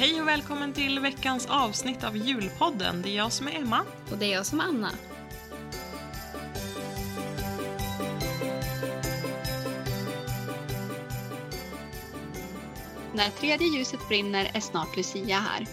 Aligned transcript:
Hej 0.00 0.20
och 0.20 0.28
välkommen 0.28 0.72
till 0.72 1.00
veckans 1.00 1.46
avsnitt 1.46 2.04
av 2.04 2.16
Julpodden. 2.16 3.02
Det 3.02 3.08
är 3.08 3.16
jag 3.16 3.32
som 3.32 3.48
är 3.48 3.52
Emma. 3.52 3.80
Och 4.10 4.18
det 4.18 4.26
är 4.26 4.32
jag 4.32 4.46
som 4.46 4.60
är 4.60 4.64
Anna. 4.64 4.90
När 13.14 13.30
tredje 13.30 13.66
ljuset 13.66 14.08
brinner 14.08 14.50
är 14.54 14.60
snart 14.60 14.96
Lucia 14.96 15.38
här. 15.38 15.66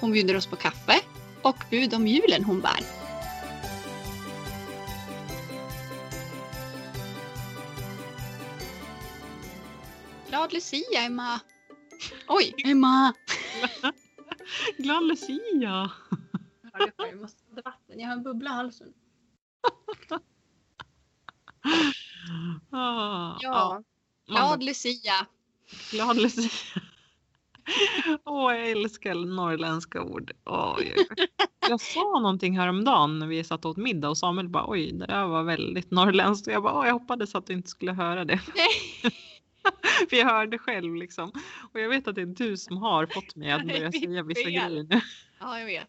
Hon 0.00 0.12
bjuder 0.12 0.36
oss 0.36 0.46
på 0.46 0.56
kaffe 0.56 1.00
och 1.42 1.56
bud 1.70 1.94
om 1.94 2.06
julen 2.06 2.44
hon 2.44 2.60
bär. 2.60 2.80
Glad 10.28 10.52
Lucia, 10.52 11.00
Emma! 11.00 11.40
Oj, 12.28 12.54
Emma! 12.64 13.14
Glad 14.78 15.02
Lucia! 15.04 15.90
Jag 16.96 17.20
måste 17.20 17.42
ha 17.48 17.62
vatten. 17.64 18.00
Jag 18.00 18.06
har 18.06 18.12
en 18.12 18.22
bubbla 18.22 18.50
i 18.50 18.52
halsen. 18.52 18.92
Ah, 22.70 23.38
Ja, 23.40 23.82
glad 24.26 24.62
Lucia. 24.62 25.26
glad 25.90 26.16
Lucia. 26.16 26.50
Åh, 28.24 28.54
jag 28.54 28.70
älskar 28.70 29.14
norrländska 29.14 30.02
ord. 30.02 30.32
Oj, 30.44 30.94
oj. 30.96 31.26
Jag 31.68 31.80
sa 31.80 32.18
någonting 32.20 32.58
häromdagen 32.58 33.18
när 33.18 33.26
vi 33.26 33.44
satt 33.44 33.64
åt 33.64 33.76
middag 33.76 34.08
och 34.08 34.18
Samuel 34.18 34.48
bara 34.48 34.64
oj, 34.70 34.92
det 34.92 35.06
där 35.06 35.26
var 35.26 35.42
väldigt 35.42 35.90
norrländskt. 35.90 36.46
Och 36.46 36.52
jag 36.52 36.62
bara, 36.62 36.78
åh, 36.78 36.86
jag 36.86 36.92
hoppades 36.92 37.34
att 37.34 37.46
du 37.46 37.52
inte 37.52 37.68
skulle 37.68 37.92
höra 37.92 38.24
det. 38.24 38.40
För 40.10 40.16
jag 40.16 40.26
hörde 40.26 40.58
själv 40.58 40.94
liksom. 40.94 41.32
Och 41.72 41.80
jag 41.80 41.88
vet 41.88 42.08
att 42.08 42.14
det 42.14 42.22
är 42.22 42.26
du 42.26 42.56
som 42.56 42.76
har 42.76 43.06
fått 43.06 43.36
mig 43.36 43.50
att 43.50 43.62
börja 43.66 43.86
är 43.86 43.92
säga 43.92 44.22
vissa 44.22 44.42
grejer 44.50 44.82
nu. 44.82 45.00
Ja, 45.40 45.58
jag 45.58 45.66
vet. 45.66 45.88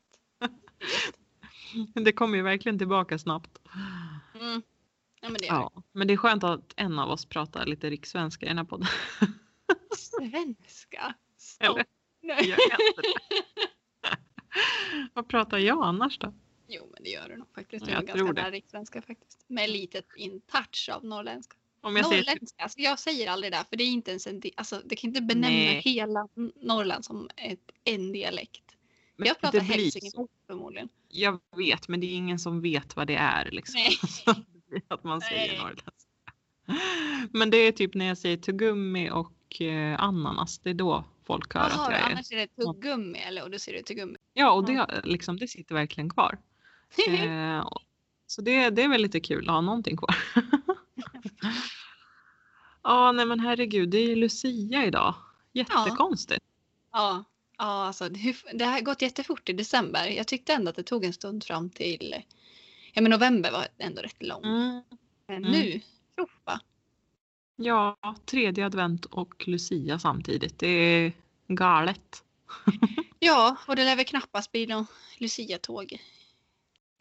Men 1.93 2.03
Det 2.03 2.11
kommer 2.11 2.37
ju 2.37 2.43
verkligen 2.43 2.77
tillbaka 2.77 3.19
snabbt. 3.19 3.59
Mm. 4.39 4.61
Ja, 5.21 5.29
men 5.29 5.37
det 5.39 5.47
är 5.47 5.53
Ja, 5.53 5.83
men 5.91 6.07
det 6.07 6.13
är 6.13 6.17
skönt 6.17 6.43
att 6.43 6.73
en 6.75 6.99
av 6.99 7.09
oss 7.09 7.25
pratar 7.25 7.65
lite 7.65 7.89
rikssvenska 7.89 8.45
i 8.45 8.49
den 8.49 8.57
här 8.57 8.65
podden. 8.65 8.87
Svenska. 9.95 11.13
Stopp. 11.37 11.77
Nej. 12.21 12.55
Vad 15.13 15.27
pratar 15.27 15.57
jag 15.57 15.83
annars 15.83 16.17
då? 16.19 16.33
Jo, 16.67 16.89
men 16.93 17.03
det 17.03 17.09
gör 17.09 17.29
du 17.29 17.37
nog 17.37 17.53
faktiskt. 17.55 17.85
Du 17.85 17.91
har 17.91 17.97
jag 17.97 18.07
ganska 18.07 18.25
tror 18.25 18.33
det. 18.33 18.41
nära 18.41 18.51
rikssvenska 18.51 19.01
faktiskt. 19.01 19.45
Med 19.47 19.69
litet 19.69 20.05
in-touch 20.15 20.89
av 20.93 21.05
norrländska. 21.05 21.57
Om 21.86 21.95
jag 21.95 22.05
säger 22.05 22.22
typ- 22.22 22.28
Norrländska, 22.28 22.64
alltså 22.64 22.80
jag 22.80 23.00
säger 23.00 23.30
aldrig 23.30 23.52
det, 23.52 23.66
för 23.69 23.78
det 23.78 23.83
är 23.83 23.88
inte 23.88 24.11
ens 24.11 24.28
en 24.28 24.41
alltså, 24.55 24.81
det 24.86 24.95
kan 24.95 25.08
inte 25.08 25.22
benämna 25.22 25.47
Nej. 25.47 25.81
hela 25.81 26.27
Norrland 26.61 27.05
som 27.05 27.30
ett, 27.36 27.59
en 27.83 28.11
dialekt. 28.11 28.64
Men 29.16 29.27
jag 29.27 29.39
pratar 29.39 29.59
hälsingland 29.59 30.30
förmodligen. 30.47 30.89
Jag 31.09 31.39
vet, 31.58 31.88
men 31.88 32.00
det 32.00 32.05
är 32.05 32.16
ingen 32.16 32.39
som 32.39 32.61
vet 32.61 32.95
vad 32.95 33.08
det 33.08 33.16
är. 33.16 33.52
Liksom. 33.52 33.81
Nej. 33.81 33.97
Att 34.88 35.03
man 35.03 35.22
säger 35.22 35.47
Nej. 35.47 35.58
norrländska. 35.58 35.94
Men 37.31 37.50
det 37.50 37.58
är 37.58 37.72
typ 37.72 37.94
när 37.94 38.05
jag 38.05 38.17
säger 38.17 38.38
tuggummi 38.38 39.09
och 39.09 39.61
eh, 39.61 40.03
ananas. 40.03 40.59
Det 40.59 40.70
är 40.70 40.73
då 40.73 41.03
folk 41.25 41.53
hör 41.53 41.70
Jaha, 41.70 41.86
att 41.86 41.92
jag 41.92 41.99
är... 41.99 42.11
annars 42.11 42.31
är 42.31 42.38
det 42.38 42.47
tuggummi 42.47 43.20
eller 43.20 43.44
och 43.44 43.52
då 43.52 43.59
säger 43.59 43.77
du 43.77 43.83
tuggummi. 43.83 44.17
Ja, 44.33 44.52
och 44.52 44.66
det, 44.66 45.02
liksom, 45.03 45.38
det 45.38 45.47
sitter 45.47 45.75
verkligen 45.75 46.09
kvar. 46.09 46.38
Eh, 47.08 47.67
så 48.27 48.42
det, 48.42 48.70
det 48.70 48.83
är 48.83 48.88
väl 48.88 49.02
lite 49.02 49.20
kul 49.20 49.49
att 49.49 49.55
ha 49.55 49.61
någonting 49.61 49.97
kvar. 49.97 50.16
Ja, 52.83 53.11
nej 53.11 53.25
men 53.25 53.39
herregud, 53.39 53.89
det 53.89 53.97
är 53.97 54.07
ju 54.07 54.15
Lucia 54.15 54.85
idag. 54.85 55.15
Jättekonstigt. 55.53 56.45
Ja, 56.91 57.23
ja 57.58 57.86
alltså, 57.86 58.09
det, 58.53 58.65
har 58.65 58.81
gått 58.81 59.02
jättefort 59.02 59.49
i 59.49 59.53
december. 59.53 60.08
Jag 60.08 60.27
tyckte 60.27 60.53
ändå 60.53 60.70
att 60.70 60.75
det 60.75 60.83
tog 60.83 61.05
en 61.05 61.14
stund 61.14 61.43
fram 61.43 61.70
till 61.70 62.15
ja, 62.93 63.02
men 63.02 63.11
november 63.11 63.52
var 63.52 63.67
ändå 63.77 64.02
rätt 64.02 64.23
lång. 64.23 64.43
Mm. 64.43 64.81
Men 65.27 65.45
Mm. 65.45 65.52
nu, 65.52 65.81
tjoffa. 66.15 66.59
Ja, 67.55 67.97
tredje 68.25 68.65
advent 68.65 69.05
och 69.05 69.47
Lucia 69.47 69.99
samtidigt. 69.99 70.59
Det 70.59 70.67
är 70.67 71.14
galet. 71.47 72.23
Ja, 73.20 73.55
och 73.67 73.75
det 73.75 73.86
lär 73.86 73.95
väl 73.95 74.05
knappast 74.05 74.52
bli 74.52 74.67
någon 74.67 74.86
Lucia-tåg 75.17 75.97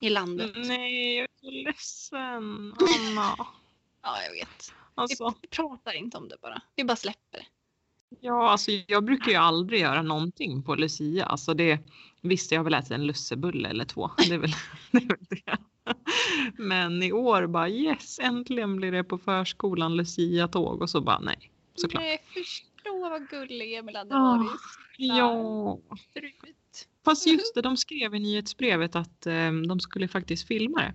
i 0.00 0.10
landet. 0.10 0.50
Nej, 0.56 1.16
jag 1.16 1.24
är 1.24 1.28
så 1.40 1.50
ledsen. 1.50 2.74
Anna. 3.08 3.46
Ja, 4.04 4.22
jag 4.22 4.32
vet. 4.32 4.72
Alltså, 4.94 5.34
Vi, 5.42 5.48
pratar 5.48 5.92
inte 5.96 6.18
om 6.18 6.28
det 6.28 6.36
bara. 6.42 6.62
Vi 6.76 6.84
bara 6.84 6.96
släpper 6.96 7.38
det. 7.38 7.46
ja, 8.20 8.50
alltså, 8.50 8.70
jag 8.86 9.04
brukar 9.04 9.30
ju 9.30 9.36
aldrig 9.36 9.80
göra 9.80 10.02
någonting 10.02 10.62
på 10.62 10.74
Lucia. 10.74 11.24
Alltså 11.26 11.54
det, 11.54 11.78
visst, 12.20 12.52
jag 12.52 12.58
har 12.58 12.64
väl 12.64 12.74
ätit 12.74 12.90
en 12.90 13.06
lussebulle 13.06 13.68
eller 13.68 13.84
två. 13.84 14.10
Det 14.18 14.34
är 14.34 14.38
väl 14.38 14.50
det. 14.90 14.98
Är 14.98 15.08
väl 15.08 15.18
det. 15.28 15.56
Men 16.58 17.02
i 17.02 17.12
år 17.12 17.46
bara 17.46 17.68
yes, 17.68 18.18
äntligen 18.18 18.76
blir 18.76 18.92
det 18.92 19.04
på 19.04 19.18
förskolan 19.18 19.96
Lucia-tåg 19.96 20.82
och 20.82 20.90
så 20.90 21.00
bara 21.00 21.18
nej. 21.18 21.50
Såklart. 21.74 22.02
Nej, 22.02 22.22
förstå 22.34 23.08
vad 23.10 23.28
gullig 23.28 23.74
Emil 23.76 23.96
hade 23.96 24.14
Ah, 24.16 24.36
varit. 24.36 24.60
Ja, 24.98 25.78
Strut. 26.10 26.88
fast 27.04 27.26
just 27.26 27.54
det, 27.54 27.62
de 27.62 27.76
skrev 27.76 28.14
i 28.14 28.18
nyhetsbrevet 28.18 28.96
att 28.96 29.26
eh, 29.26 29.52
de 29.68 29.80
skulle 29.80 30.08
faktiskt 30.08 30.48
filma 30.48 30.78
det. 30.80 30.94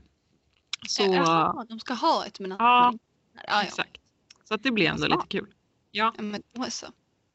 Så 0.88 1.04
Jaha, 1.04 1.66
de 1.70 1.80
ska 1.80 1.94
ha 1.94 2.26
ett 2.26 2.40
men 2.40 2.52
Ja, 2.52 2.94
ja, 3.36 3.42
ja. 3.48 3.64
exakt. 3.64 3.98
Så 4.44 4.54
att 4.54 4.64
det 4.64 4.72
blir 4.72 4.88
ändå 4.88 5.08
lite 5.08 5.28
kul. 5.28 5.48
Ja, 5.92 6.14
ja, 6.18 6.24
men 6.24 6.44
då 6.54 6.66
så. 6.70 6.88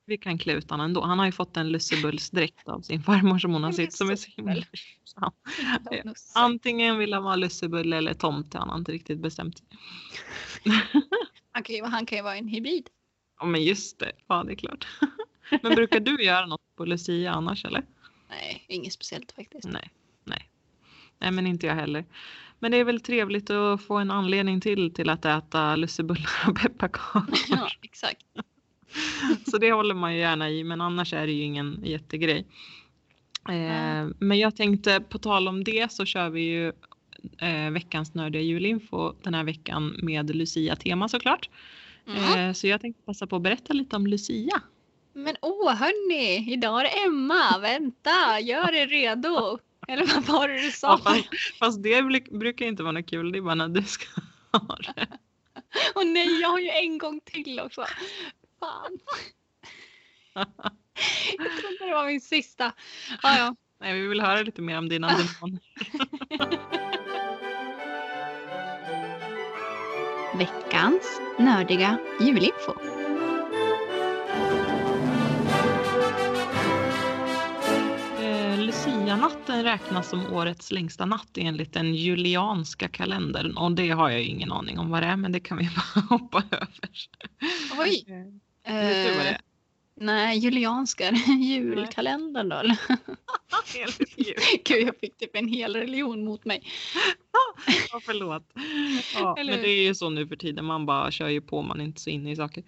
vi 0.07 0.17
kan 0.19 0.39
klä 0.39 0.53
ut 0.53 0.71
honom 0.71 0.87
ändå. 0.87 1.03
Han 1.03 1.19
har 1.19 1.27
ju 1.27 1.33
fått 1.33 1.57
en 1.57 1.69
lussebullsdräkt 1.69 2.69
av 2.69 2.81
sin 2.81 3.03
farmor 3.03 3.39
som 3.39 3.53
hon 3.53 3.63
har 3.63 3.71
En 3.71 3.75
sytt 3.75 3.93
som 3.93 4.11
är 4.11 4.17
så 4.17 4.31
himla 4.37 4.55
lussebull. 4.55 4.79
Ja. 5.91 6.15
Antingen 6.35 6.99
vill 6.99 7.13
han 7.13 7.23
vara 7.23 7.37
lussebulle 7.37 7.97
eller 7.97 8.15
tomte, 8.15 8.59
han 8.59 8.69
har 8.69 8.79
inte 8.79 8.93
riktigt 8.93 9.19
bestämt 9.19 9.59
sig. 9.59 9.67
Han 11.53 11.63
kan, 11.63 11.77
ju, 11.77 11.85
han 11.85 12.07
kan 12.07 12.19
ju 12.19 12.25
vara 12.25 12.37
en 12.37 12.49
hybrid. 12.49 12.89
Ja 13.41 13.47
men 13.47 13.65
just 13.65 13.99
det, 13.99 14.13
ja 14.27 14.45
det 14.45 14.53
är 14.53 14.57
klart. 14.57 14.87
Men 15.63 15.75
brukar 15.75 16.01
du 16.01 16.25
göra 16.25 16.47
något 16.47 16.77
på 16.77 16.85
Lucia 16.85 17.33
annars 17.33 17.65
eller? 17.65 17.85
Nej, 18.29 18.65
inget 18.69 18.93
speciellt 18.93 19.33
faktiskt. 19.33 19.69
Nej, 19.69 19.91
nej. 20.25 20.51
Nej 21.19 21.31
men 21.31 21.47
inte 21.47 21.67
jag 21.67 21.75
heller. 21.75 22.05
Men 22.65 22.71
det 22.71 22.79
är 22.79 22.85
väl 22.85 23.01
trevligt 23.01 23.51
att 23.51 23.83
få 23.83 23.95
en 23.95 24.11
anledning 24.11 24.61
till 24.61 24.95
till 24.95 25.11
att 25.11 25.25
äta 25.25 25.77
lussebullar 25.77 26.49
och 26.49 26.57
pepparkakor. 26.63 27.39
Ja, 27.49 27.69
exakt. 27.83 28.27
Så 29.51 29.59
det 29.59 29.73
håller 29.73 29.95
man 29.95 30.15
ju 30.15 30.19
gärna 30.19 30.51
i 30.51 30.65
men 30.65 30.81
annars 30.81 31.13
är 31.13 31.27
det 31.27 31.33
ju 31.33 31.43
ingen 31.43 31.81
jättegrej. 31.85 32.47
Eh, 33.49 34.09
men 34.19 34.39
jag 34.39 34.57
tänkte 34.57 35.01
på 35.01 35.19
tal 35.19 35.49
om 35.49 35.65
det 35.65 35.93
så 35.93 36.05
kör 36.05 36.31
vi 36.31 36.41
ju 36.41 36.69
eh, 37.39 37.71
veckans 37.71 38.15
nördiga 38.15 38.43
julinfo 38.43 39.13
den 39.23 39.35
här 39.35 39.45
veckan 39.45 39.97
med 40.03 40.37
Lucia-tema 40.37 41.09
såklart. 41.09 41.51
Mm. 42.07 42.49
Eh, 42.49 42.53
så 42.53 42.67
jag 42.67 42.81
tänkte 42.81 43.03
passa 43.03 43.27
på 43.27 43.37
att 43.37 43.43
berätta 43.43 43.73
lite 43.73 43.97
om 43.97 44.07
Lucia. 44.07 44.61
Men 45.13 45.37
åh 45.43 45.75
hörni, 45.75 46.53
idag 46.53 46.81
är 46.81 46.85
det 46.85 47.05
Emma. 47.07 47.59
Vänta, 47.59 48.41
gör 48.41 48.75
er 48.75 48.87
redo. 48.87 49.59
Eller 49.89 50.07
vad 50.15 50.25
var 50.25 50.49
det 50.49 50.55
du 50.55 50.65
Ja, 50.65 50.71
sa? 50.73 50.99
fast, 50.99 51.29
fast 51.59 51.83
det 51.83 52.03
brukar 52.31 52.67
inte 52.67 52.83
vara 52.83 52.93
något 52.93 53.11
kul, 53.11 53.33
det 53.33 53.39
är 53.39 53.43
bara 53.43 53.55
när 53.55 53.69
du 53.69 53.83
ska 53.83 54.07
ha 54.53 54.77
det. 54.77 55.07
Åh 55.95 56.05
nej, 56.05 56.41
jag 56.41 56.49
har 56.49 56.59
ju 56.59 56.69
en 56.69 56.99
gång 56.99 57.21
till 57.25 57.61
också. 57.61 57.85
Fan. 58.61 58.99
Jag 61.39 61.51
trodde 61.61 61.79
det 61.89 61.95
var 61.95 62.07
min 62.07 62.21
sista. 62.21 62.73
Ja, 63.23 63.39
ja. 63.39 63.57
Nej, 63.81 64.01
vi 64.01 64.07
vill 64.07 64.21
höra 64.21 64.43
lite 64.43 64.63
mer 64.63 64.79
om 64.79 64.89
dina 64.89 65.09
demoner. 65.41 65.61
Veckans 70.39 71.21
nördiga 71.39 71.99
julinfo. 72.21 72.73
Lucia-natten 79.15 79.65
räknas 79.65 80.09
som 80.09 80.33
årets 80.33 80.73
längsta 80.73 81.07
natt 81.07 81.39
enligt 81.39 81.73
den 81.73 81.95
julianska 81.95 82.89
kalendern 82.89 83.57
och 83.57 83.73
det 83.73 83.91
har 83.91 84.11
jag 84.11 84.23
ingen 84.23 84.53
aning 84.53 84.79
om 84.79 84.91
vad 84.91 85.03
det 85.03 85.07
är 85.07 85.17
men 85.17 85.33
det 85.33 85.41
kan 85.41 85.59
vi 85.59 85.65
bara 85.77 86.07
hoppa 86.07 86.43
över. 86.51 86.91
Oj. 87.79 88.05
Eh? 88.67 89.37
Nej, 90.01 90.39
julianska. 90.39 91.11
Julkalendern 91.41 92.49
då 92.49 92.57
eller? 92.57 92.77
Jul. 93.75 94.35
Gud, 94.65 94.83
jag 94.89 94.99
fick 95.01 95.17
typ 95.17 95.37
en 95.37 95.49
hel 95.49 95.77
religion 95.77 96.25
mot 96.25 96.45
mig. 96.45 96.63
Ja, 97.93 98.01
förlåt. 98.03 98.53
Ja, 99.15 99.35
men 99.37 99.47
det 99.47 99.69
är 99.69 99.83
ju 99.83 99.95
så 99.95 100.11
nu 100.11 100.27
för 100.29 100.37
tiden, 100.37 100.65
man 100.65 100.87
bara 100.87 101.11
kör 101.11 101.29
ju 101.29 101.41
på, 101.41 101.63
man 101.63 101.81
är 101.81 101.85
inte 101.85 102.01
så 102.01 102.11
inne 102.11 102.31
i 102.31 102.37
saker. 102.37 102.65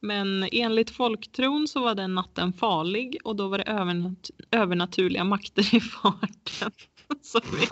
Men 0.00 0.48
enligt 0.52 0.90
folktron 0.90 1.68
så 1.68 1.80
var 1.80 1.94
den 1.94 2.14
natten 2.14 2.52
farlig 2.52 3.18
och 3.24 3.36
då 3.36 3.48
var 3.48 3.58
det 3.58 3.64
övernat- 3.64 4.30
övernaturliga 4.50 5.24
makter 5.24 5.74
i 5.74 5.80
farten. 5.80 6.72
Så 7.22 7.40
vi... 7.40 7.58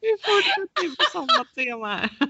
vi 0.00 0.16
fortsätter 0.20 0.96
på 0.96 1.02
samma 1.12 1.44
tema 1.44 1.96
här. 1.96 2.10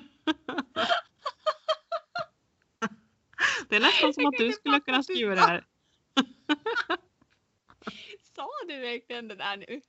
Det 3.69 3.77
är 3.77 3.81
nästan 3.81 4.15
som 4.15 4.27
att 4.27 4.35
du 4.39 4.53
skulle 4.53 4.81
kunna 4.81 5.03
skriva 5.03 5.35
det 5.35 5.41
här. 5.41 5.65
Sa 8.37 8.49
du 8.69 8.81
verkligen 8.81 9.29
det 9.29 9.35
där 9.35 9.57
nu? 9.57 9.81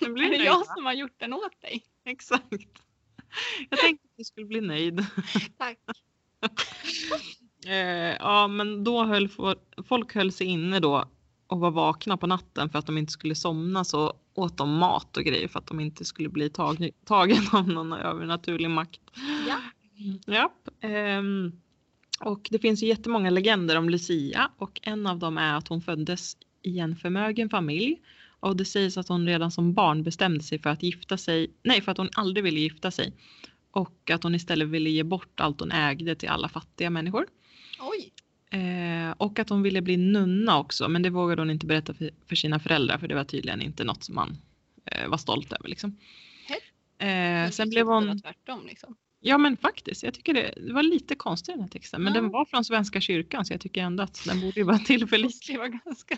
Nu 0.00 0.12
blir 0.12 0.24
Är 0.24 0.30
det 0.30 0.36
nöjd, 0.36 0.48
jag 0.48 0.58
va? 0.58 0.64
som 0.76 0.86
har 0.86 0.92
gjort 0.92 1.18
den 1.20 1.32
åt 1.32 1.60
dig? 1.60 1.84
Exakt. 2.04 2.82
Jag 3.70 3.80
tänkte 3.80 4.06
att 4.08 4.16
du 4.16 4.24
skulle 4.24 4.46
bli 4.46 4.60
nöjd. 4.60 5.06
Tack. 5.58 5.78
Eh, 7.66 8.16
ja, 8.20 8.48
men 8.48 8.84
då 8.84 9.04
höll 9.04 9.28
fo- 9.28 9.82
folk 9.88 10.14
höll 10.14 10.32
sig 10.32 10.46
inne 10.46 10.80
då 10.80 11.04
och 11.46 11.60
var 11.60 11.70
vakna 11.70 12.16
på 12.16 12.26
natten 12.26 12.70
för 12.70 12.78
att 12.78 12.86
de 12.86 12.98
inte 12.98 13.12
skulle 13.12 13.34
somna 13.34 13.84
så 13.84 14.12
åt 14.34 14.56
de 14.56 14.74
mat 14.78 15.16
och 15.16 15.22
grejer 15.24 15.48
för 15.48 15.58
att 15.58 15.66
de 15.66 15.80
inte 15.80 16.04
skulle 16.04 16.28
bli 16.28 16.50
tag- 16.50 16.90
tagen 17.04 17.42
av 17.52 17.68
någon 17.68 17.92
övernaturlig 17.92 18.70
makt. 18.70 19.00
Ja. 19.48 19.60
Japp. 20.34 20.68
ehm, 20.80 21.52
och 22.20 22.48
det 22.50 22.58
finns 22.58 22.82
ju 22.82 22.86
jättemånga 22.86 23.30
legender 23.30 23.76
om 23.76 23.88
Lucia 23.90 24.50
och 24.58 24.80
en 24.82 25.06
av 25.06 25.18
dem 25.18 25.38
är 25.38 25.54
att 25.54 25.68
hon 25.68 25.80
föddes 25.82 26.36
i 26.62 26.78
en 26.78 26.96
förmögen 26.96 27.50
familj 27.50 27.96
och 28.40 28.56
det 28.56 28.64
sägs 28.64 28.96
att 28.98 29.08
hon 29.08 29.26
redan 29.26 29.50
som 29.50 29.74
barn 29.74 30.02
bestämde 30.02 30.44
sig 30.44 30.58
för 30.58 30.70
att 30.70 30.82
gifta 30.82 31.16
sig, 31.16 31.50
nej 31.62 31.80
för 31.82 31.92
att 31.92 31.98
hon 31.98 32.10
aldrig 32.12 32.44
ville 32.44 32.60
gifta 32.60 32.90
sig 32.90 33.12
och 33.78 34.10
att 34.10 34.22
hon 34.22 34.34
istället 34.34 34.68
ville 34.68 34.90
ge 34.90 35.02
bort 35.02 35.40
allt 35.40 35.60
hon 35.60 35.72
ägde 35.72 36.14
till 36.14 36.28
alla 36.28 36.48
fattiga 36.48 36.90
människor. 36.90 37.26
Oj. 37.80 38.12
Eh, 38.60 39.10
och 39.16 39.38
att 39.38 39.48
hon 39.48 39.62
ville 39.62 39.82
bli 39.82 39.96
nunna 39.96 40.58
också 40.58 40.88
men 40.88 41.02
det 41.02 41.10
vågade 41.10 41.42
hon 41.42 41.50
inte 41.50 41.66
berätta 41.66 41.94
för, 41.94 42.10
för 42.26 42.36
sina 42.36 42.58
föräldrar 42.58 42.98
för 42.98 43.08
det 43.08 43.14
var 43.14 43.24
tydligen 43.24 43.62
inte 43.62 43.84
något 43.84 44.04
som 44.04 44.14
man 44.14 44.36
eh, 44.84 45.08
var 45.08 45.18
stolt 45.18 45.52
över. 45.52 45.68
Liksom. 45.68 45.96
Eh, 46.98 47.50
sen 47.50 47.70
blev 47.70 47.86
hon, 47.86 48.20
tvärtom 48.22 48.66
liksom. 48.66 48.96
ja 49.20 49.38
men 49.38 49.56
faktiskt, 49.56 50.02
jag 50.02 50.14
tycker 50.14 50.34
det, 50.34 50.54
det 50.66 50.72
var 50.72 50.82
lite 50.82 51.14
konstigt 51.14 51.54
den 51.54 51.62
här 51.62 51.68
texten 51.68 52.02
men 52.02 52.14
Ja. 52.14 52.20
den 52.20 52.30
var 52.30 52.44
från 52.44 52.64
Svenska 52.64 53.00
kyrkan 53.00 53.44
så 53.44 53.52
jag 53.52 53.60
tycker 53.60 53.82
ändå 53.82 54.02
att 54.02 54.24
den 54.26 54.40
borde 54.40 54.60
ju 54.60 54.62
vara 54.62 54.78
tillförlitlig. 54.78 55.56
Ganska... 55.84 56.16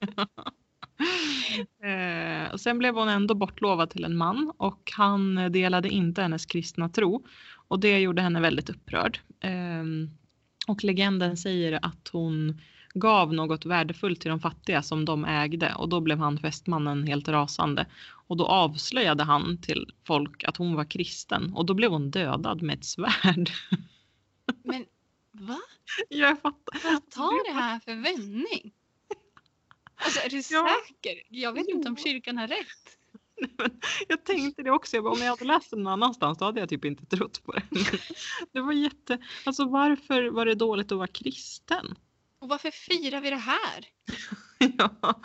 Eh, 1.82 2.56
sen 2.56 2.78
blev 2.78 2.94
hon 2.94 3.08
ändå 3.08 3.34
bortlovad 3.34 3.90
till 3.90 4.04
en 4.04 4.16
man 4.16 4.52
och 4.56 4.92
han 4.96 5.52
delade 5.52 5.88
inte 5.88 6.22
hennes 6.22 6.46
kristna 6.46 6.88
tro 6.88 7.26
och 7.68 7.80
det 7.80 7.98
gjorde 7.98 8.22
henne 8.22 8.40
väldigt 8.40 8.70
upprörd. 8.70 9.18
Ehm, 9.40 10.10
och 10.66 10.84
legenden 10.84 11.36
säger 11.36 11.78
att 11.82 12.08
hon 12.12 12.60
gav 12.94 13.34
något 13.34 13.66
värdefullt 13.66 14.20
till 14.20 14.30
de 14.30 14.40
fattiga 14.40 14.82
som 14.82 15.04
de 15.04 15.24
ägde 15.24 15.74
och 15.74 15.88
då 15.88 16.00
blev 16.00 16.18
han 16.18 16.38
fästmannen 16.38 17.06
helt 17.06 17.28
rasande. 17.28 17.86
Och 18.26 18.36
då 18.36 18.46
avslöjade 18.46 19.24
han 19.24 19.58
till 19.58 19.86
folk 20.06 20.44
att 20.44 20.56
hon 20.56 20.74
var 20.74 20.84
kristen 20.84 21.52
och 21.54 21.66
då 21.66 21.74
blev 21.74 21.90
hon 21.90 22.10
dödad 22.10 22.62
med 22.62 22.78
ett 22.78 22.84
svärd. 22.84 23.50
Men 24.64 24.84
va? 25.32 25.58
Jag 26.08 26.40
fattar. 26.40 26.92
Vad 26.92 27.10
tar 27.10 27.52
det 27.52 27.60
här 27.60 27.80
för 27.80 27.94
vändning? 27.94 28.72
Alltså 30.04 30.20
är 30.20 30.28
du 30.30 30.36
Ja. 30.36 30.42
säker? 30.86 31.22
Jag 31.28 31.52
vet 31.52 31.68
inte 31.68 31.88
om 31.88 31.96
Jo. 31.98 32.04
kyrkan 32.04 32.38
har 32.38 32.46
rätt. 32.48 32.98
Jag 34.08 34.24
tänkte 34.24 34.62
det 34.62 34.70
också. 34.70 34.96
Jag 34.96 35.04
bara, 35.04 35.12
om 35.12 35.20
jag 35.20 35.30
hade 35.30 35.44
läst 35.44 35.70
den 35.70 35.82
någon 35.82 35.92
annanstans 35.92 36.38
då 36.38 36.44
hade 36.44 36.60
jag 36.60 36.68
typ 36.68 36.84
inte 36.84 37.06
trott 37.16 37.42
på 37.44 37.52
det. 37.52 37.62
Det 38.52 38.60
var 38.60 38.72
jätte... 38.72 39.18
Alltså 39.44 39.64
varför 39.64 40.30
var 40.30 40.46
det 40.46 40.54
dåligt 40.54 40.92
att 40.92 40.98
vara 40.98 41.06
kristen? 41.08 41.94
Och 42.38 42.48
varför 42.48 42.70
firar 42.70 43.20
vi 43.20 43.30
det 43.30 43.36
här? 43.36 43.86
Ja, 44.78 45.20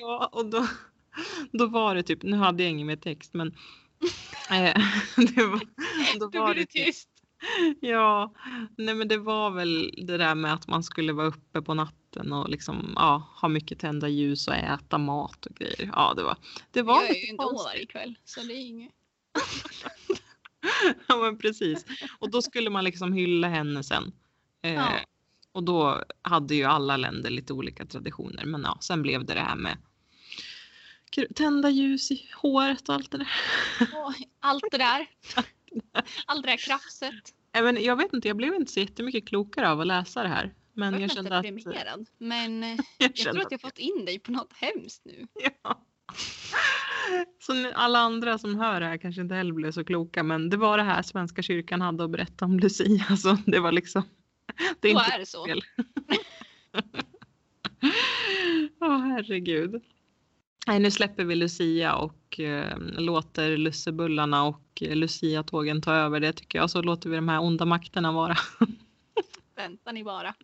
ja 0.00 0.30
och 0.32 0.46
då, 0.46 0.66
då 1.52 1.66
var 1.66 1.94
det 1.94 2.02
typ, 2.02 2.22
nu 2.22 2.36
hade 2.36 2.62
jag 2.62 2.70
ingen 2.70 2.86
mer 2.86 2.96
text 2.96 3.34
men 3.34 3.48
eh, 4.50 4.82
det 5.16 5.46
var, 5.46 5.60
då 6.30 6.40
var 6.40 6.54
det 6.54 6.66
typ, 6.66 6.86
tyst. 6.86 7.08
Ja, 7.80 8.34
nej 8.76 8.94
men 8.94 9.08
det 9.08 9.18
var 9.18 9.50
väl 9.50 9.94
det 10.06 10.16
där 10.16 10.34
med 10.34 10.52
att 10.52 10.66
man 10.66 10.82
skulle 10.82 11.12
vara 11.12 11.26
uppe 11.26 11.62
på 11.62 11.74
natten 11.74 12.32
och 12.32 12.48
liksom 12.48 12.92
ja, 12.96 13.28
ha 13.40 13.48
mycket 13.48 13.78
tända 13.78 14.08
ljus 14.08 14.48
och 14.48 14.54
äta 14.54 14.98
mat 14.98 15.46
och 15.46 15.54
grejer. 15.54 15.90
Ja, 15.92 16.14
det 16.16 16.22
var, 16.22 16.36
det 16.70 16.82
var 16.82 17.02
Jag 17.02 17.10
är 17.10 17.14
ju 17.14 17.26
inte 17.26 17.44
varje 17.44 17.86
kväll 17.86 18.18
så 18.24 18.40
det 18.40 18.54
är 18.54 18.66
inget. 18.66 18.92
Ja 21.06 21.16
men 21.16 21.38
precis. 21.38 21.84
Och 22.18 22.30
då 22.30 22.42
skulle 22.42 22.70
man 22.70 22.84
liksom 22.84 23.12
hylla 23.12 23.48
henne 23.48 23.82
sen. 23.84 24.12
Eh, 24.62 24.74
Ja. 24.74 24.92
Och 25.52 25.62
då 25.62 26.04
hade 26.22 26.54
ju 26.54 26.64
alla 26.64 26.96
länder 26.96 27.30
lite 27.30 27.52
olika 27.52 27.86
traditioner. 27.86 28.44
Men 28.44 28.62
ja, 28.62 28.78
sen 28.80 29.02
blev 29.02 29.24
det 29.24 29.34
det 29.34 29.40
här 29.40 29.56
med 29.56 29.76
tända 31.34 31.70
ljus 31.70 32.10
i 32.10 32.28
håret 32.42 32.88
och 32.88 32.94
allt 32.94 33.10
det 33.10 33.18
där. 33.18 33.28
Och 33.80 34.14
allt 34.40 34.64
det 34.70 34.78
där. 34.78 35.06
Allt 36.26 36.42
det 36.42 36.50
där 36.50 36.56
krafset. 36.56 37.34
Men 37.52 37.84
jag 37.84 37.96
vet 37.96 38.12
inte, 38.12 38.28
jag 38.28 38.36
blev 38.36 38.54
inte 38.54 38.72
så 38.72 38.80
jättemycket 38.80 39.28
klokare 39.28 39.70
av 39.70 39.80
att 39.80 39.86
läsa 39.86 40.22
det 40.22 40.28
här. 40.28 40.54
Men 40.72 40.92
Jag 40.92 41.02
jag, 41.02 41.12
kände 41.12 41.36
att... 41.36 41.42
deprimerad. 41.42 42.06
Men 42.18 42.62
eh, 42.64 42.68
Jag, 42.98 43.10
jag 43.14 43.14
tror 43.16 43.40
att 43.40 43.50
jag 43.50 43.60
fått 43.60 43.78
in 43.78 44.04
dig 44.04 44.18
på 44.18 44.32
något 44.32 44.52
hemskt 44.52 45.04
nu. 45.04 45.26
Ja. 45.62 45.82
Så 47.38 47.72
alla 47.74 47.98
andra 47.98 48.38
som 48.38 48.60
hör 48.60 48.80
det 48.80 48.86
här 48.86 48.96
kanske 48.96 49.20
inte 49.20 49.34
heller 49.34 49.52
blev 49.52 49.72
så 49.72 49.84
kloka 49.84 50.22
men 50.22 50.50
det 50.50 50.56
var 50.56 50.78
det 50.78 50.84
här 50.84 51.02
Svenska 51.02 51.42
kyrkan 51.42 51.80
hade 51.80 52.04
att 52.04 52.10
berätta 52.10 52.44
om 52.44 52.58
Lucia. 52.58 53.16
Så 53.16 53.36
det 53.46 53.60
var 53.60 53.72
liksom... 53.72 54.02
Det 54.80 54.88
är 54.88 54.94
Då 54.94 55.00
inte 55.00 55.12
är 55.14 55.18
det 55.18 55.26
så. 55.26 55.46
Åh 58.80 58.98
herregud. 58.98 59.82
Nej, 60.66 60.78
nu 60.80 60.90
släpper 60.90 61.24
vi 61.24 61.34
Lucia 61.34 61.94
och 61.96 62.40
eh, 62.40 62.78
låter 62.78 63.56
lussebullarna 63.56 64.44
och 64.44 64.82
eh, 64.82 64.96
Lucia-tågen 64.96 65.82
ta 65.82 65.94
över 65.94 66.20
det 66.20 66.32
tycker 66.32 66.58
jag. 66.58 66.70
Så 66.70 66.82
låter 66.82 67.10
vi 67.10 67.16
de 67.16 67.28
här 67.28 67.40
onda 67.42 67.64
makterna 67.64 68.12
vara. 68.12 68.36
Vänta 69.56 69.92
ni 69.92 70.04
bara. 70.04 70.34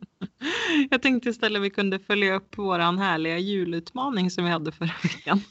Jag 0.91 1.03
tänkte 1.03 1.29
istället 1.29 1.63
vi 1.63 1.71
kunde 1.71 1.99
följa 1.99 2.35
upp 2.35 2.59
våran 2.59 2.99
härliga 2.99 3.39
julutmaning 3.39 4.31
som 4.31 4.45
vi 4.45 4.51
hade 4.51 4.73
förra 4.73 4.93
veckan. 5.03 5.41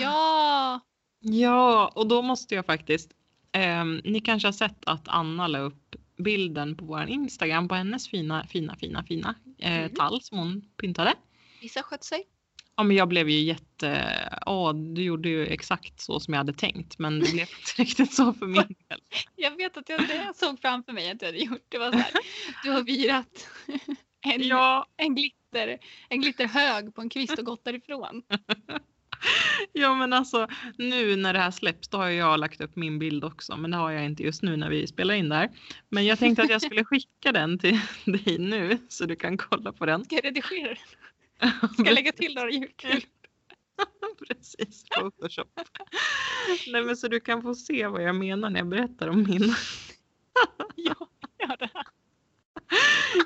Ja, 0.00 0.80
Ja, 1.20 1.92
och 1.94 2.06
då 2.08 2.22
måste 2.22 2.54
jag 2.54 2.66
faktiskt. 2.66 3.10
ehm, 3.52 4.00
ni 4.04 4.20
kanske 4.20 4.48
har 4.48 4.52
sett 4.52 4.84
att 4.86 5.08
Anna 5.08 5.46
la 5.48 5.58
upp 5.58 5.96
bilden 6.18 6.76
på 6.76 6.84
vår 6.84 7.06
Instagram 7.08 7.68
på 7.68 7.74
hennes 7.74 8.08
fina, 8.08 8.46
fina, 8.46 8.76
fina, 8.76 9.02
fina 9.04 9.34
eh, 9.58 9.78
Mm. 9.78 9.94
tall 9.94 10.20
som 10.22 10.38
hon 10.38 10.62
pyntade. 10.80 11.14
vissa 11.60 11.82
skött 11.82 12.04
sig. 12.04 12.22
Ja, 12.76 12.82
men 12.82 12.96
jag 12.96 13.08
blev 13.08 13.28
ju 13.30 13.40
jätte... 13.40 14.18
Ja, 14.46 14.72
du 14.72 15.02
gjorde 15.02 15.28
ju 15.28 15.46
exakt 15.46 16.00
så 16.00 16.20
som 16.20 16.34
jag 16.34 16.38
hade 16.38 16.52
tänkt, 16.52 16.98
men 16.98 17.20
det 17.20 17.32
blev 17.32 17.40
inte 17.40 17.72
riktigt 17.82 18.14
så 18.14 18.32
för 18.32 18.46
min 18.46 18.54
del. 18.88 19.00
Jag 19.36 19.56
vet 19.56 19.76
att 19.76 19.88
jag, 19.88 20.08
det 20.08 20.14
jag 20.14 20.36
såg 20.36 20.60
framför 20.60 20.92
mig 20.92 21.10
att 21.10 21.20
du 21.20 21.26
hade 21.26 21.38
gjort 21.38 21.66
det 21.68 21.78
var 21.78 21.92
så 21.92 21.98
här. 21.98 22.12
Du 22.64 22.70
har 22.70 22.82
virat 22.82 23.48
en, 24.26 24.42
Ja, 24.42 24.86
en, 24.96 25.14
glitter, 25.14 25.78
en 26.08 26.20
glitterhög 26.20 26.94
på 26.94 27.00
en 27.00 27.10
kvist 27.10 27.38
och 27.38 27.44
gått 27.44 27.64
därifrån. 27.64 28.22
ja, 29.72 29.94
men 29.94 30.12
alltså 30.12 30.48
nu 30.78 31.16
när 31.16 31.32
det 31.32 31.38
här 31.38 31.50
släpps, 31.50 31.88
då 31.88 31.98
har 31.98 32.08
jag 32.08 32.40
lagt 32.40 32.60
upp 32.60 32.76
min 32.76 32.98
bild 32.98 33.24
också, 33.24 33.56
men 33.56 33.70
det 33.70 33.76
har 33.76 33.90
jag 33.90 34.04
inte 34.04 34.22
just 34.22 34.42
nu 34.42 34.56
när 34.56 34.70
vi 34.70 34.86
spelar 34.86 35.14
in 35.14 35.28
där. 35.28 35.50
Men 35.88 36.04
jag 36.04 36.18
tänkte 36.18 36.42
att 36.42 36.50
jag 36.50 36.62
skulle 36.62 36.84
skicka 36.84 37.32
den 37.32 37.58
till 37.58 37.80
dig 38.04 38.38
nu 38.38 38.78
så 38.88 39.04
du 39.04 39.16
kan 39.16 39.36
kolla 39.36 39.72
på 39.72 39.86
den. 39.86 40.04
Ska 40.04 40.14
jag 40.14 40.24
redigera 40.24 40.68
den? 40.68 40.76
Ska 41.72 41.90
lägga 41.90 42.12
till 42.12 42.34
några 42.34 42.50
julkul? 42.50 43.04
Precis, 44.28 44.84
Photoshop. 44.84 45.60
Nej 46.72 46.82
men 46.82 46.96
så 46.96 47.08
du 47.08 47.20
kan 47.20 47.42
få 47.42 47.54
se 47.54 47.86
vad 47.86 48.02
jag 48.02 48.14
menar 48.14 48.50
när 48.50 48.60
jag 48.60 48.68
berättar 48.68 49.08
om 49.08 49.22
min. 49.22 49.54
Ja, 50.74 51.08
ja 51.38 51.56
det 51.56 51.70
här. 51.74 51.86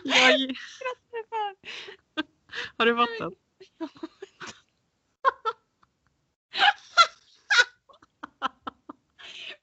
Jag, 0.05 0.55
har 2.77 2.87
du 2.87 2.97
fått 2.97 3.19
den? 3.19 3.35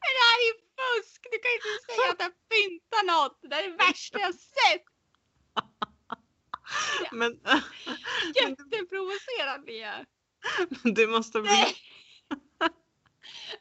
Men 0.01 0.11
det 0.15 0.23
här 0.29 0.37
är 0.41 0.47
ju 0.47 0.53
fusk! 0.77 1.27
Du 1.31 1.37
kan 1.39 1.51
ju 1.51 1.57
inte 1.57 1.93
säga 1.93 2.11
att 2.11 2.19
jag 2.19 2.33
pyntar 2.49 3.03
något. 3.13 3.39
Det 3.41 3.55
här 3.55 3.63
är 3.63 3.69
det 3.69 3.77
värsta 3.77 4.19
jag 4.19 4.35
sett. 4.35 4.85
Men, 7.11 7.31
Jätteprovocerad 8.35 9.63
blir 9.63 9.81
jag. 9.81 10.05
men 10.83 10.93
du 10.93 11.07
måste 11.07 11.41
bli... 11.41 11.51
Nej. 11.51 11.75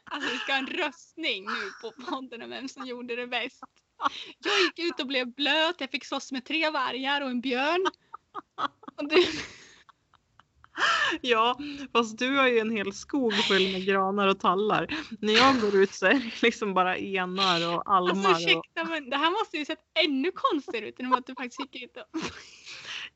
Alltså 0.03 0.31
vi 0.31 0.37
ska 0.37 0.51
ha 0.51 0.59
en 0.59 0.67
röstning 0.67 1.45
nu 1.45 1.71
på 1.81 2.05
podden 2.05 2.41
om 2.41 2.49
vem 2.49 2.67
som 2.67 2.85
gjorde 2.85 3.15
det 3.15 3.27
bäst. 3.27 3.63
Jag 4.37 4.59
gick 4.59 4.79
ut 4.79 4.99
och 4.99 5.07
blev 5.07 5.33
blöt. 5.33 5.75
Jag 5.81 5.91
fick 5.91 6.05
slåss 6.05 6.31
med 6.31 6.45
tre 6.45 6.69
vargar 6.69 7.21
och 7.21 7.29
en 7.29 7.41
björn. 7.41 7.85
Och 8.95 9.09
du, 9.09 9.25
Ja, 11.21 11.57
fast 11.93 12.17
du 12.17 12.35
har 12.35 12.47
ju 12.47 12.59
en 12.59 12.71
hel 12.71 12.93
skog 12.93 13.33
full 13.33 13.71
med 13.71 13.85
granar 13.85 14.27
och 14.27 14.39
tallar. 14.39 14.87
När 15.19 15.33
jag 15.33 15.61
går 15.61 15.75
ut 15.75 15.93
så 15.93 16.05
är 16.05 16.13
det 16.13 16.41
liksom 16.41 16.73
bara 16.73 16.97
enar 16.97 17.75
och 17.75 17.93
almar. 17.93 18.09
alltså 18.09 18.29
och... 18.29 18.37
ursäkta 18.37 18.83
men 18.83 19.09
det 19.09 19.17
här 19.17 19.31
måste 19.31 19.57
ju 19.57 19.65
sett 19.65 19.79
ännu 20.05 20.31
konstigare 20.31 20.87
ut 20.87 20.99
än 20.99 21.13
att 21.13 21.27
du 21.27 21.35
faktiskt 21.35 21.59
gick 21.59 21.83
ut 21.83 21.97
och... 21.97 22.19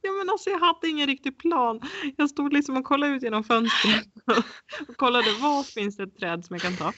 Ja 0.01 0.11
men 0.11 0.29
alltså 0.29 0.49
jag 0.49 0.59
hade 0.59 0.87
ingen 0.87 1.07
riktig 1.07 1.37
plan. 1.37 1.81
Jag 2.17 2.29
stod 2.29 2.53
liksom 2.53 2.77
och 2.77 2.83
kollade 2.83 3.13
ut 3.15 3.23
genom 3.23 3.43
fönstret 3.43 4.07
och 4.87 4.97
kollade 4.97 5.31
var 5.31 5.63
finns 5.63 5.97
det 5.97 6.03
ett 6.03 6.17
träd 6.19 6.45
som 6.45 6.53
jag 6.53 6.61
kan 6.61 6.75
ta. 6.75 6.93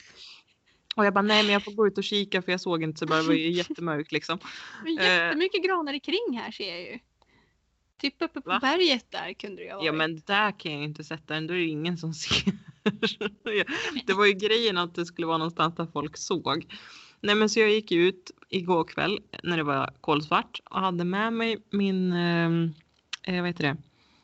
Och 0.96 1.06
jag 1.06 1.14
bara 1.14 1.22
nej 1.22 1.42
men 1.42 1.52
jag 1.52 1.64
får 1.64 1.72
gå 1.72 1.86
ut 1.86 1.98
och 1.98 2.04
kika 2.04 2.42
för 2.42 2.52
jag 2.52 2.60
såg 2.60 2.82
inte 2.82 2.98
så 2.98 3.06
bra, 3.06 3.16
det 3.16 3.22
var 3.22 3.34
jättemörkt 3.34 4.12
liksom. 4.12 4.38
Men 4.84 4.94
jättemycket 4.94 5.64
granar 5.64 5.92
i 5.92 6.00
kring 6.00 6.38
här 6.42 6.50
ser 6.50 6.70
jag 6.70 6.80
ju. 6.80 6.98
Typ 8.00 8.14
uppe 8.22 8.40
på 8.40 8.50
Va? 8.50 8.58
berget 8.62 9.10
där 9.10 9.32
kunde 9.32 9.56
det 9.56 9.62
ju 9.62 9.70
ha 9.72 9.84
Ja 9.84 9.92
varit. 9.92 9.98
men 9.98 10.22
där 10.26 10.58
kan 10.58 10.72
jag 10.72 10.78
ju 10.80 10.84
inte 10.86 11.04
sätta 11.04 11.34
den, 11.34 11.46
då 11.46 11.54
är 11.54 11.58
det 11.58 11.64
ingen 11.64 11.98
som 11.98 12.14
ser. 12.14 12.52
det 14.06 14.12
var 14.12 14.26
ju 14.26 14.32
grejen 14.32 14.78
att 14.78 14.94
det 14.94 15.06
skulle 15.06 15.26
vara 15.26 15.38
någonstans 15.38 15.74
där 15.74 15.86
folk 15.92 16.16
såg. 16.16 16.66
Nej 17.20 17.34
men 17.34 17.48
så 17.48 17.60
jag 17.60 17.70
gick 17.70 17.92
ut 17.92 18.30
igår 18.48 18.84
kväll 18.84 19.20
när 19.42 19.56
det 19.56 19.62
var 19.62 19.94
kolsvart 20.00 20.60
och 20.64 20.80
hade 20.80 21.04
med 21.04 21.32
mig 21.32 21.56
min, 21.70 22.12
ehm, 22.12 22.72
eh, 23.22 23.36
vad 23.40 23.46
heter 23.46 23.64
det? 23.64 23.76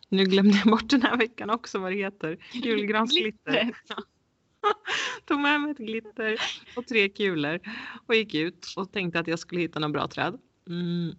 Nu 0.08 0.24
glömde 0.24 0.56
jag 0.56 0.66
bort 0.66 0.90
den 0.90 1.02
här 1.02 1.16
veckan 1.16 1.50
också 1.50 1.78
vad 1.78 1.92
det 1.92 1.96
heter. 1.98 2.38
Julgransglitter. 2.52 3.70
Tog 5.24 5.40
med 5.40 5.60
mig 5.60 5.70
ett 5.70 5.78
glitter 5.78 6.36
och 6.76 6.86
tre 6.86 7.08
kulor 7.08 7.60
och 8.06 8.14
gick 8.14 8.34
ut 8.34 8.74
och 8.76 8.92
tänkte 8.92 9.20
att 9.20 9.26
jag 9.26 9.38
skulle 9.38 9.60
hitta 9.60 9.78
några 9.78 9.92
bra 9.92 10.08
träd. 10.08 10.38
Mm. 10.68 11.14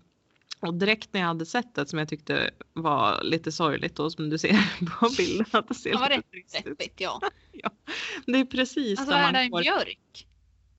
Och 0.59 0.73
direkt 0.73 1.13
när 1.13 1.21
jag 1.21 1.27
hade 1.27 1.45
sett 1.45 1.75
det 1.75 1.85
som 1.85 1.99
jag 1.99 2.09
tyckte 2.09 2.51
var 2.73 3.23
lite 3.23 3.51
sorgligt 3.51 3.99
och 3.99 4.11
som 4.11 4.29
du 4.29 4.37
ser 4.37 4.85
på 4.99 5.09
bilden 5.17 5.45
att 5.51 5.67
det 5.67 5.75
ser 5.75 5.91
Det 5.91 5.97
var 5.97 6.09
lite 6.09 6.17
rätt 6.19 6.31
trist 6.31 6.57
ut. 6.57 6.63
Deppigt 6.65 6.93
ja. 7.01 7.21
Det 8.25 8.39
är 8.39 8.45
precis 8.45 8.99
Alltså 8.99 9.15
där 9.15 9.21
är 9.21 9.27
det 9.27 9.31
man 9.31 9.41
en 9.41 9.49
får. 9.49 9.61
björk? 9.61 10.27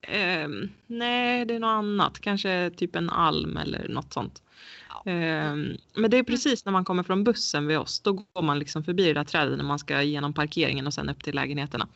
Ehm, 0.02 0.69
nej, 0.87 1.45
det 1.45 1.54
är 1.54 1.59
något 1.59 1.69
annat. 1.69 2.21
Kanske 2.21 2.71
typ 2.76 2.97
en 2.97 3.11
alm 3.11 3.57
eller 3.57 3.88
något 3.88 4.12
sånt. 4.12 4.42
Ja. 4.88 5.11
Ehm, 5.11 5.76
men 5.95 6.11
det 6.11 6.16
är 6.16 6.23
precis 6.23 6.64
när 6.64 6.73
man 6.73 6.85
kommer 6.85 7.02
från 7.02 7.25
bussen 7.25 7.66
vid 7.66 7.78
oss. 7.78 8.00
Då 8.00 8.12
går 8.12 8.42
man 8.42 8.59
liksom 8.59 8.85
förbi 8.85 9.07
det 9.07 9.12
där 9.12 9.25
trädet 9.25 9.57
när 9.57 9.64
man 9.64 9.78
ska 9.78 10.02
genom 10.02 10.33
parkeringen 10.35 10.87
och 10.87 10.95
sen 10.95 11.09
upp 11.09 11.25
till 11.25 11.35
lägenheterna. 11.35 11.88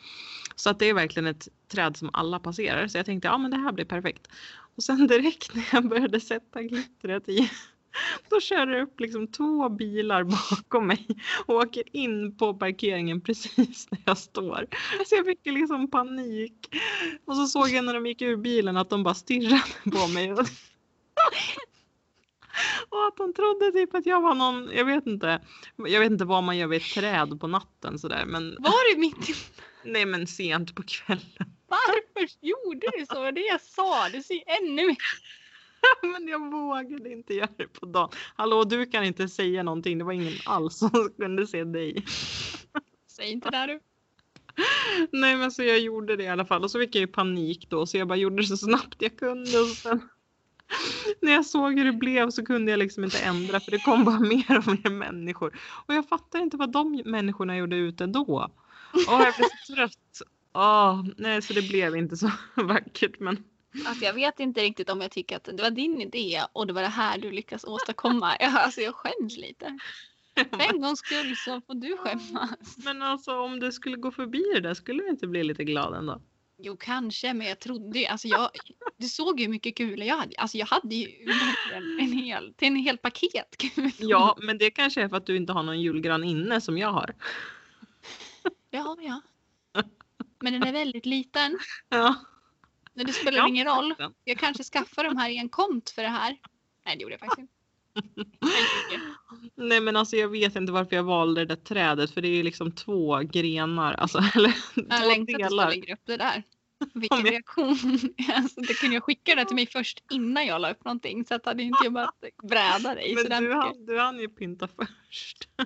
Så 0.57 0.71
att 0.71 0.79
det 0.79 0.87
är 0.87 0.95
verkligen 0.95 1.27
ett 1.27 1.49
träd 1.69 1.97
som 1.97 2.11
alla 2.13 2.39
passerar. 2.39 2.89
Så 2.89 2.99
jag 2.99 3.07
tänkte 3.07 3.29
ja 3.29 3.39
men 3.39 3.51
det 3.51 3.57
här 3.57 3.73
blir 3.73 3.85
perfekt. 3.85 4.29
Och 4.77 4.83
sen 4.83 5.07
direkt 5.07 5.55
när 5.55 5.65
jag 5.73 5.89
började 5.89 6.21
sätta 6.21 6.63
glittret 6.63 7.29
i 7.29 7.51
då 8.31 8.41
kör 8.41 8.67
det 8.67 8.83
upp 8.83 9.01
liksom 9.01 9.27
två 9.27 9.69
bilar 9.69 10.25
bakom 10.51 10.87
mig 10.87 11.07
och 11.47 11.55
åker 11.55 11.97
in 11.97 12.37
på 12.37 12.55
parkeringen 12.55 13.21
precis 13.21 13.89
när 13.91 14.01
jag 14.05 14.19
står. 14.19 14.67
Så 15.07 15.15
jag 15.15 15.27
fick 15.27 15.47
liksom 15.47 15.91
panik. 15.91 16.69
Och 17.25 17.37
så 17.37 17.47
såg 17.47 17.69
jag 17.69 17.85
när 17.85 17.95
de 17.95 18.07
gick 18.07 18.23
ur 18.23 18.37
bilen 18.37 18.77
att 18.77 18.91
de 18.91 19.03
bara 19.03 19.15
stirrade 19.15 19.63
på 19.93 20.09
mig. 20.09 20.35
Och 22.89 23.07
att 23.07 23.17
de 23.17 23.33
trodde 23.33 23.73
typ 23.73 23.95
att 23.95 24.07
jag 24.07 24.21
var 24.21 24.35
någon, 24.35 24.71
jag 24.73 24.85
vet 24.85 25.07
inte. 25.07 25.41
Jag 25.77 26.01
vet 26.01 26.11
inte 26.11 26.25
vad 26.25 26.45
man 26.45 26.57
gör 26.57 26.67
vid 26.67 26.83
ett 26.83 26.95
träd 26.95 27.41
på 27.41 27.47
natten 27.47 27.99
sådär 27.99 28.25
men 28.27 28.57
Var 28.59 28.95
du 28.95 29.01
mitt 29.01 29.31
i... 29.31 29.35
nej 29.85 30.07
men 30.07 30.27
sent 30.27 30.75
på 30.75 30.83
kvällen. 30.83 31.55
Varför 31.69 32.37
gjorde 32.41 32.87
du 32.99 33.07
så? 33.07 33.25
Det 33.25 33.31
det 33.31 33.41
jag 33.41 33.61
sa. 33.61 34.09
Du 34.09 34.23
ser 34.23 34.43
ännu 34.47 34.87
mer. 34.87 34.97
Men 36.03 36.29
jag 36.29 36.51
vågade 36.51 37.13
inte 37.13 37.35
göra 37.35 37.49
det 37.57 37.67
på 37.67 37.87
dagen. 37.87 38.11
Hallå 38.37 38.65
du 38.65 38.87
kan 38.87 39.05
inte 39.05 39.29
säga 39.29 39.63
någonting, 39.63 39.99
det 39.99 40.05
var 40.05 40.13
ingen 40.13 40.35
alls 40.47 40.79
som 40.79 40.91
kunde 41.19 41.47
se 41.47 41.65
dig. 41.65 42.05
Säg 43.17 43.33
inte 43.33 43.51
det 43.51 43.67
du. 43.67 43.81
Nej 45.13 45.37
men 45.37 45.51
så 45.51 45.63
jag 45.63 45.79
gjorde 45.79 46.17
det 46.17 46.25
i 46.25 46.29
alla 46.29 46.45
fall 46.45 46.65
och 46.65 46.71
så 46.71 46.79
fick 46.79 46.95
jag 46.95 47.01
ju 47.01 47.07
panik 47.07 47.67
då 47.71 47.87
så 47.87 47.97
jag 47.99 48.09
bara 48.09 48.19
gjorde 48.19 48.37
det 48.37 48.47
så 48.47 48.57
snabbt 48.57 49.03
jag 49.03 49.17
kunde 49.17 49.61
och 49.61 49.69
sen 49.69 50.01
när 51.21 51.33
jag 51.33 51.47
såg 51.47 51.79
hur 51.79 51.85
det 51.85 51.93
blev 51.93 52.31
så 52.31 52.45
kunde 52.45 52.71
jag 52.71 52.79
liksom 52.79 53.05
inte 53.05 53.19
ändra 53.19 53.61
för 53.61 53.71
det 53.71 53.79
kom 53.79 54.05
bara 54.05 54.21
mer 54.21 54.59
och 54.59 54.67
mer 54.67 54.91
människor. 54.91 55.59
Och 55.87 55.95
jag 55.95 56.09
fattar 56.09 56.39
inte 56.39 56.57
vad 56.57 56.73
de 56.73 57.03
människorna 57.05 57.57
gjorde 57.57 57.77
ute 57.77 58.07
då. 58.07 58.51
Åh 59.09 59.23
jag 59.23 59.35
blev 59.35 59.49
så 59.65 59.75
trött. 59.75 60.23
Åh, 60.53 61.05
nej 61.17 61.43
så 61.43 61.53
det 61.53 61.69
blev 61.69 61.97
inte 61.97 62.17
så 62.17 62.31
vackert 62.55 63.21
men 63.21 63.45
Alltså 63.87 64.05
jag 64.05 64.15
vet 64.15 64.41
inte 64.41 64.63
riktigt 64.63 64.91
om 64.91 65.01
jag 65.01 65.11
tycker 65.11 65.37
att 65.37 65.45
det 65.45 65.63
var 65.63 65.71
din 65.71 66.01
idé 66.01 66.43
och 66.53 66.67
det 66.67 66.73
var 66.73 66.83
det 66.83 66.89
här 66.89 67.19
du 67.19 67.31
lyckas 67.31 67.65
åstadkomma. 67.65 68.37
Jag, 68.41 68.55
alltså 68.55 68.81
jag 68.81 68.95
skäms 68.95 69.37
lite. 69.37 69.79
För 70.35 70.75
en 70.75 70.81
gångs 70.81 70.99
skull 70.99 71.37
så 71.37 71.61
får 71.61 71.75
du 71.75 71.97
skämmas. 71.97 72.77
Men 72.85 73.03
alltså 73.03 73.39
om 73.39 73.61
du 73.61 73.73
skulle 73.73 73.97
gå 73.97 74.11
förbi 74.11 74.45
det 74.55 74.61
där 74.61 74.75
skulle 74.75 75.03
du 75.03 75.09
inte 75.09 75.27
bli 75.27 75.45
lite 75.45 75.65
glad 75.65 75.95
ändå? 75.95 76.21
Jo 76.59 76.77
kanske 76.77 77.35
men 77.35 77.47
jag 77.47 77.59
trodde 77.59 77.99
ju, 77.99 78.07
alltså 78.07 78.29
jag, 78.29 78.51
du 78.97 79.09
såg 79.09 79.41
ju 79.41 79.47
hur 79.47 79.51
mycket 79.51 79.77
kulor 79.77 80.07
jag 80.07 80.17
hade. 80.17 80.37
Alltså 80.39 80.59
jag 80.59 80.67
hade 80.67 80.95
ju 80.95 81.09
en, 81.75 82.01
en 82.01 82.13
hel, 82.13 82.55
till 82.55 82.69
en 82.69 82.77
hel 82.77 82.99
paket 82.99 83.57
kulor. 83.57 83.93
Ja 83.99 84.37
men 84.43 84.59
det 84.59 84.71
kanske 84.71 85.03
är 85.03 85.09
för 85.09 85.17
att 85.17 85.27
du 85.27 85.37
inte 85.37 85.53
har 85.53 85.63
någon 85.63 85.81
julgran 85.81 86.25
inne 86.25 86.61
som 86.61 86.79
jag 86.79 86.93
har. 86.93 87.15
Ja, 88.71 88.97
ja. 89.01 89.21
Men 90.41 90.53
den 90.53 90.63
är 90.63 90.73
väldigt 90.73 91.07
liten. 91.07 91.59
Ja. 91.89 92.15
Men 92.95 93.07
det 93.07 93.13
spelar 93.13 93.39
Ja, 93.39 93.49
ingen 93.49 93.67
roll. 93.67 93.95
Jag 94.25 94.39
kanske 94.39 94.65
skaffar 94.65 95.05
de 95.05 95.17
här 95.17 95.31
i 95.31 95.39
en 95.39 95.49
kont 95.49 95.91
för 95.91 96.03
det 96.03 96.09
här. 96.09 96.37
Nej 96.87 96.97
det 96.97 97.03
gjorde 97.03 97.15
jag 97.15 97.21
faktiskt 97.21 97.39
inte. 97.39 97.55
Nej 99.55 99.81
men 99.81 99.97
alltså 99.97 100.17
jag 100.17 100.29
vet 100.29 100.57
inte 100.57 100.73
varför 100.73 100.97
jag 100.97 101.03
valde 101.03 101.41
det 101.45 101.55
där 101.55 101.63
trädet 101.63 102.11
för 102.11 102.21
det 102.23 102.29
är 102.29 102.37
ju 102.37 102.43
liksom 102.43 102.73
två 102.73 103.19
grenar, 103.19 103.95
alltså 103.95 104.19
eller 104.35 104.55
Jag 104.75 105.01
två 105.01 105.09
längtar 105.09 105.39
tills 105.39 105.49
du 105.51 105.57
lägger 105.57 105.95
upp 105.95 106.01
det 106.07 106.17
där. 106.17 106.43
Vilken 106.95 107.19
jag- 107.25 107.33
reaktion. 107.33 107.77
Alltså, 108.35 108.61
det 108.61 108.75
kunde 108.75 108.95
jag 108.97 109.03
skicka 109.05 109.35
det 109.35 109.45
till 109.45 109.55
mig 109.55 109.67
först 109.67 110.03
innan 110.11 110.47
jag 110.47 110.61
la 110.61 110.71
upp 110.71 110.85
någonting. 110.85 111.25
Så 111.25 111.35
att 111.35 111.47
hade 111.47 111.63
inte 111.63 111.85
jag 111.85 111.93
bara 111.93 112.13
bräda 112.43 112.95
dig. 112.95 113.15
Men 113.15 113.25
du 113.43 113.49
mycket. 113.49 113.57
hann, 113.63 113.87
du 113.87 113.99
hann 114.01 114.19
ju 114.19 114.29
pynta 114.29 114.69
först. 114.69 115.49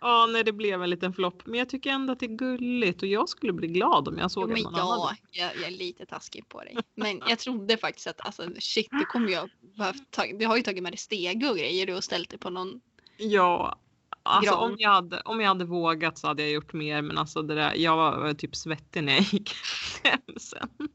Ja, 0.00 0.26
nej 0.26 0.44
det 0.44 0.52
blev 0.52 0.82
en 0.82 0.90
liten 0.90 1.12
flopp. 1.12 1.46
Men 1.46 1.58
jag 1.58 1.68
tycker 1.68 1.90
ändå 1.90 2.12
att 2.12 2.20
det 2.20 2.26
är 2.26 2.36
gulligt 2.36 3.02
och 3.02 3.08
jag 3.08 3.28
skulle 3.28 3.52
bli 3.52 3.68
glad 3.68 4.08
om 4.08 4.18
jag 4.18 4.30
såg 4.30 4.42
Jo, 4.42 4.48
men 4.48 4.62
någon 4.62 4.74
annan 4.74 4.98
ja, 4.98 5.16
jag, 5.30 5.56
jag 5.56 5.64
är 5.64 5.70
lite 5.70 6.06
taskig 6.06 6.48
på 6.48 6.60
dig. 6.60 6.76
Men 6.94 7.22
jag 7.28 7.38
trodde 7.38 7.76
faktiskt 7.76 8.06
att 8.06 8.26
alltså, 8.26 8.48
shit, 8.58 8.88
du 8.90 9.04
kommer 9.04 9.28
jag 9.28 9.50
behövt 9.76 10.10
ta, 10.10 10.22
Du 10.38 10.46
har 10.46 10.56
ju 10.56 10.62
tagit 10.62 10.82
med 10.82 10.92
dig 10.92 10.98
stege 10.98 11.50
och 11.50 11.56
grejer 11.56 11.96
och 11.96 12.04
ställt 12.04 12.30
dig 12.30 12.38
på 12.38 12.50
någon. 12.50 12.80
Ja, 13.16 13.78
alltså 14.22 14.54
om 14.54 14.76
jag, 14.78 14.90
hade, 14.90 15.20
om 15.20 15.40
jag 15.40 15.48
hade 15.48 15.64
vågat 15.64 16.18
så 16.18 16.26
hade 16.26 16.42
jag 16.42 16.50
gjort 16.50 16.72
mer. 16.72 17.02
Men 17.02 17.18
alltså 17.18 17.42
det 17.42 17.54
där, 17.54 17.74
jag 17.74 17.96
var 17.96 18.34
typ 18.34 18.56
svettig 18.56 19.04
när 19.04 19.12
jag 19.12 19.22
gick 19.22 19.54
hem 20.02 20.20
sen. 20.36 20.88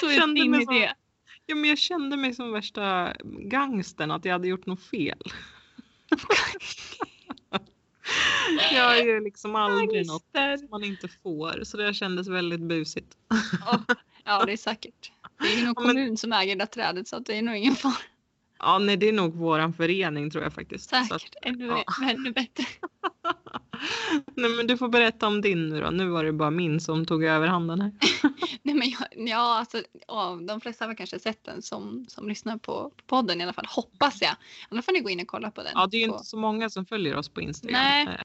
Så 0.00 0.10
Kände 0.10 0.48
mig 0.48 0.64
som-. 0.64 0.86
Ja, 1.46 1.54
men 1.54 1.68
jag 1.68 1.78
kände 1.78 2.16
mig 2.16 2.34
som 2.34 2.52
värsta 2.52 3.12
gangstern 3.24 4.10
att 4.10 4.24
jag 4.24 4.32
hade 4.32 4.48
gjort 4.48 4.66
något 4.66 4.82
fel. 4.82 5.22
jag 8.72 8.98
är 8.98 9.02
ju 9.04 9.20
liksom 9.24 9.56
aldrig 9.56 10.06
något 10.06 10.22
som 10.58 10.68
man 10.70 10.84
inte 10.84 11.08
får 11.22 11.64
så 11.64 11.76
det 11.76 11.94
kändes 11.94 12.28
väldigt 12.28 12.60
busigt. 12.60 13.16
Ja, 14.24 14.44
det 14.44 14.52
är 14.52 14.56
säkert. 14.56 15.12
Det 15.38 15.46
är 15.54 15.56
någon 15.64 15.66
Ja, 15.66 15.66
men- 15.66 15.74
kommun 15.74 16.16
som 16.16 16.32
äger 16.32 16.56
det 16.56 16.60
där 16.62 16.66
trädet 16.66 17.08
så 17.08 17.18
det 17.18 17.38
är 17.38 17.42
nog 17.42 17.56
ingen 17.56 17.74
fara. 17.76 17.92
Ja, 18.62 18.78
nej 18.78 18.96
det 18.96 19.08
är 19.08 19.12
nog 19.12 19.34
våran 19.34 19.72
förening 19.72 20.30
tror 20.30 20.44
jag 20.44 20.52
faktiskt. 20.52 20.90
Så 20.90 20.96
att, 20.96 21.08
Säkert. 21.08 21.34
Ännu, 21.42 21.66
ja. 21.66 21.84
ännu 22.10 22.32
bättre. 22.32 22.64
nej 24.34 24.50
men 24.50 24.66
du 24.66 24.76
får 24.76 24.88
berätta 24.88 25.26
om 25.26 25.40
din 25.40 25.68
nu 25.68 25.80
då. 25.80 25.90
Nu 25.90 26.08
var 26.08 26.24
det 26.24 26.32
bara 26.32 26.50
min 26.50 26.80
som 26.80 27.06
tog 27.06 27.24
över 27.24 27.46
handen 27.46 27.80
här. 27.80 27.92
Nej, 28.62 28.74
men 28.74 28.90
jag, 28.90 29.28
ja, 29.28 29.58
alltså, 29.58 29.82
ja, 30.08 30.38
de 30.48 30.60
flesta 30.60 30.86
har 30.86 30.94
kanske 30.94 31.18
sett 31.18 31.44
den 31.44 31.62
som, 31.62 32.06
som 32.08 32.28
lyssnar 32.28 32.56
på, 32.58 32.92
på 32.96 33.04
podden 33.06 33.40
i 33.40 33.44
alla 33.44 33.52
fall. 33.52 33.66
Hoppas 33.68 34.22
jag. 34.22 34.36
Annars 34.68 34.84
får 34.84 34.92
ni 34.92 35.00
gå 35.00 35.10
in 35.10 35.20
och 35.20 35.26
kolla 35.26 35.50
på 35.50 35.62
den. 35.62 35.72
Ja, 35.74 35.86
det 35.86 35.96
är 35.96 36.00
ju 36.00 36.08
på, 36.08 36.14
inte 36.14 36.24
så 36.26 36.36
många 36.36 36.70
som 36.70 36.86
följer 36.86 37.16
oss 37.16 37.28
på 37.28 37.40
Instagram. 37.40 37.82
Nej. 37.82 38.18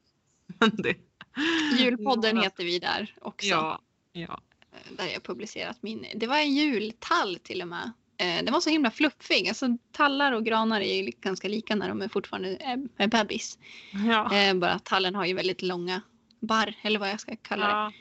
Eh, 0.61 0.67
det, 0.73 0.95
Julpodden 1.79 2.41
heter 2.41 2.63
vi 2.63 2.79
där 2.79 3.15
också. 3.21 3.47
ja, 3.47 3.81
ja. 4.11 4.41
eh, 4.71 4.95
Där 4.97 5.07
jag 5.13 5.23
publicerat 5.23 5.77
min. 5.81 6.05
Det 6.15 6.27
var 6.27 6.37
en 6.37 6.53
jultall 6.53 7.35
till 7.43 7.61
och 7.61 7.67
med. 7.67 7.91
Eh, 8.17 8.43
Den 8.43 8.53
var 8.53 8.59
så 8.59 8.69
himla 8.69 8.91
fluffig. 8.91 9.47
Alltså 9.47 9.77
tallar 9.91 10.31
och 10.31 10.45
granar 10.45 10.81
är 10.81 11.03
ganska 11.21 11.47
lika 11.47 11.75
när 11.75 11.89
de 11.89 12.01
är 12.01 12.07
fortfarande 12.07 12.49
är, 12.59 12.87
är 12.97 13.07
bebis. 13.07 13.57
Ja, 14.07 14.35
Eh, 14.35 14.53
bara 14.53 14.79
tallen 14.79 15.15
har 15.15 15.25
ju 15.25 15.33
väldigt 15.33 15.61
långa 15.61 16.01
barr 16.39 16.73
eller 16.81 16.99
vad 16.99 17.09
jag 17.09 17.19
ska 17.19 17.35
kalla 17.35 17.67
det. 17.67 17.71
ja, 17.73 17.91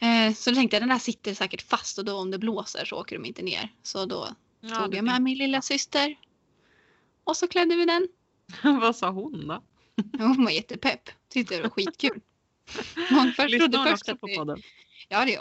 det. 0.00 0.06
Eh, 0.06 0.32
så 0.34 0.50
då 0.50 0.56
tänkte 0.56 0.76
jag 0.76 0.82
den 0.82 0.88
där 0.88 0.98
sitter 0.98 1.34
säkert 1.34 1.62
fast 1.62 1.98
och 1.98 2.04
då 2.04 2.16
om 2.16 2.30
det 2.30 2.38
blåser 2.38 2.84
så 2.84 2.96
åker 3.00 3.16
de 3.18 3.24
inte 3.24 3.42
ner. 3.42 3.72
Så 3.82 4.06
då 4.06 4.28
Ja, 4.60 4.74
tog 4.74 4.94
jag 4.94 5.04
med 5.04 5.22
min 5.22 5.38
lilla 5.38 5.62
syster. 5.62 6.16
Och 7.24 7.36
så 7.36 7.48
klädde 7.48 7.76
vi 7.76 7.84
den. 7.84 8.08
Vad 8.80 8.96
sa 8.96 9.10
hon 9.10 9.48
då? 9.48 9.62
Hon 10.18 10.44
var 10.44 10.50
jättepepp. 10.50 11.10
Tyckte 11.28 11.56
det 11.56 11.62
var 11.62 11.70
skitkul. 11.70 12.20
Hon 13.10 13.32
först 13.36 13.38
Lyssnar 13.50 13.58
trodde 13.68 13.78
hon 13.78 13.86
först 13.86 14.02
också 14.08 14.16
på 14.16 14.28
podden? 14.36 14.62
Ja 15.08 15.24
det 15.24 15.30
gör 15.32 15.40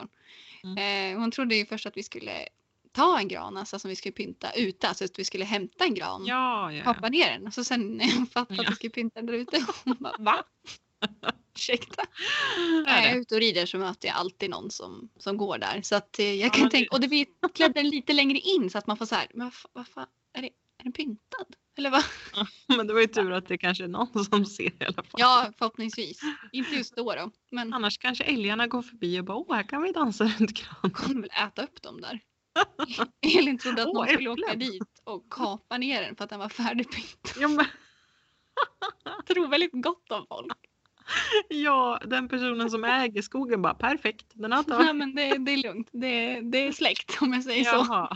hon. 0.61 0.77
Eh, 0.77 1.19
hon 1.19 1.31
trodde 1.31 1.55
ju 1.55 1.65
först 1.65 1.85
att 1.85 1.97
vi 1.97 2.03
skulle 2.03 2.31
ta 2.91 3.19
en 3.19 3.27
gran, 3.27 3.57
alltså 3.57 3.79
som 3.79 3.89
vi 3.89 3.95
skulle 3.95 4.11
pynta 4.11 4.51
ute. 4.51 4.87
Alltså 4.87 5.05
att 5.05 5.19
vi 5.19 5.25
skulle 5.25 5.45
hämta 5.45 5.83
en 5.85 5.93
gran. 5.93 6.25
Ja, 6.25 6.71
ja. 6.73 6.83
Hoppa 6.83 7.09
ner 7.09 7.31
den. 7.31 7.47
Och 7.47 7.53
så 7.53 7.63
sen 7.63 7.81
när 7.97 8.15
hon 8.17 8.27
fattade 8.27 8.59
att 8.61 8.65
Ja. 8.65 8.69
vi 8.69 8.75
skulle 8.75 8.91
pynta 8.91 9.19
den 9.19 9.25
där 9.25 9.33
ute. 9.33 9.65
Hon 9.85 9.95
bara 9.99 10.15
va? 10.19 10.43
Ursäkta. 11.55 12.03
När 12.57 12.97
Är 12.97 13.01
jag 13.03 13.11
är 13.11 13.19
ute 13.19 13.35
och 13.35 13.41
rider 13.41 13.65
så 13.65 13.77
möter 13.77 14.07
jag 14.07 14.17
alltid 14.17 14.49
någon 14.49 14.71
som, 14.71 15.09
som 15.17 15.37
går 15.37 15.57
där. 15.57 15.81
Så 15.83 15.95
att 15.95 16.19
eh, 16.19 16.25
jag 16.33 16.47
Ja, 16.47 16.49
kan 16.59 16.69
tänka, 16.69 16.89
och 16.95 17.01
det 17.01 17.07
vi 17.07 17.25
klädde 17.53 17.73
den 17.73 17.89
lite 17.89 18.13
längre 18.13 18.37
in 18.39 18.69
så 18.69 18.77
att 18.77 18.87
man 18.87 18.97
får 18.97 19.05
så 19.05 19.15
här, 19.15 19.27
men 19.33 19.45
vad, 19.45 19.53
fa- 19.53 19.69
vad 19.73 19.87
fan, 19.87 20.07
är 20.33 20.41
det, 20.41 20.47
Är 20.79 20.83
den 20.83 20.93
pyntad? 20.93 21.55
Eller 21.77 21.89
vad? 21.89 22.03
Men 22.77 22.87
det 22.87 22.93
var 22.93 23.01
ju 23.01 23.07
tur 23.07 23.31
att 23.31 23.47
det 23.47 23.57
kanske 23.57 23.83
är 23.83 23.87
någon 23.87 24.25
som 24.25 24.45
ser 24.45 24.63
i 24.63 24.85
alla 24.85 24.93
fall. 24.93 25.05
Ja, 25.17 25.51
förhoppningsvis. 25.57 26.21
Inte 26.51 26.75
just 26.75 26.95
då 26.95 27.13
då. 27.15 27.31
Men 27.51 27.73
Annars 27.73 27.97
kanske 27.97 28.23
älgarna 28.23 28.67
går 28.67 28.81
förbi 28.81 29.19
och 29.19 29.25
bara 29.25 29.37
åh 29.37 29.55
här 29.55 29.63
kan 29.63 29.81
vi 29.81 29.91
dansa 29.91 30.23
runt 30.23 30.53
granen. 30.53 30.91
kommer 30.93 31.21
väl 31.21 31.29
äta 31.47 31.63
upp 31.63 31.81
dem 31.81 32.01
där. 32.01 32.19
Elin 33.37 33.57
trodde 33.57 33.81
att 33.81 33.93
någon 33.93 34.07
skulle 34.07 34.29
åka 34.29 34.55
dit 34.55 35.01
och 35.03 35.31
kapa 35.33 35.77
ner 35.77 36.01
den 36.01 36.15
för 36.15 36.23
att 36.23 36.29
den 36.29 36.39
var 36.39 36.49
färdigpyntad. 36.49 37.33
Ja, 37.39 37.47
men, 37.47 37.65
Tror 39.27 39.47
väldigt 39.47 39.71
gott 39.73 40.11
om 40.11 40.25
folk. 40.29 40.57
ja, 41.49 42.01
den 42.05 42.29
personen 42.29 42.69
som 42.69 42.83
äger 42.83 43.21
skogen 43.21 43.61
bara 43.61 43.73
perfekt. 43.73 44.25
Den 44.33 44.51
har 44.51 44.63
Nej, 44.67 44.77
tagit. 44.77 44.95
men 44.95 45.15
det, 45.15 45.37
det 45.37 45.51
är 45.51 45.57
lugnt. 45.57 45.89
Det, 45.91 46.41
det 46.41 46.67
är 46.67 46.71
släkt 46.71 47.21
om 47.21 47.33
jag 47.33 47.43
säger 47.43 47.63
så. 47.63 47.69
Jaha. 47.69 48.15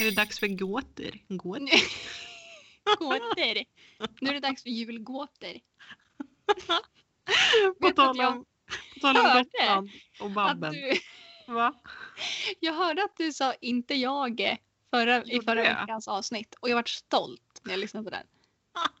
är 0.00 0.04
det 0.04 0.10
dags 0.10 0.38
för 0.38 0.46
gåtor? 0.48 1.18
Gåtor? 1.28 1.80
Gåtor. 2.98 3.64
Nu 4.20 4.30
är 4.30 4.34
det 4.34 4.40
dags 4.40 4.62
för 4.62 4.70
julgåtor. 4.70 5.60
På 7.80 7.90
tal 7.90 8.20
om, 8.20 8.44
på 8.94 9.00
tal 9.00 9.16
om 9.16 9.22
Gotland 9.22 9.90
och 10.20 10.30
Babben. 10.30 10.72
du, 10.72 10.92
Va? 11.52 11.74
jag 12.60 12.72
hörde 12.72 13.04
att 13.04 13.16
du 13.16 13.32
sa 13.32 13.54
inte 13.60 13.94
jag 13.94 14.58
förra, 14.90 15.24
i 15.24 15.40
förra 15.40 15.64
jag? 15.64 15.80
veckans 15.80 16.08
avsnitt 16.08 16.54
och 16.60 16.68
jag 16.68 16.74
vart 16.74 16.88
stolt 16.88 17.60
när 17.64 17.72
jag 17.72 17.80
lyssnade 17.80 18.04
på 18.04 18.10
den. 18.10 18.26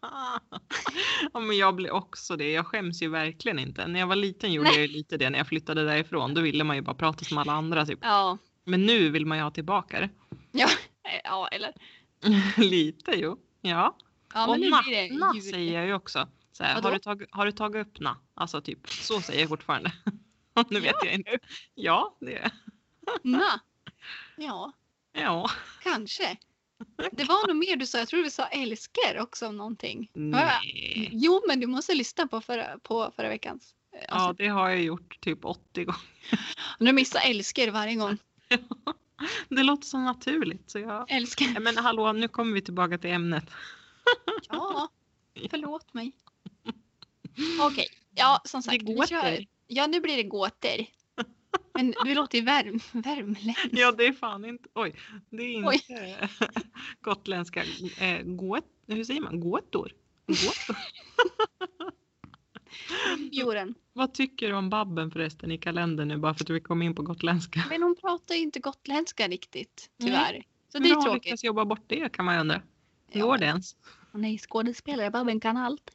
ja, 1.32 1.40
men 1.40 1.56
jag 1.56 1.74
blir 1.74 1.90
också 1.90 2.36
det. 2.36 2.52
Jag 2.52 2.66
skäms 2.66 3.02
ju 3.02 3.08
verkligen 3.08 3.58
inte. 3.58 3.86
När 3.86 4.00
jag 4.00 4.06
var 4.06 4.16
liten 4.16 4.52
gjorde 4.52 4.68
jag 4.70 4.80
ju 4.80 4.88
lite 4.88 5.16
det 5.16 5.30
när 5.30 5.38
jag 5.38 5.48
flyttade 5.48 5.84
därifrån. 5.84 6.34
Då 6.34 6.40
ville 6.40 6.64
man 6.64 6.76
ju 6.76 6.82
bara 6.82 6.94
prata 6.96 7.24
som 7.24 7.38
alla 7.38 7.52
andra 7.52 7.86
typ. 7.86 7.98
Ja, 8.02 8.38
Men 8.64 8.86
nu 8.86 9.08
vill 9.10 9.26
man 9.26 9.38
ju 9.38 9.44
ha 9.44 9.50
tillbaka 9.50 10.00
det. 10.00 10.10
eh, 10.62 10.68
ja 11.24 11.48
eller? 11.48 11.72
lite 12.60 13.12
jo. 13.14 13.38
Ja. 13.60 13.96
Ja, 14.34 14.44
och 14.46 14.50
men 14.50 14.60
nu 14.60 14.70
na, 14.70 14.82
blir 14.82 14.96
det 15.08 15.14
na 15.18 15.32
jul. 15.34 15.42
säger 15.42 15.74
jag 15.74 15.86
ju 15.86 15.94
också. 15.94 16.28
Så 16.56 16.64
här, 16.64 16.82
har, 16.82 16.92
du 16.92 16.98
tagit, 16.98 17.28
har 17.32 17.46
du 17.46 17.52
tagit 17.52 17.86
upp 17.86 18.00
na? 18.00 18.16
Alltså 18.34 18.60
typ 18.60 18.88
så 18.90 19.20
säger 19.20 19.40
jag 19.40 19.48
fortfarande. 19.48 19.92
nu 20.70 20.80
vet 20.80 20.94
jag 21.04 21.12
inte. 21.14 21.38
Ja, 21.74 22.16
det 22.20 22.36
är 22.38 22.50
Na. 23.22 23.60
Ja, 24.36 24.72
Ja. 25.12 25.50
kanske. 25.82 26.36
Det 27.12 27.24
var 27.24 27.46
nog 27.48 27.56
mer 27.56 27.76
du 27.76 27.86
sa. 27.86 27.98
Jag 27.98 28.08
tror 28.08 28.22
du 28.22 28.30
sa 28.30 28.46
älskar 28.46 29.18
också 29.20 29.46
om 29.48 29.56
någonting. 29.56 30.10
Nej. 30.12 31.08
Jo, 31.12 31.42
men 31.48 31.60
du 31.60 31.66
måste 31.66 31.94
lyssna 31.94 32.26
på 32.26 32.40
förra, 32.40 32.78
på 32.78 33.12
förra 33.16 33.28
veckans. 33.28 33.74
eh, 33.92 34.04
Ja, 34.08 34.34
det 34.38 34.48
har 34.48 34.68
jag 34.68 34.82
gjort 34.82 35.20
typ 35.20 35.44
80 35.44 35.84
gånger. 35.84 36.00
Nu 36.78 36.92
missar 36.92 37.20
älskar 37.30 37.70
varje 37.70 37.94
gång. 37.94 38.18
Det 39.48 39.62
låter 39.62 39.84
så 39.86 39.98
naturligt. 39.98 40.70
Så 40.70 40.78
jag... 40.78 41.10
Älskar. 41.10 41.60
Men 41.60 41.76
hallå, 41.76 42.12
nu 42.12 42.28
kommer 42.28 42.52
vi 42.52 42.62
tillbaka 42.62 42.98
till 42.98 43.10
ämnet. 43.10 43.44
Ja, 44.48 44.88
förlåt 45.50 45.94
mig. 45.94 46.12
Okej, 47.60 47.86
ja 48.14 48.40
som 48.44 48.62
sagt. 48.62 48.86
Det 48.86 48.94
vi 48.94 49.06
kör. 49.06 49.46
Ja, 49.66 49.86
nu 49.86 50.00
blir 50.00 50.16
det 50.16 50.22
gåtor. 50.22 50.86
Men 51.74 51.94
du 52.04 52.14
låter 52.14 52.38
ju 52.38 52.44
värm, 52.44 52.80
värmländsk. 52.92 53.68
Ja, 53.72 53.92
det 53.92 54.06
är 54.06 54.12
fan 54.12 54.44
inte... 54.44 54.68
Oj, 54.74 54.94
det 55.30 55.42
är 55.42 55.68
Oj. 55.68 55.74
inte 55.88 56.28
gotländska. 57.00 57.64
Eh, 58.00 58.22
gåt... 58.22 58.64
Hur 58.86 59.04
säger 59.04 59.20
man? 59.20 59.40
Gåtor? 59.40 59.92
Gåtor? 60.26 60.76
Vad 63.92 64.14
tycker 64.14 64.48
du 64.48 64.54
om 64.54 64.70
Babben 64.70 65.10
förresten 65.10 65.50
i 65.50 65.58
kalendern 65.58 66.08
nu 66.08 66.16
bara 66.16 66.34
för 66.34 66.44
att 66.44 66.50
vi 66.50 66.60
kom 66.60 66.82
in 66.82 66.94
på 66.94 67.02
gotländska? 67.02 67.64
Men 67.68 67.82
hon 67.82 67.96
pratar 67.96 68.34
ju 68.34 68.40
inte 68.40 68.60
gotländska 68.60 69.28
riktigt, 69.28 69.90
tyvärr. 70.00 70.44
Så 70.72 70.78
det 70.78 70.80
Men 70.80 70.90
är 70.90 70.94
har 70.94 70.96
hon 70.96 71.04
tråkigt. 71.04 71.24
lyckats 71.24 71.44
jobba 71.44 71.64
bort 71.64 71.84
det 71.86 72.12
kan 72.12 72.24
man 72.24 72.34
ju 72.34 72.40
undra. 72.40 72.62
Ja, 73.12 73.26
Går 73.26 73.38
det 73.38 73.44
ens? 73.46 73.76
Hon 74.12 74.24
är 74.24 74.38
skådespelare, 74.38 75.10
Babben 75.10 75.40
kan 75.40 75.56
allt. 75.56 75.90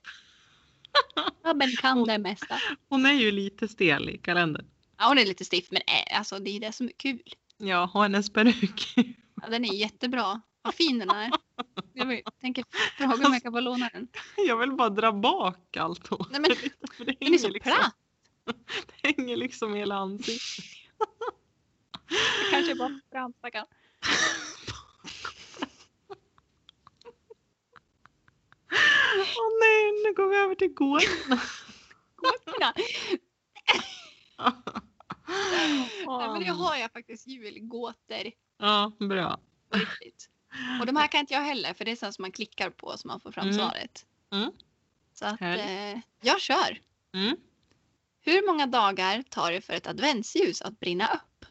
Babben 1.43 1.71
kan 1.81 2.03
det 2.03 2.17
mesta. 2.17 2.59
Hon 2.89 3.05
är 3.05 3.13
ju 3.13 3.31
lite 3.31 3.67
stel 3.67 4.09
i 4.09 4.17
kalendern. 4.17 4.65
Ja, 4.97 5.07
hon 5.07 5.17
är 5.17 5.25
lite 5.25 5.45
stiff, 5.45 5.71
men 5.71 5.81
äh, 5.87 6.17
alltså, 6.17 6.39
det 6.39 6.49
är 6.49 6.59
det 6.59 6.71
som 6.71 6.85
är 6.87 6.91
kul. 6.97 7.21
Ja, 7.57 7.91
och 7.93 8.03
hennes 8.03 8.29
peruk. 8.33 8.93
Ja, 9.41 9.49
den 9.49 9.65
är 9.65 9.73
jättebra. 9.73 10.41
Vad 10.61 10.75
fin 10.75 10.99
den 10.99 11.09
är. 11.09 11.31
Jag 11.93 12.05
vill- 12.05 12.21
tänker 12.41 12.65
fråga 12.97 13.27
om 13.27 13.33
jag 13.33 13.43
kan 13.43 13.51
få 13.53 13.59
låna 13.59 13.89
den. 13.93 14.07
Jag 14.47 14.57
vill 14.57 14.71
bara 14.71 14.89
dra 14.89 15.11
bak 15.11 15.77
allt 15.77 16.07
hår. 16.07 16.27
Nej, 16.31 16.41
men 16.41 16.51
För 16.97 17.05
det 17.05 17.15
den 17.19 17.33
är 17.33 17.37
så 17.37 17.49
liksom, 17.49 17.71
platt. 17.71 17.95
det 19.01 19.15
hänger 19.17 19.37
liksom 19.37 19.75
i 19.75 19.79
hela 19.79 19.95
ansiktet. 19.95 20.65
Kanske 22.51 22.75
bara 22.75 22.99
framstackarn. 23.11 23.65
Åh 29.19 29.49
nej, 29.61 29.91
nu 30.05 30.13
går 30.13 30.27
vi 30.29 30.35
över 30.37 30.55
till 30.55 30.73
gåtorna. 30.73 31.41
Gåtorna. 32.15 32.73
Nej, 36.07 36.29
men 36.29 36.39
det 36.39 36.45
har 36.49 36.75
jag 36.75 36.91
faktiskt 36.91 37.27
julgåtor 37.27 38.31
Ja, 38.57 38.91
bra. 38.99 39.39
riktigt. 39.73 40.29
Och 40.79 40.85
de 40.85 40.95
här 40.95 41.07
kan 41.07 41.19
inte 41.19 41.33
jag 41.33 41.41
heller 41.41 41.73
för 41.73 41.85
det 41.85 41.91
är 41.91 41.95
sånt 41.95 42.15
som 42.15 42.21
man 42.23 42.31
klickar 42.31 42.69
på 42.69 42.97
så 42.97 43.07
man 43.07 43.19
får 43.19 43.31
fram 43.31 43.47
Mm. 43.47 43.57
svaret. 43.59 44.05
Mm. 44.31 44.51
Så 45.13 45.25
att 45.25 45.41
eh, 45.41 45.99
jag 46.21 46.41
kör. 46.41 46.79
Mm. 47.13 47.37
Hur 48.21 48.47
många 48.47 48.65
dagar 48.67 49.21
tar 49.29 49.51
det 49.51 49.61
för 49.61 49.73
ett 49.73 49.87
adventsljus 49.87 50.61
att 50.61 50.79
brinna 50.79 51.07
upp? 51.13 51.45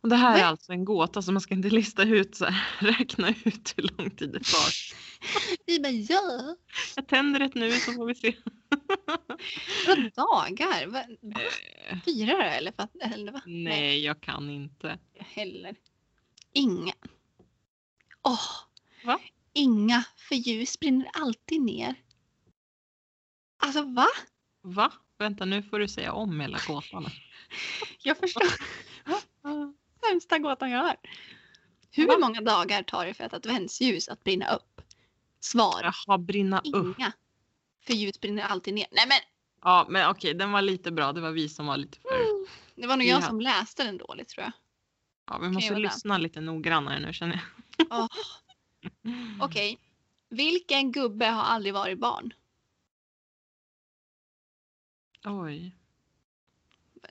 Och 0.00 0.08
det 0.08 0.16
här 0.16 0.38
är 0.38 0.44
alltså 0.44 0.72
en 0.72 0.84
gåta 0.84 1.22
så 1.22 1.32
man 1.32 1.40
ska 1.40 1.54
inte 1.54 1.70
lista 1.70 2.02
ut 2.02 2.36
så 2.36 2.44
här, 2.44 2.86
räkna 2.98 3.28
ut 3.28 3.74
hur 3.76 3.96
lång 3.98 4.10
tid 4.10 4.32
det 4.32 4.44
tar. 4.44 4.72
Vi 5.66 5.80
bara 5.80 5.90
ja. 5.92 6.56
Jag 6.96 7.06
tänder 7.08 7.40
ett 7.40 7.54
nu 7.54 7.70
så 7.72 7.92
får 7.92 8.06
vi 8.06 8.14
se. 8.14 8.34
Vadå 9.86 10.10
dagar? 10.16 11.06
Eh, 11.90 11.98
Fyra 12.04 12.32
då, 12.32 12.42
eller? 12.42 12.72
För 12.72 12.82
att, 12.82 12.96
eller 13.12 13.32
va? 13.32 13.42
nej, 13.46 14.04
jag 14.04 14.20
kan 14.20 14.50
inte. 14.50 14.98
heller. 15.18 15.76
Inga. 16.52 16.92
Åh! 18.22 18.50
Va? 19.04 19.18
Inga, 19.52 20.04
för 20.16 20.34
ljus 20.34 20.80
brinner 20.80 21.10
alltid 21.12 21.62
ner. 21.62 21.94
Alltså 23.58 23.82
va? 23.82 24.08
Va? 24.62 24.92
Vänta, 25.18 25.44
nu 25.44 25.62
får 25.62 25.78
du 25.78 25.88
säga 25.88 26.12
om 26.12 26.40
hela 26.40 26.58
gåtan. 26.66 27.06
Jag 28.02 28.18
förstår. 28.18 28.42
Sämsta 30.10 30.38
gåtan 30.38 30.70
jag 30.70 30.82
har. 30.82 30.96
Hur 31.90 32.06
Va? 32.06 32.18
många 32.20 32.40
dagar 32.40 32.82
tar 32.82 33.06
det 33.06 33.14
för 33.14 33.24
ett 33.24 33.34
adventsljus 33.34 34.08
att 34.08 34.24
brinna 34.24 34.54
upp? 34.54 34.80
Svar. 35.40 35.92
Jaha, 36.06 36.18
brinna 36.18 36.60
upp. 36.60 36.98
Inga. 36.98 37.12
För 37.80 37.94
ljus 37.94 38.20
brinner 38.20 38.42
alltid 38.42 38.74
ner. 38.74 38.86
Nej 38.90 39.06
men 39.08 39.18
Ja, 39.62 39.86
men 39.88 40.10
okej, 40.10 40.34
den 40.34 40.52
var 40.52 40.62
lite 40.62 40.90
bra. 40.90 41.12
Det 41.12 41.20
var 41.20 41.30
vi 41.30 41.48
som 41.48 41.66
var 41.66 41.76
lite 41.76 41.98
för... 42.00 42.10
det 42.80 42.86
var 42.86 42.96
nog 42.96 43.06
jag 43.06 43.24
som 43.24 43.40
läste 43.40 43.84
den 43.84 43.98
dåligt 43.98 44.28
tror 44.28 44.44
jag. 44.44 44.52
Ja, 45.26 45.38
vi 45.38 45.48
måste 45.48 45.74
lyssna 45.74 46.18
lite 46.18 46.40
noggrannare 46.40 47.00
nu 47.00 47.12
känner 47.12 47.44
jag. 47.76 48.08
Okej. 49.40 49.78
Vilken 50.28 50.92
gubbe 50.92 51.26
har 51.26 51.42
aldrig 51.42 51.74
varit 51.74 51.98
barn? 51.98 52.32
Oj. 55.24 55.76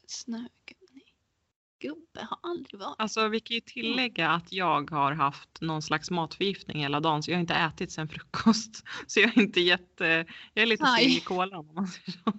Snögubbe. 0.08 0.75
Gubbe 1.88 2.28
har 2.30 2.40
aldrig 2.42 2.80
varit. 2.80 2.96
Alltså 2.98 3.28
vi 3.28 3.40
kan 3.40 3.56
ju 3.56 3.62
tillägga 3.62 4.30
att 4.30 4.52
jag 4.54 4.92
har 4.92 5.12
haft 5.12 5.62
någon 5.62 5.82
slags 5.82 6.12
matförgiftning 6.12 6.80
hela 6.80 7.00
dagen 7.00 7.24
så 7.24 7.32
jag 7.32 7.36
har 7.38 7.42
inte 7.42 7.54
ätit 7.54 7.92
sen 7.92 8.08
frukost. 8.08 8.84
Så 9.08 9.20
jag 9.20 9.38
är 9.38 9.42
inte 9.42 9.62
jätte, 9.62 10.26
jag 10.54 10.64
är 10.64 10.66
lite 10.66 10.86
seg 10.86 11.12
i 11.12 11.20
kolan 11.20 11.54
om 11.70 11.76
man 11.76 11.88
säger 11.88 12.12
så. 12.12 12.20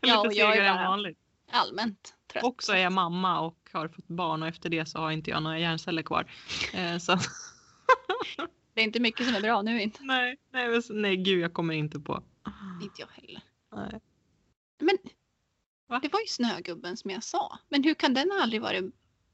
Jag 0.00 0.10
är 0.10 0.14
Ja, 0.14 0.22
lite 0.22 0.34
segare 0.34 0.68
än 0.68 0.76
vanligt. 0.76 1.18
Allmänt 1.50 2.14
trött. 2.32 2.44
Och 2.44 2.62
så 2.62 2.72
är 2.72 2.76
jag 2.78 2.92
mamma 2.92 3.40
och 3.40 3.68
har 3.72 3.88
fått 3.88 4.08
barn 4.08 4.42
och 4.42 4.48
efter 4.48 4.70
det 4.70 4.86
så 4.86 4.98
har 4.98 5.10
inte 5.10 5.30
jag 5.30 5.42
några 5.42 5.58
hjärnceller 5.58 6.02
kvar. 6.02 6.30
Eh, 6.74 6.98
Så 6.98 7.18
Det 8.74 8.80
är 8.80 8.84
inte 8.84 9.00
mycket 9.00 9.26
som 9.26 9.34
är 9.34 9.40
bra 9.40 9.62
nu 9.62 9.82
inte. 9.82 10.02
nej, 10.02 10.36
nej, 10.52 10.80
nej 10.90 11.16
gud 11.16 11.40
jag 11.40 11.52
kommer 11.54 11.74
inte 11.74 12.00
på. 12.00 12.22
Inte 12.82 13.00
jag 13.00 13.08
heller. 13.08 13.40
Nej. 13.76 14.00
Men 14.78 14.98
Va? 15.86 15.98
det 16.02 16.12
var 16.12 16.20
ju 16.20 16.26
snögubben 16.26 16.96
som 16.96 17.10
jag 17.10 17.24
sa. 17.24 17.58
Men 17.68 17.84
hur 17.84 17.94
kan 17.94 18.14
den 18.14 18.32
aldrig 18.40 18.62
varit 18.62 18.84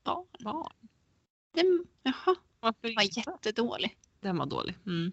barn? 0.05 0.27
Barn? 0.41 0.73
Den, 1.55 1.87
jaha, 2.03 2.35
Varför 2.61 2.79
den 2.83 2.95
var 2.95 3.03
inte? 3.03 3.21
jättedålig. 3.21 3.97
Den 4.21 4.37
var 4.39 4.47
dålig. 4.47 4.75
Mm. 4.87 5.13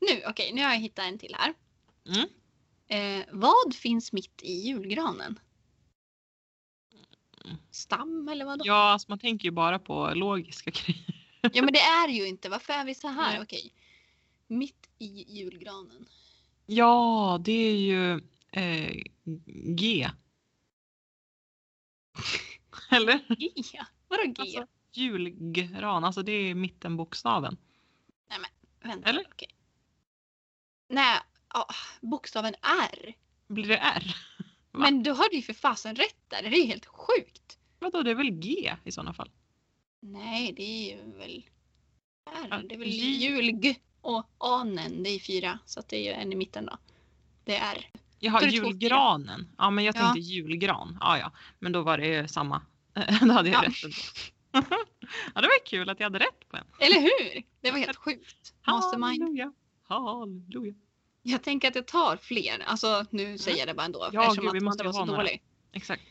Nu, 0.00 0.22
okej, 0.26 0.52
nu 0.52 0.62
har 0.62 0.70
jag 0.70 0.78
hittat 0.80 1.04
en 1.04 1.18
till 1.18 1.36
här. 1.38 1.54
Mm. 2.06 2.28
Eh, 2.86 3.26
vad 3.32 3.74
finns 3.74 4.12
mitt 4.12 4.42
i 4.42 4.52
julgranen? 4.52 5.38
Mm. 7.44 7.56
Stam 7.70 8.28
eller 8.28 8.44
vad 8.44 8.58
då? 8.58 8.64
Ja, 8.66 8.74
alltså 8.92 9.10
man 9.10 9.18
tänker 9.18 9.44
ju 9.44 9.50
bara 9.50 9.78
på 9.78 10.12
logiska 10.14 10.70
grejer. 10.84 11.04
Ja 11.40 11.62
men 11.62 11.72
det 11.72 11.80
är 11.80 12.08
ju 12.08 12.26
inte. 12.28 12.48
Varför 12.48 12.72
är 12.72 12.84
vi 12.84 12.94
så 12.94 13.08
här? 13.08 13.32
Nej. 13.32 13.42
Okej. 13.42 13.72
Mitt 14.46 14.88
i 14.98 15.38
julgranen. 15.38 16.08
Ja, 16.66 17.40
det 17.44 17.52
är 17.52 17.76
ju 17.76 18.12
eh, 18.50 19.02
G. 19.76 20.10
Eller? 22.90 23.36
G? 23.38 23.80
Vadå 24.08 24.22
G? 24.26 24.34
Alltså, 24.38 24.66
julgran, 24.92 26.04
alltså 26.04 26.22
det 26.22 26.32
är 26.32 26.54
mittenbokstaven. 26.54 27.56
Vänta, 28.84 29.08
eller? 29.08 29.24
okej. 29.32 29.48
Nej, 30.88 31.20
ja, 31.54 31.66
bokstaven 32.00 32.54
R. 32.92 33.14
Blir 33.48 33.68
det 33.68 33.78
R? 33.78 34.16
Va? 34.72 34.80
Men 34.80 35.02
du 35.02 35.12
hade 35.12 35.36
ju 35.36 35.42
för 35.42 35.52
fasen 35.52 35.96
rätt 35.96 36.16
där. 36.28 36.42
Det 36.42 36.48
är 36.48 36.60
ju 36.60 36.66
helt 36.66 36.86
sjukt. 36.86 37.58
Vadå, 37.78 38.02
det 38.02 38.10
är 38.10 38.14
väl 38.14 38.30
G 38.30 38.76
i 38.84 38.92
sådana 38.92 39.14
fall? 39.14 39.30
Nej, 40.00 40.52
det 40.52 40.62
är 40.62 40.96
ju 40.96 41.18
väl 41.18 41.48
R. 42.30 42.64
Det 42.68 42.74
är 42.74 42.78
väl 42.78 42.88
julg 42.88 43.80
och 44.00 44.26
anen. 44.38 45.02
Det 45.02 45.10
är 45.10 45.18
fyra. 45.18 45.58
Så 45.64 45.82
det 45.88 45.96
är 45.96 46.02
ju 46.02 46.10
en 46.10 46.32
i 46.32 46.36
mitten 46.36 46.66
då. 46.66 46.78
Det 47.44 47.56
är 47.56 47.76
R. 47.76 47.90
Jaha, 48.24 48.44
julgranen. 48.44 49.48
Ja, 49.58 49.70
men 49.70 49.84
jag 49.84 49.96
Ja. 49.96 50.00
tänkte 50.00 50.20
julgran. 50.20 50.98
Ja, 51.00 51.18
ja, 51.18 51.32
men 51.58 51.72
då 51.72 51.82
var 51.82 51.98
det 51.98 52.30
samma. 52.30 52.62
då 53.20 53.32
hade 53.32 53.48
jag 53.50 53.64
Ja. 53.64 53.68
rätt. 53.68 54.32
ja, 55.34 55.40
det 55.40 55.46
var 55.48 55.66
kul 55.66 55.88
att 55.90 56.00
jag 56.00 56.06
hade 56.06 56.18
rätt 56.18 56.48
på 56.48 56.56
en. 56.56 56.64
Eller 56.80 57.00
hur? 57.00 57.42
Det 57.60 57.70
var 57.70 57.78
helt 57.78 57.96
sjukt. 57.96 58.54
Mastermind. 58.66 59.22
Halleluja. 59.22 59.52
Halleluja. 59.82 60.74
Jag 61.22 61.42
tänker 61.42 61.68
att 61.68 61.74
jag 61.74 61.86
tar 61.86 62.16
fler. 62.16 62.62
Alltså 62.66 63.04
nu 63.10 63.38
säger 63.38 63.58
jag 63.58 63.68
det 63.68 63.74
bara 63.74 63.84
ändå. 63.86 64.08
Ja, 64.12 64.22
eftersom 64.22 64.42
gud, 64.42 64.48
att 64.48 64.54
vi 64.54 64.60
måste 64.64 64.84
var 64.84 64.92
ha 64.92 64.98
så 64.98 65.04
några. 65.04 65.20
dålig. 65.22 65.42
Exakt. 65.72 66.02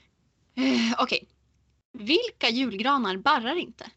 Eh, 0.55 0.93
Okej. 0.99 1.27
Vilka 1.91 2.49
julgranar 2.49 3.17
barrar 3.17 3.55
inte? 3.55 3.91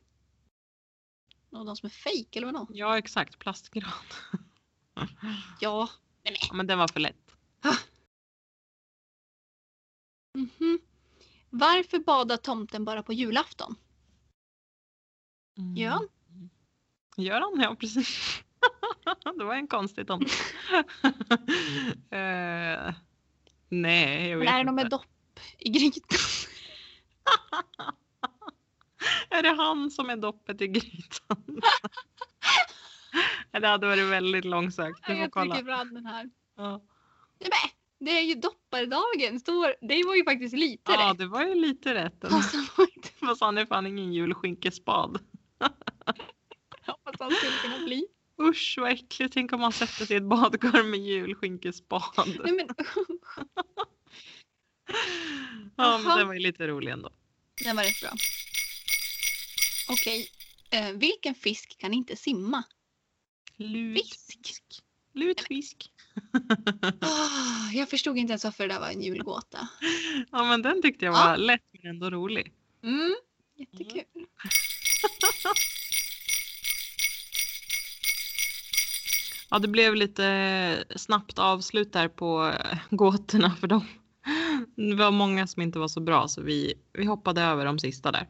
Och 1.50 1.66
de 1.66 1.76
som 1.76 1.86
är 1.86 1.90
fejk 1.90 2.36
eller 2.36 2.46
vadå? 2.46 2.66
Ja, 2.70 2.98
exakt. 2.98 3.38
Plastgran. 3.38 3.90
Ja. 5.60 5.88
ja, 6.22 6.54
men 6.54 6.66
den 6.66 6.78
var 6.78 6.88
för 6.88 7.00
lätt. 7.00 7.16
Mhm. 10.36 10.78
Varför 11.50 11.98
badar 11.98 12.36
tomten 12.36 12.84
bara 12.84 13.02
på 13.02 13.12
julafton? 13.12 13.74
Mm. 15.58 15.76
Gör 15.76 15.90
han? 15.90 16.08
Gör 17.16 17.40
han? 17.40 17.60
Ja, 17.60 17.74
precis. 17.74 18.42
det 19.38 19.44
var 19.44 19.54
en 19.54 19.68
konstig 19.68 20.06
tomt. 20.06 20.32
Eh, 22.10 22.94
nej, 23.68 24.28
jag 24.28 24.38
vet 24.38 24.44
Men 24.44 24.54
är 24.54 24.58
det 24.58 24.64
något 24.64 24.74
med 24.74 24.90
dopp 24.90 25.40
i 25.58 25.70
grytan? 25.70 26.18
Är 29.30 29.42
det 29.42 29.48
han 29.48 29.90
som 29.90 30.10
är 30.10 30.16
doppet 30.16 30.60
i 30.60 30.68
grytan? 30.68 31.60
det 33.52 33.66
hade 33.66 33.86
varit 33.86 34.10
väldigt 34.10 34.44
långsökt. 34.44 34.98
Jag 35.08 35.32
trycker 35.32 35.64
fram 35.64 35.94
den 35.94 36.06
här. 36.06 36.30
Ja. 36.56 36.82
Nej, 37.40 37.72
det 38.06 38.18
är 38.18 38.22
ju 38.22 38.34
dopparedagen. 38.34 39.40
Står, 39.40 39.74
det 39.88 40.04
var 40.04 40.14
ju 40.14 40.24
faktiskt 40.24 40.54
lite 40.54 40.92
ja, 40.92 41.10
rätt. 41.10 41.18
det 41.18 41.26
var 41.26 41.46
ju 41.46 41.54
lite 41.54 41.94
rätt. 41.94 42.24
Fast 43.20 43.40
han 43.40 43.58
är 43.58 43.66
fan 43.66 43.86
ingen 43.86 44.12
julskinkespad. 44.12 45.18
hoppas 46.86 47.14
han 47.18 47.30
skulle 47.30 47.56
kunna 47.62 47.84
bli. 47.84 48.06
Usch 48.40 48.74
vad 48.78 48.92
äckligt. 48.92 49.34
Tänk 49.34 49.52
om 49.52 49.60
man 49.60 49.72
sätter 49.72 50.06
sig 50.06 50.14
i 50.14 50.16
ett 50.16 50.28
badkar 50.28 50.82
med 50.82 51.00
julskinkespad. 51.00 52.02
Nej, 52.44 52.52
men, 52.52 52.68
Ja, 55.76 55.98
men 55.98 56.18
det 56.18 56.24
var 56.24 56.34
ju 56.34 56.40
lite 56.40 56.66
rolig 56.66 56.92
ändå. 56.92 57.10
den 57.64 57.76
var 57.76 57.84
rätt 57.84 58.00
bra. 58.00 58.10
Okej. 59.88 60.28
Eh, 60.70 60.90
vilken 60.92 61.34
fisk 61.34 61.78
kan 61.78 61.94
inte 61.94 62.16
simma? 62.16 62.62
Lutfisk. 63.56 64.62
Lutfisk. 65.12 65.90
Ah, 67.00 67.70
jag 67.72 67.90
förstod 67.90 68.18
inte 68.18 68.30
ens 68.32 68.44
varför 68.44 68.68
det 68.68 68.74
där 68.74 68.80
var 68.80 68.88
en 68.88 69.02
julgåta. 69.02 69.68
Ja, 70.32 70.44
men 70.44 70.62
den 70.62 70.82
tyckte 70.82 71.04
jag 71.04 71.14
Ja. 71.14 71.26
var 71.26 71.36
lätt 71.36 71.62
men 71.72 71.90
ändå 71.90 72.10
rolig. 72.10 72.52
Mm, 72.82 73.14
jättekul. 73.56 74.04
Ja, 79.50 79.58
det 79.58 79.68
blev 79.68 79.94
lite 79.94 80.84
snabbt 80.96 81.38
avslut 81.38 81.92
där 81.92 82.08
på 82.08 82.52
gåtorna 82.90 83.56
för 83.60 83.66
dem. 83.66 83.86
Det 84.76 84.94
var 84.94 85.10
många 85.10 85.46
som 85.46 85.62
inte 85.62 85.78
var 85.78 85.88
så 85.88 86.00
bra 86.00 86.28
så 86.28 86.42
vi, 86.42 86.74
vi 86.92 87.04
hoppade 87.04 87.42
över 87.42 87.64
de 87.64 87.78
sista 87.78 88.12
där. 88.12 88.28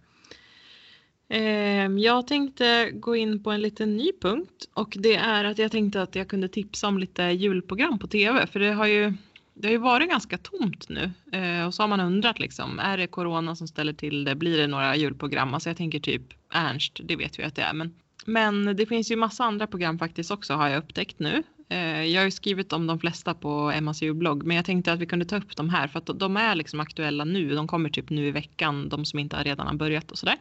Ehm, 1.28 1.98
jag 1.98 2.26
tänkte 2.26 2.90
gå 2.90 3.16
in 3.16 3.42
på 3.42 3.50
en 3.50 3.62
liten 3.62 3.96
ny 3.96 4.12
punkt 4.20 4.68
och 4.74 4.94
det 4.98 5.14
är 5.14 5.44
att 5.44 5.58
jag 5.58 5.72
tänkte 5.72 6.02
att 6.02 6.14
jag 6.14 6.28
kunde 6.28 6.48
tipsa 6.48 6.88
om 6.88 6.98
lite 6.98 7.22
julprogram 7.22 7.98
på 7.98 8.06
tv 8.06 8.46
för 8.46 8.60
det 8.60 8.72
har 8.72 8.86
ju 8.86 9.12
det 9.54 9.68
har 9.68 9.72
ju 9.72 9.78
varit 9.78 10.08
ganska 10.08 10.38
tomt 10.38 10.88
nu 10.88 11.10
eh, 11.32 11.66
och 11.66 11.74
så 11.74 11.82
har 11.82 11.88
man 11.88 12.00
undrat 12.00 12.38
liksom 12.38 12.78
är 12.78 12.96
det 12.96 13.06
corona 13.06 13.56
som 13.56 13.68
ställer 13.68 13.92
till 13.92 14.24
det 14.24 14.34
blir 14.34 14.58
det 14.58 14.66
några 14.66 14.96
julprogram 14.96 15.54
alltså 15.54 15.70
jag 15.70 15.76
tänker 15.76 16.00
typ 16.00 16.22
Ernst 16.54 17.00
det 17.04 17.16
vet 17.16 17.38
vi 17.38 17.42
att 17.42 17.54
det 17.54 17.62
är 17.62 17.72
men 17.72 17.94
men 18.26 18.76
det 18.76 18.86
finns 18.86 19.10
ju 19.10 19.16
massa 19.16 19.44
andra 19.44 19.66
program 19.66 19.98
faktiskt 19.98 20.30
också 20.30 20.54
har 20.54 20.68
jag 20.68 20.78
upptäckt 20.78 21.18
nu. 21.18 21.42
Eh, 21.68 22.04
jag 22.04 22.20
har 22.20 22.24
ju 22.24 22.30
skrivit 22.30 22.72
om 22.72 22.86
de 22.86 22.98
flesta 22.98 23.34
på 23.34 23.70
Emmas 23.70 24.02
julblogg 24.02 24.42
men 24.42 24.56
jag 24.56 24.64
tänkte 24.64 24.92
att 24.92 24.98
vi 24.98 25.06
kunde 25.06 25.24
ta 25.24 25.36
upp 25.36 25.56
de 25.56 25.68
här 25.68 25.88
för 25.88 25.98
att 25.98 26.18
de 26.18 26.36
är 26.36 26.54
liksom 26.54 26.80
aktuella 26.80 27.24
nu. 27.24 27.54
De 27.54 27.66
kommer 27.66 27.90
typ 27.90 28.10
nu 28.10 28.26
i 28.26 28.30
veckan, 28.30 28.88
de 28.88 29.04
som 29.04 29.18
inte 29.18 29.36
redan 29.36 29.66
har 29.66 29.74
börjat 29.74 30.10
och 30.10 30.18
sådär. 30.18 30.36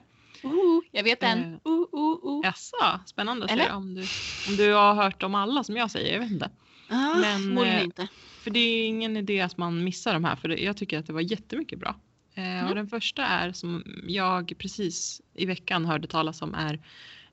Uh, 0.46 0.80
jag 0.92 1.04
vet 1.04 1.24
en. 1.24 1.60
Uh, 1.68 1.72
uh, 1.94 2.26
uh. 2.26 2.42
Jaså, 2.44 3.00
spännande. 3.06 3.48
Eller? 3.48 3.74
Om, 3.74 3.96
du, 3.96 4.02
om 4.50 4.56
du 4.58 4.74
har 4.74 4.94
hört 4.94 5.24
om 5.24 5.36
alla 5.36 5.64
som 5.64 5.78
jag 5.78 5.92
säger, 5.92 6.14
jag 6.14 6.20
vet 6.20 6.32
inte. 6.32 6.50
Ah, 6.90 7.16
men, 7.16 7.58
eh, 7.58 7.84
inte. 7.84 8.08
För 8.44 8.52
det 8.52 8.60
är 8.60 8.88
ingen 8.88 9.18
idé 9.18 9.42
att 9.42 9.58
man 9.58 9.84
missar 9.84 10.14
de 10.14 10.24
här 10.24 10.36
för 10.36 10.48
det, 10.48 10.58
jag 10.58 10.78
tycker 10.78 11.00
att 11.00 11.08
det 11.08 11.14
var 11.14 11.22
jättemycket 11.22 11.80
bra. 11.80 11.96
Eh, 12.36 12.44
Mm. 12.44 12.68
Och 12.70 12.76
den 12.76 12.88
första 12.88 13.26
är 13.26 13.52
som 13.52 13.84
jag 14.08 14.54
precis 14.58 15.22
i 15.34 15.46
veckan 15.46 15.86
hörde 15.86 16.08
talas 16.08 16.42
om 16.42 16.54
är 16.54 16.80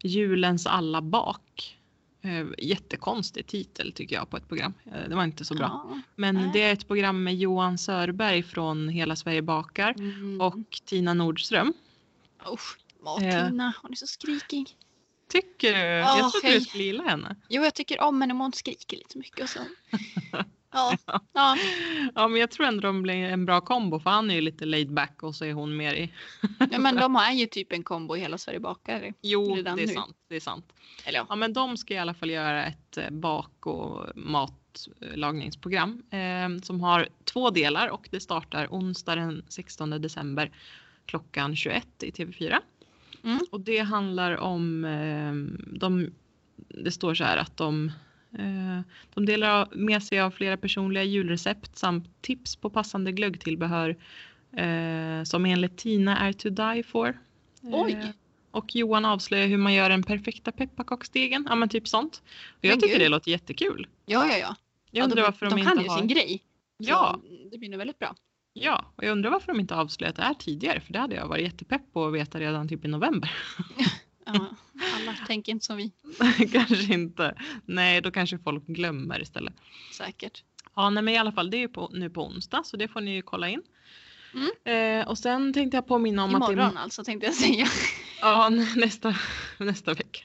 Julens 0.02 0.66
alla 0.66 1.02
bak. 1.02 1.78
Eh, 2.22 2.46
jättekonstig 2.58 3.46
titel 3.46 3.92
tycker 3.92 4.16
jag 4.16 4.30
på 4.30 4.36
ett 4.36 4.48
program. 4.48 4.72
Det 5.08 5.14
var 5.14 5.24
inte 5.24 5.44
så 5.44 5.54
bra. 5.54 5.86
Ja. 5.90 6.00
Men 6.16 6.52
det 6.52 6.62
är 6.62 6.72
ett 6.72 6.88
program 6.88 7.22
med 7.24 7.36
Johan 7.36 7.78
Sörberg 7.78 8.42
från 8.42 8.88
Hela 8.88 9.16
Sverige 9.16 9.42
bakar 9.42 9.94
Mm. 9.98 10.40
och 10.40 10.80
Tina 10.84 11.14
Nordström. 11.14 11.72
Usch, 12.52 12.78
Eh. 13.06 13.48
Tina, 13.48 13.74
hon 13.82 13.92
är 13.92 13.96
så 13.96 14.06
skrikig. 14.06 14.76
Tycker 15.28 15.72
du? 15.72 15.78
Ja, 15.78 16.18
jag 16.18 16.32
trodde 16.32 16.46
hej. 16.46 16.58
du 16.58 16.64
skulle 16.64 16.84
gilla 16.84 17.02
henne. 17.02 17.36
Jo, 17.48 17.62
jag 17.62 17.74
tycker 17.74 18.00
om 18.00 18.20
henne 18.20 18.34
men 18.34 18.40
hon 18.40 18.52
skriker 18.52 18.96
lite 18.96 19.18
mycket 19.18 19.42
och 19.42 19.48
så. 19.48 19.60
Ja, 20.72 20.96
ja. 21.32 21.56
Ja 22.14 22.28
men 22.28 22.40
jag 22.40 22.50
tror 22.50 22.66
ändå 22.66 22.80
de 22.80 23.02
blir 23.02 23.14
en 23.14 23.46
bra 23.46 23.60
kombo 23.60 24.00
för 24.00 24.10
han 24.10 24.30
är 24.30 24.34
ju 24.34 24.40
lite 24.40 24.64
laid 24.64 24.92
back 24.92 25.22
och 25.22 25.34
så 25.34 25.44
är 25.44 25.52
hon 25.52 25.76
mer 25.76 25.94
i... 25.94 26.12
ja 26.70 26.78
men 26.78 26.96
de 26.96 27.14
har 27.14 27.32
ju 27.32 27.46
typ 27.46 27.72
en 27.72 27.82
kombo 27.82 28.16
i 28.16 28.20
hela 28.20 28.38
Sverige 28.38 28.60
bakar. 28.60 29.14
Jo 29.22 29.56
det 29.56 29.70
är 29.70 29.76
nu. 29.76 29.88
sant. 29.88 30.16
Det 30.28 30.36
är 30.36 30.40
sant. 30.40 30.72
Eller 31.04 31.18
ja. 31.18 31.26
Ja 31.28 31.36
men 31.36 31.52
de 31.52 31.76
ska 31.76 31.94
i 31.94 31.98
alla 31.98 32.14
fall 32.14 32.30
göra 32.30 32.66
ett 32.66 32.96
eh, 32.96 33.10
bak 33.10 33.66
och 33.66 34.06
matlagningsprogram 34.14 36.02
eh, 36.10 36.62
som 36.62 36.80
har 36.80 37.08
två 37.24 37.50
delar 37.50 37.88
och 37.88 38.08
det 38.10 38.20
startar 38.20 38.66
onsdag 38.70 39.14
den 39.14 39.44
16 39.48 39.90
december 39.90 40.50
klockan 41.06 41.56
21 41.56 42.02
i 42.02 42.10
TV4. 42.10 42.58
Mm. 43.24 43.40
Och 43.50 43.60
det 43.60 43.78
handlar 43.78 44.36
om, 44.36 44.84
eh, 44.84 45.32
de, 45.78 46.10
det 46.68 46.90
står 46.90 47.14
så 47.14 47.24
här 47.24 47.36
att 47.36 47.56
de, 47.56 47.92
eh, 48.38 48.80
de 49.14 49.26
delar 49.26 49.68
med 49.72 50.02
sig 50.02 50.20
av 50.20 50.30
flera 50.30 50.56
personliga 50.56 51.04
julrecept 51.04 51.76
samt 51.76 52.22
tips 52.22 52.56
på 52.56 52.70
passande 52.70 53.12
glöggtillbehör 53.12 53.96
eh, 54.56 55.24
som 55.24 55.46
enligt 55.46 55.78
Tina 55.78 56.18
är 56.18 56.32
to 56.32 56.48
die 56.48 56.82
for. 56.82 57.18
Oj. 57.62 57.92
Eh, 57.92 58.08
och 58.50 58.76
Johan 58.76 59.04
avslöjar 59.04 59.46
hur 59.46 59.58
man 59.58 59.74
gör 59.74 59.90
den 59.90 60.02
perfekta 60.02 60.52
pepparkaksdegen. 60.52 61.46
Ja 61.48 61.54
men 61.54 61.68
typ 61.68 61.88
sånt. 61.88 62.22
Och 62.48 62.64
jag 62.64 62.70
Men 62.70 62.80
tycker 62.80 62.94
gud. 62.94 63.00
det 63.02 63.08
låter 63.08 63.30
jättekul. 63.30 63.86
Ja, 64.06 64.26
ja, 64.26 64.38
ja. 64.38 64.56
Jag 64.90 65.00
ja 65.00 65.04
undrar 65.04 65.16
de, 65.16 65.22
varför 65.22 65.46
de, 65.46 65.56
de 65.56 65.62
kan 65.62 65.72
inte 65.72 65.84
ju 65.84 65.90
har... 65.90 65.98
sin 65.98 66.08
grej. 66.08 66.42
Ja, 66.76 67.20
det 67.50 67.58
blir 67.58 67.68
nog 67.68 67.78
väldigt 67.78 67.98
bra. 67.98 68.14
Ja, 68.52 68.92
och 68.96 69.04
jag 69.04 69.12
undrar 69.12 69.30
varför 69.30 69.46
de 69.46 69.60
inte 69.60 69.76
avslöjat 69.76 70.16
det 70.16 70.22
här 70.22 70.34
tidigare. 70.34 70.80
För 70.80 70.92
det 70.92 70.98
hade 70.98 71.14
jag 71.14 71.28
varit 71.28 71.44
jättepepp 71.44 71.92
på 71.92 72.06
att 72.06 72.14
veta 72.14 72.40
redan 72.40 72.68
typ 72.68 72.84
i 72.84 72.88
november. 72.88 73.32
Ja, 74.24 74.56
alla 74.96 75.12
tänker 75.26 75.52
inte 75.52 75.64
som 75.66 75.76
vi. 75.76 75.92
kanske 76.52 76.94
inte. 76.94 77.34
Nej, 77.64 78.00
då 78.00 78.10
kanske 78.10 78.38
folk 78.38 78.66
glömmer 78.66 79.22
istället. 79.22 79.54
Säkert. 79.92 80.44
Ja, 80.74 80.90
nej, 80.90 81.02
men 81.02 81.14
i 81.14 81.18
alla 81.18 81.32
fall 81.32 81.50
det 81.50 81.62
är 81.62 81.68
på, 81.68 81.90
nu 81.92 82.10
på 82.10 82.26
onsdag 82.26 82.62
så 82.64 82.76
det 82.76 82.88
får 82.88 83.00
ni 83.00 83.14
ju 83.14 83.22
kolla 83.22 83.48
in. 83.48 83.62
Mm. 84.34 85.00
Eh, 85.00 85.08
och 85.08 85.18
sen 85.18 85.52
tänkte 85.52 85.76
jag 85.76 85.86
påminna 85.86 86.24
om 86.24 86.34
att 86.34 86.52
Imorgon 86.52 86.76
alltså 86.76 87.04
tänkte 87.04 87.26
jag 87.26 87.34
säga. 87.34 87.66
ja, 88.20 88.48
nästa, 88.76 89.14
nästa 89.58 89.94
vecka. 89.94 90.24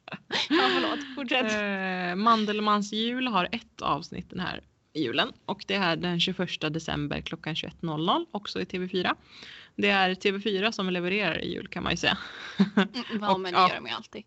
Ja, 0.50 0.70
förlåt. 0.74 1.16
Fortsätt. 1.16 1.54
Eh, 1.54 2.16
Mandelmans 2.16 2.94
jul 2.94 3.28
har 3.28 3.50
ett 3.52 3.82
avsnitt 3.82 4.30
den 4.30 4.40
här 4.40 4.62
julen 4.98 5.32
och 5.46 5.64
det 5.68 5.76
är 5.76 5.96
den 5.96 6.20
21 6.20 6.50
december 6.62 7.22
klockan 7.22 7.54
21.00 7.54 8.26
också 8.32 8.62
i 8.62 8.64
TV4. 8.64 9.16
Det 9.76 9.90
är 9.90 10.10
TV4 10.10 10.72
som 10.72 10.90
levererar 10.90 11.44
i 11.44 11.54
jul 11.54 11.68
kan 11.68 11.84
man 11.84 11.94
ju 11.94 11.98
säga. 11.98 12.18
Mm, 12.76 12.90
ja, 13.22 13.32
och, 13.34 13.40
men 13.40 13.54
det 13.54 13.60
ja. 13.60 13.70
gör 13.70 13.76
de 13.76 13.86
ju 13.86 13.94
alltid. 13.94 14.24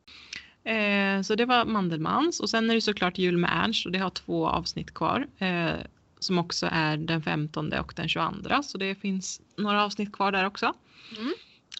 Eh, 0.64 1.22
så 1.22 1.34
det 1.34 1.44
var 1.44 1.64
Mandelmans 1.64 2.40
och 2.40 2.50
sen 2.50 2.70
är 2.70 2.74
det 2.74 2.80
såklart 2.80 3.18
jul 3.18 3.36
med 3.36 3.50
Ernst 3.64 3.86
och 3.86 3.92
det 3.92 3.98
har 3.98 4.10
två 4.10 4.48
avsnitt 4.48 4.94
kvar. 4.94 5.26
Eh, 5.38 5.72
som 6.20 6.38
också 6.38 6.68
är 6.72 6.96
den 6.96 7.22
15 7.22 7.72
och 7.72 7.92
den 7.96 8.08
22 8.08 8.62
så 8.62 8.78
det 8.78 8.94
finns 8.94 9.40
några 9.56 9.84
avsnitt 9.84 10.12
kvar 10.12 10.32
där 10.32 10.46
också. 10.46 10.74
Mm. 11.18 11.32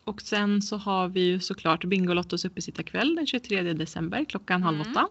Och 0.05 0.23
sen 0.23 0.63
så 0.63 0.77
har 0.77 1.09
vi 1.09 1.21
ju 1.21 1.41
såklart 1.41 1.85
Bingolottos 1.85 2.45
uppesittarkväll 2.45 3.15
den 3.15 3.27
23 3.27 3.63
december 3.63 4.25
klockan 4.25 4.63
halv 4.63 4.81
Mm. 4.81 4.91
åtta. 4.91 5.09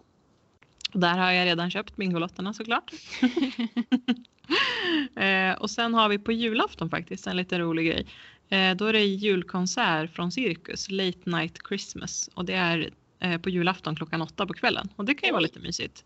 Där 0.92 1.18
har 1.18 1.32
jag 1.32 1.46
redan 1.46 1.70
köpt 1.70 1.96
Bingolotterna 1.96 2.54
såklart. 2.54 2.92
eh, 5.16 5.52
och 5.52 5.70
sen 5.70 5.94
har 5.94 6.08
vi 6.08 6.18
på 6.18 6.32
julafton 6.32 6.90
faktiskt 6.90 7.26
en 7.26 7.36
lite 7.36 7.58
rolig 7.58 7.86
grej. 7.86 8.06
Eh, 8.48 8.76
då 8.76 8.86
är 8.86 8.92
det 8.92 9.04
julkonsert 9.04 10.14
från 10.14 10.32
Cirkus, 10.32 10.90
Late 10.90 11.30
Night 11.30 11.58
Christmas. 11.68 12.30
Och 12.34 12.44
det 12.44 12.54
är 12.54 12.90
eh, 13.20 13.40
på 13.40 13.50
julafton 13.50 13.96
klockan 13.96 14.22
åtta 14.22 14.46
på 14.46 14.54
kvällen. 14.54 14.88
Och 14.96 15.04
det 15.04 15.14
kan 15.14 15.26
ju 15.26 15.32
vara 15.32 15.42
lite 15.42 15.60
mysigt. 15.60 16.04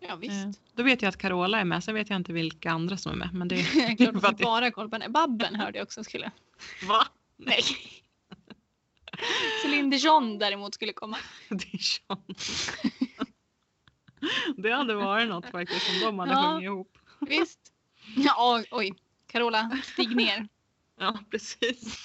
Ja 0.00 0.16
visst. 0.16 0.46
Eh, 0.46 0.50
då 0.74 0.82
vet 0.82 1.02
jag 1.02 1.08
att 1.08 1.16
Carola 1.16 1.60
är 1.60 1.64
med, 1.64 1.84
sen 1.84 1.94
vet 1.94 2.10
jag 2.10 2.16
inte 2.16 2.32
vilka 2.32 2.70
andra 2.70 2.96
som 2.96 3.12
är 3.12 3.16
med. 3.16 3.34
Men 3.34 3.48
det 3.48 3.60
är 3.60 3.96
klart 3.96 4.24
att 4.24 4.38
bara 4.38 4.70
koll 4.70 4.88
på 4.88 4.94
henne. 4.94 5.08
Babben 5.08 5.54
hörde 5.54 5.78
jag 5.78 5.84
också 5.84 6.04
skulle. 6.04 6.30
Va? 6.88 7.06
Nej. 7.36 7.62
Céline 9.62 9.90
Dion 9.90 10.38
däremot 10.38 10.74
skulle 10.74 10.92
komma. 10.92 11.16
Dijon. 11.48 12.34
Det 14.56 14.70
hade 14.70 14.94
varit 14.94 15.28
något 15.28 15.50
faktiskt 15.50 15.90
om 15.94 16.00
de 16.00 16.18
hade 16.18 16.32
Ja. 16.32 16.42
sjungit 16.52 16.64
ihop. 16.64 16.98
Visst. 17.20 17.60
Ja, 18.16 18.62
oj. 18.70 18.94
Carola, 19.26 19.70
stig 19.84 20.16
ner. 20.16 20.48
Ja, 21.00 21.18
precis. 21.30 22.04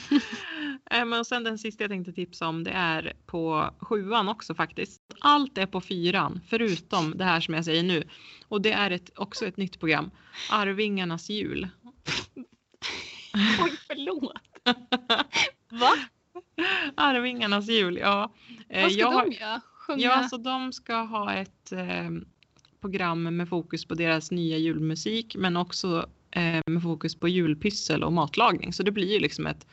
Eh, 0.91 1.05
Men 1.05 1.25
sen 1.25 1.43
den 1.43 1.57
sista 1.57 1.83
jag 1.83 1.91
tänkte 1.91 2.13
tipsa 2.13 2.47
om 2.47 2.63
det 2.63 2.71
är 2.71 3.13
på 3.25 3.73
sjuan 3.79 4.29
också 4.29 4.55
faktiskt. 4.55 5.01
Allt 5.19 5.57
är 5.57 5.65
på 5.65 5.81
fyran 5.81 6.41
förutom 6.49 7.17
det 7.17 7.23
här 7.23 7.39
som 7.39 7.53
jag 7.53 7.65
säger 7.65 7.83
nu. 7.83 8.03
Och 8.47 8.61
det 8.61 8.71
är 8.71 8.91
ett, 8.91 9.09
också 9.15 9.45
ett 9.45 9.57
nytt 9.57 9.79
program. 9.79 10.11
Arvingarnas 10.51 11.29
jul. 11.29 11.67
Oj, 13.63 13.71
förlåt. 13.87 14.41
Va? 15.71 15.91
Arvingarnas 16.95 17.67
jul, 17.69 17.97
ja. 17.97 18.33
Eh, 18.69 18.81
Vad 18.83 18.91
ska 18.91 19.01
jag 19.01 19.25
de 19.27 19.31
göra? 19.31 19.61
Sjunga? 19.85 20.01
Ja, 20.01 20.11
alltså 20.11 20.37
de 20.37 20.73
ska 20.73 20.95
ha 20.95 21.33
ett 21.33 21.71
eh, 21.71 22.09
program 22.81 23.23
med 23.37 23.49
fokus 23.49 23.85
på 23.85 23.95
deras 23.95 24.31
nya 24.31 24.57
julmusik 24.57 25.35
men 25.35 25.57
också 25.57 26.09
eh, 26.31 26.61
med 26.65 26.83
fokus 26.83 27.15
på 27.15 27.27
julpyssel 27.27 28.03
och 28.03 28.13
matlagning. 28.13 28.73
Så 28.73 28.83
det 28.83 28.91
blir 28.91 29.13
ju 29.13 29.19
liksom 29.19 29.47
ett 29.47 29.67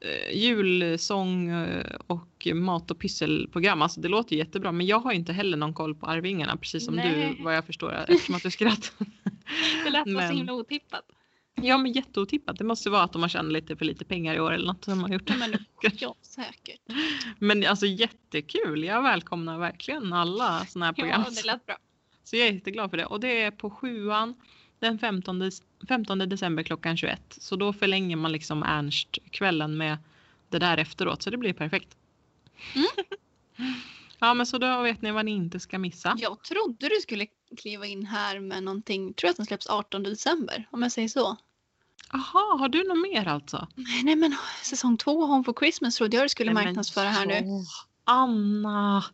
eh, 0.00 0.36
julsång 0.38 1.48
eh, 1.48 1.96
och 2.06 2.48
mat 2.54 2.90
och 2.90 2.98
pysselprogram. 2.98 3.82
Alltså 3.82 4.00
det 4.00 4.08
låter 4.08 4.32
ju 4.32 4.38
jättebra 4.38 4.72
men 4.72 4.86
jag 4.86 4.98
har 4.98 5.12
ju 5.12 5.18
inte 5.18 5.32
heller 5.32 5.56
någon 5.56 5.74
koll 5.74 5.94
på 5.94 6.06
Arvingarna 6.06 6.56
precis 6.56 6.84
som 6.84 6.94
Nej. 6.94 7.34
du 7.38 7.44
vad 7.44 7.56
jag 7.56 7.64
förstår 7.64 7.92
eftersom 8.08 8.34
att 8.34 8.42
du 8.42 8.50
skrattar. 8.50 9.06
det 9.84 9.90
lät 9.90 10.04
så 10.04 10.10
men- 10.14 10.36
himla 10.36 10.52
otippat. 10.52 11.04
Ja 11.54 11.78
men 11.78 11.92
jätteotippat. 11.92 12.58
Det 12.58 12.64
måste 12.64 12.90
vara 12.90 13.02
att 13.02 13.12
de 13.12 13.22
har 13.22 13.28
tjänat 13.28 13.52
lite 13.52 13.76
för 13.76 13.84
lite 13.84 14.04
pengar 14.04 14.34
i 14.34 14.40
år 14.40 14.52
eller 14.52 14.66
något 14.66 14.84
som 14.84 15.02
har 15.02 15.08
gjort. 15.08 15.28
Nej, 15.28 15.38
men, 15.38 15.58
ja, 15.98 16.14
säkert. 16.22 16.80
Men 17.38 17.66
alltså 17.66 17.86
jättekul. 17.86 18.84
Jag 18.84 19.02
välkomnar 19.02 19.58
verkligen 19.58 20.12
alla 20.12 20.66
sådana 20.66 20.86
här 20.86 20.92
program. 20.92 21.24
Ja, 21.26 21.30
det 21.34 21.46
lät 21.46 21.66
bra. 21.66 21.76
Så 22.24 22.36
jag 22.36 22.48
är 22.48 22.52
jätteglad 22.52 22.90
för 22.90 22.96
det. 22.96 23.06
Och 23.06 23.20
det 23.20 23.42
är 23.42 23.50
på 23.50 23.70
sjuan 23.70 24.34
den 24.78 24.98
15, 24.98 25.42
dec- 25.42 25.62
15 25.88 26.18
december 26.18 26.62
klockan 26.62 26.96
21. 26.96 27.22
Så 27.40 27.56
då 27.56 27.72
förlänger 27.72 28.16
man 28.16 28.32
liksom 28.32 28.62
Ernst-kvällen 28.62 29.76
med 29.76 29.98
det 30.48 30.58
där 30.58 30.78
efteråt. 30.78 31.22
Så 31.22 31.30
det 31.30 31.36
blir 31.36 31.52
perfekt. 31.52 31.96
Mm. 32.74 32.86
ja 34.18 34.34
men 34.34 34.46
så 34.46 34.58
då 34.58 34.82
vet 34.82 35.02
ni 35.02 35.10
vad 35.12 35.24
ni 35.24 35.30
inte 35.30 35.60
ska 35.60 35.78
missa. 35.78 36.16
Jag 36.18 36.44
trodde 36.44 36.88
du 36.88 37.00
skulle 37.02 37.26
kliva 37.56 37.86
in 37.86 38.06
här 38.06 38.40
med 38.40 38.62
någonting. 38.62 39.14
Tror 39.14 39.28
jag 39.28 39.30
att 39.30 39.36
den 39.36 39.46
släpps 39.46 39.66
18 39.66 40.02
december 40.02 40.68
om 40.70 40.82
jag 40.82 40.92
säger 40.92 41.08
så. 41.08 41.36
Jaha, 42.12 42.58
har 42.58 42.68
du 42.68 42.84
något 42.88 42.98
mer 43.12 43.28
alltså? 43.28 43.68
Nej 44.04 44.16
men 44.16 44.36
säsong 44.62 44.96
två 44.96 45.26
Home 45.26 45.44
for 45.44 45.52
Christmas 45.58 45.96
trodde 45.96 46.16
jag 46.16 46.24
du 46.24 46.28
skulle 46.28 46.52
Nej, 46.52 46.64
marknadsföra 46.64 47.08
här 47.08 47.26
nu. 47.26 47.42
Anna! 48.04 49.04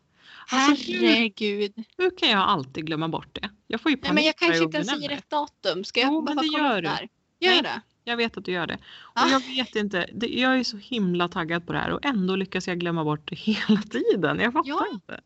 Alltså, 0.51 0.91
hur, 0.91 1.07
Herregud. 1.07 1.73
hur 1.97 2.17
kan 2.17 2.29
jag 2.29 2.39
alltid 2.39 2.85
glömma 2.85 3.07
bort 3.07 3.27
det? 3.41 3.49
Jag 3.67 3.81
får 3.81 3.91
ju 3.91 3.97
Nej 4.03 4.13
men 4.13 4.23
jag 4.23 4.37
panik 4.37 4.51
kanske 4.51 4.63
inte 4.63 4.77
ens 4.77 4.89
säger 4.89 5.09
rätt 5.09 5.29
datum. 5.29 5.83
Ska 5.83 5.99
jag 5.99 6.07
Jo, 6.13 6.21
bara 6.21 6.35
men 6.35 6.43
det 6.43 6.49
kolla 6.49 6.67
gör 6.69 6.75
du. 6.75 6.81
där? 6.81 7.07
Gör 7.39 7.51
Nej. 7.51 7.61
det? 7.61 7.81
Jag 8.03 8.17
vet 8.17 8.37
att 8.37 8.45
du 8.45 8.51
gör 8.51 8.67
det. 8.67 8.77
Och 8.97 9.11
Ah. 9.21 9.29
jag 9.29 9.39
vet 9.39 9.75
inte, 9.75 10.09
det, 10.13 10.27
jag 10.27 10.59
är 10.59 10.63
så 10.63 10.77
himla 10.77 11.27
taggad 11.27 11.67
på 11.67 11.73
det 11.73 11.79
här 11.79 11.89
och 11.91 12.05
ändå 12.05 12.35
lyckas 12.35 12.67
jag 12.67 12.79
glömma 12.79 13.03
bort 13.03 13.29
det 13.29 13.35
hela 13.35 13.81
tiden. 13.81 14.39
Jag 14.39 14.53
fattar 14.53 14.69
Ja. 14.69 14.87
inte. 14.91 15.21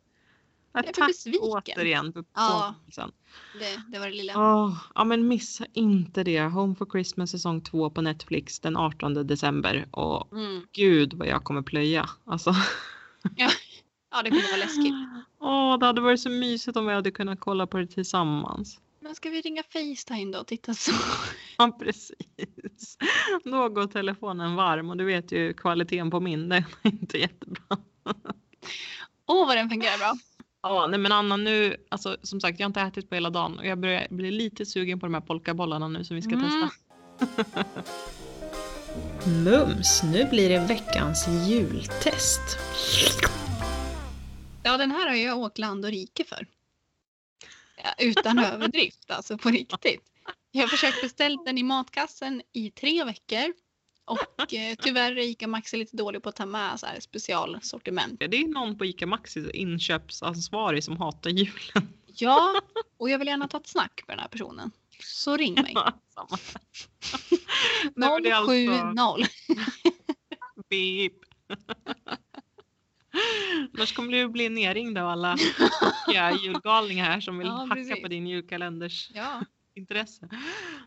Jag 0.73 0.83
är 0.87 0.93
för 0.93 0.93
tack 0.93 1.41
återigen 1.41 2.13
för 2.13 2.23
Ja. 2.35 2.73
det? 3.59 3.81
Det 3.91 3.99
var 3.99 4.05
det 4.07 4.13
lilla. 4.13 4.33
Åh, 4.37 4.77
ja 4.95 5.03
men 5.03 5.27
missa 5.27 5.65
inte 5.73 6.23
det. 6.23 6.41
Home 6.41 6.75
for 6.75 6.85
Christmas 6.85 7.31
säsong 7.31 7.61
2 7.61 7.89
på 7.89 8.01
Netflix 8.01 8.59
den 8.59 8.77
18 8.77 9.13
december. 9.27 9.87
Och 9.91 10.31
Mm. 10.33 10.67
gud 10.71 11.13
vad 11.13 11.27
jag 11.27 11.43
kommer 11.43 11.61
plöja. 11.61 12.09
Alltså. 12.25 12.55
Ja 13.37 14.21
det 14.23 14.29
kommer 14.29 14.47
vara 14.51 14.57
läskigt. 14.57 14.93
Åh, 15.39 15.79
det 15.79 15.85
hade 15.85 16.01
varit 16.01 16.19
så 16.21 16.29
mysigt 16.29 16.77
om 16.77 16.85
vi 16.87 16.93
hade 16.93 17.11
kunnat 17.11 17.39
kolla 17.39 17.67
på 17.67 17.77
det 17.77 17.87
tillsammans. 17.87 18.79
Men 18.99 19.15
ska 19.15 19.29
vi 19.29 19.41
ringa 19.41 19.63
Facetime 19.63 20.31
då 20.31 20.39
och 20.39 20.47
titta 20.47 20.73
så? 20.73 20.91
Ja 21.57 21.77
precis. 21.79 22.97
Då 23.43 23.69
går 23.69 23.87
telefonen 23.87 24.55
varm 24.55 24.89
och 24.89 24.97
du 24.97 25.03
vet 25.05 25.31
ju 25.31 25.53
kvaliteten 25.53 26.11
på 26.11 26.19
min 26.19 26.49
den 26.49 26.63
är 26.83 26.89
inte 26.91 27.17
jättebra. 27.17 27.77
Åh 29.27 29.47
vad 29.47 29.57
den 29.57 29.69
fungerar 29.69 29.97
bra. 29.97 30.13
Ja, 30.63 30.87
nej 30.87 30.99
men 30.99 31.11
Anna 31.11 31.37
nu, 31.37 31.77
alltså 31.89 32.17
som 32.23 32.41
sagt 32.41 32.59
jag 32.59 32.65
har 32.65 32.69
inte 32.69 32.81
ätit 32.81 33.09
på 33.09 33.15
hela 33.15 33.29
dagen 33.29 33.59
och 33.59 33.65
jag 33.65 33.79
börjar 33.79 34.07
bli 34.09 34.31
lite 34.31 34.65
sugen 34.65 34.99
på 34.99 35.05
de 35.05 35.13
här 35.13 35.21
polkabollarna 35.21 35.87
nu 35.87 36.03
som 36.03 36.15
vi 36.15 36.21
ska 36.21 36.31
Mm. 36.31 36.49
testa. 36.51 36.69
Mums, 39.45 40.03
nu 40.03 40.25
blir 40.29 40.49
det 40.49 40.59
veckans 40.59 41.27
jultest. 41.47 42.57
Ja 44.63 44.77
den 44.77 44.91
här 44.91 45.07
har 45.09 45.15
jag 45.15 45.37
åkt 45.37 45.57
land 45.57 45.85
och 45.85 45.91
rike 45.91 46.23
för. 46.23 46.47
Ja, 47.83 47.93
utan 48.05 48.39
överdrift 48.53 49.11
alltså 49.11 49.37
på 49.37 49.49
riktigt. 49.49 50.01
Jag 50.51 50.61
har 50.61 50.67
försökt 50.67 51.01
beställa 51.01 51.37
den 51.45 51.57
i 51.57 51.63
matkassen 51.63 52.41
i 52.53 52.71
tre 52.71 53.03
veckor. 53.03 53.53
Och 54.11 54.53
eh, 54.53 54.75
tyvärr 54.81 55.11
är 55.17 55.21
ICA 55.21 55.47
Maxi 55.47 55.77
lite 55.77 55.97
dålig 55.97 56.23
på 56.23 56.29
att 56.29 56.35
ta 56.35 56.45
med 56.45 56.79
så 56.79 56.85
här 56.85 56.99
specialsortiment. 56.99 58.19
Det 58.19 58.25
är 58.37 58.47
någon 58.47 58.77
på 58.77 58.85
ICA 58.85 59.05
Maxi 59.07 59.51
inköpsansvarig 59.53 60.83
som 60.83 60.97
hatar 60.97 61.29
julen. 61.29 61.93
Ja, 62.05 62.61
och 62.97 63.09
jag 63.09 63.19
vill 63.19 63.27
gärna 63.27 63.47
ta 63.47 63.57
ett 63.57 63.67
snack 63.67 64.01
med 64.07 64.17
den 64.17 64.21
här 64.21 64.29
personen. 64.29 64.71
Så 65.03 65.37
ring 65.37 65.53
mig. 65.53 65.73
Det 65.75 65.79
är 65.79 65.93
alltså 68.33 68.51
070. 69.15 69.25
beep. 70.69 71.13
Annars 73.77 73.95
kommer 73.95 74.11
du 74.11 74.29
bli 74.29 74.49
nerringd 74.49 74.97
av 74.97 75.07
alla 75.09 75.37
julgalningar 76.43 77.05
här 77.05 77.21
som 77.21 77.37
vill 77.37 77.47
Ja, 77.47 77.53
hacka 77.53 77.75
precis. 77.75 78.01
på 78.01 78.07
din 78.07 78.27
julkalenders 78.27 79.11
Ja, 79.13 79.41
intresse. 79.75 80.29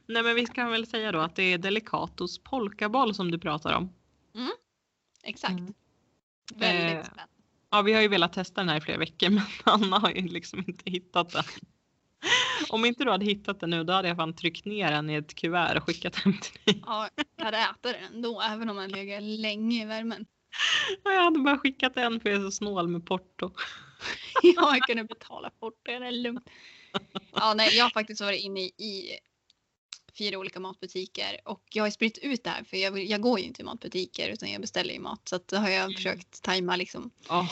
Nej 0.06 0.22
men 0.22 0.34
vi 0.34 0.46
kan 0.46 0.70
väl 0.70 0.86
säga 0.86 1.12
då 1.12 1.18
att 1.18 1.36
det 1.36 1.42
är 1.42 1.58
Delicatos 1.58 2.38
polkaboll 2.38 3.14
som 3.14 3.30
du 3.30 3.38
pratar 3.38 3.72
om. 3.72 3.92
exakt. 5.22 5.52
Mm. 5.52 5.74
Väldigt 6.54 6.96
Eh, 6.96 7.02
spännande. 7.04 7.32
Ja, 7.70 7.82
vi 7.82 7.92
har 7.92 8.02
ju 8.02 8.08
velat 8.08 8.32
testa 8.32 8.60
den 8.60 8.68
här 8.68 8.76
i 8.76 8.80
flera 8.80 8.98
veckor 8.98 9.30
men 9.30 9.42
Anna 9.64 9.98
har 9.98 10.10
ju 10.10 10.28
liksom 10.28 10.64
inte 10.68 10.90
hittat 10.90 11.32
den. 11.32 11.44
Om 12.68 12.84
inte 12.84 13.04
du 13.04 13.10
hade 13.10 13.24
hittat 13.24 13.60
den 13.60 13.70
nu 13.70 13.84
då 13.84 13.92
hade 13.92 14.08
jag 14.08 14.16
fan 14.16 14.36
tryckt 14.36 14.64
ner 14.64 14.90
den 14.90 15.10
i 15.10 15.14
ett 15.14 15.34
kuvert 15.34 15.76
och 15.76 15.82
skickat 15.84 16.16
hem 16.16 16.32
till 16.40 16.60
dig. 16.64 16.82
Ja, 16.86 17.08
jag 17.36 17.44
hade 17.44 17.58
ätit 17.58 17.82
den 17.82 17.94
ändå, 18.14 18.40
även 18.40 18.70
om 18.70 18.76
den 18.76 18.90
legat 18.90 19.22
länge 19.22 19.82
i 19.82 19.86
värmen. 19.86 20.26
Och 21.04 21.10
Jag 21.10 21.24
hade 21.24 21.38
bara 21.38 21.58
skickat 21.58 21.96
en 21.96 22.20
för 22.20 22.28
jag 22.30 22.40
är 22.40 22.44
så 22.44 22.50
snål 22.50 22.88
med 22.88 23.06
porto. 23.06 23.50
Ja, 24.42 24.76
jag 24.76 24.82
kunde 24.82 25.04
betala 25.04 25.50
porto, 25.50 25.76
det 25.84 25.92
är 25.92 26.10
lugnt. 26.12 26.50
Ja, 27.32 27.54
nej, 27.54 27.76
jag 27.76 27.84
har 27.84 27.90
faktiskt 27.90 28.20
varit 28.20 28.40
inne 28.44 28.60
i, 28.60 28.64
i 28.64 29.18
fyra 30.18 30.38
olika 30.38 30.60
matbutiker 30.60 31.40
och 31.44 31.62
jag 31.72 31.82
har 31.84 31.90
spritt 31.90 32.18
ut 32.18 32.44
det 32.44 32.50
här 32.50 32.64
för 32.64 32.76
jag, 32.76 33.04
jag 33.04 33.20
går 33.20 33.38
ju 33.40 33.44
inte 33.46 33.62
i 33.62 33.64
matbutiker 33.64 34.28
utan 34.28 34.50
jag 34.52 34.60
beställer 34.60 34.94
ju 34.94 35.00
mat 35.00 35.28
så 35.28 35.36
att 35.36 35.48
då 35.48 35.56
har 35.56 35.68
jag 35.68 35.82
Mm. 35.84 35.94
försökt 35.94 36.42
tajma 36.42 36.76
liksom. 36.76 37.10
Oh, 37.28 37.46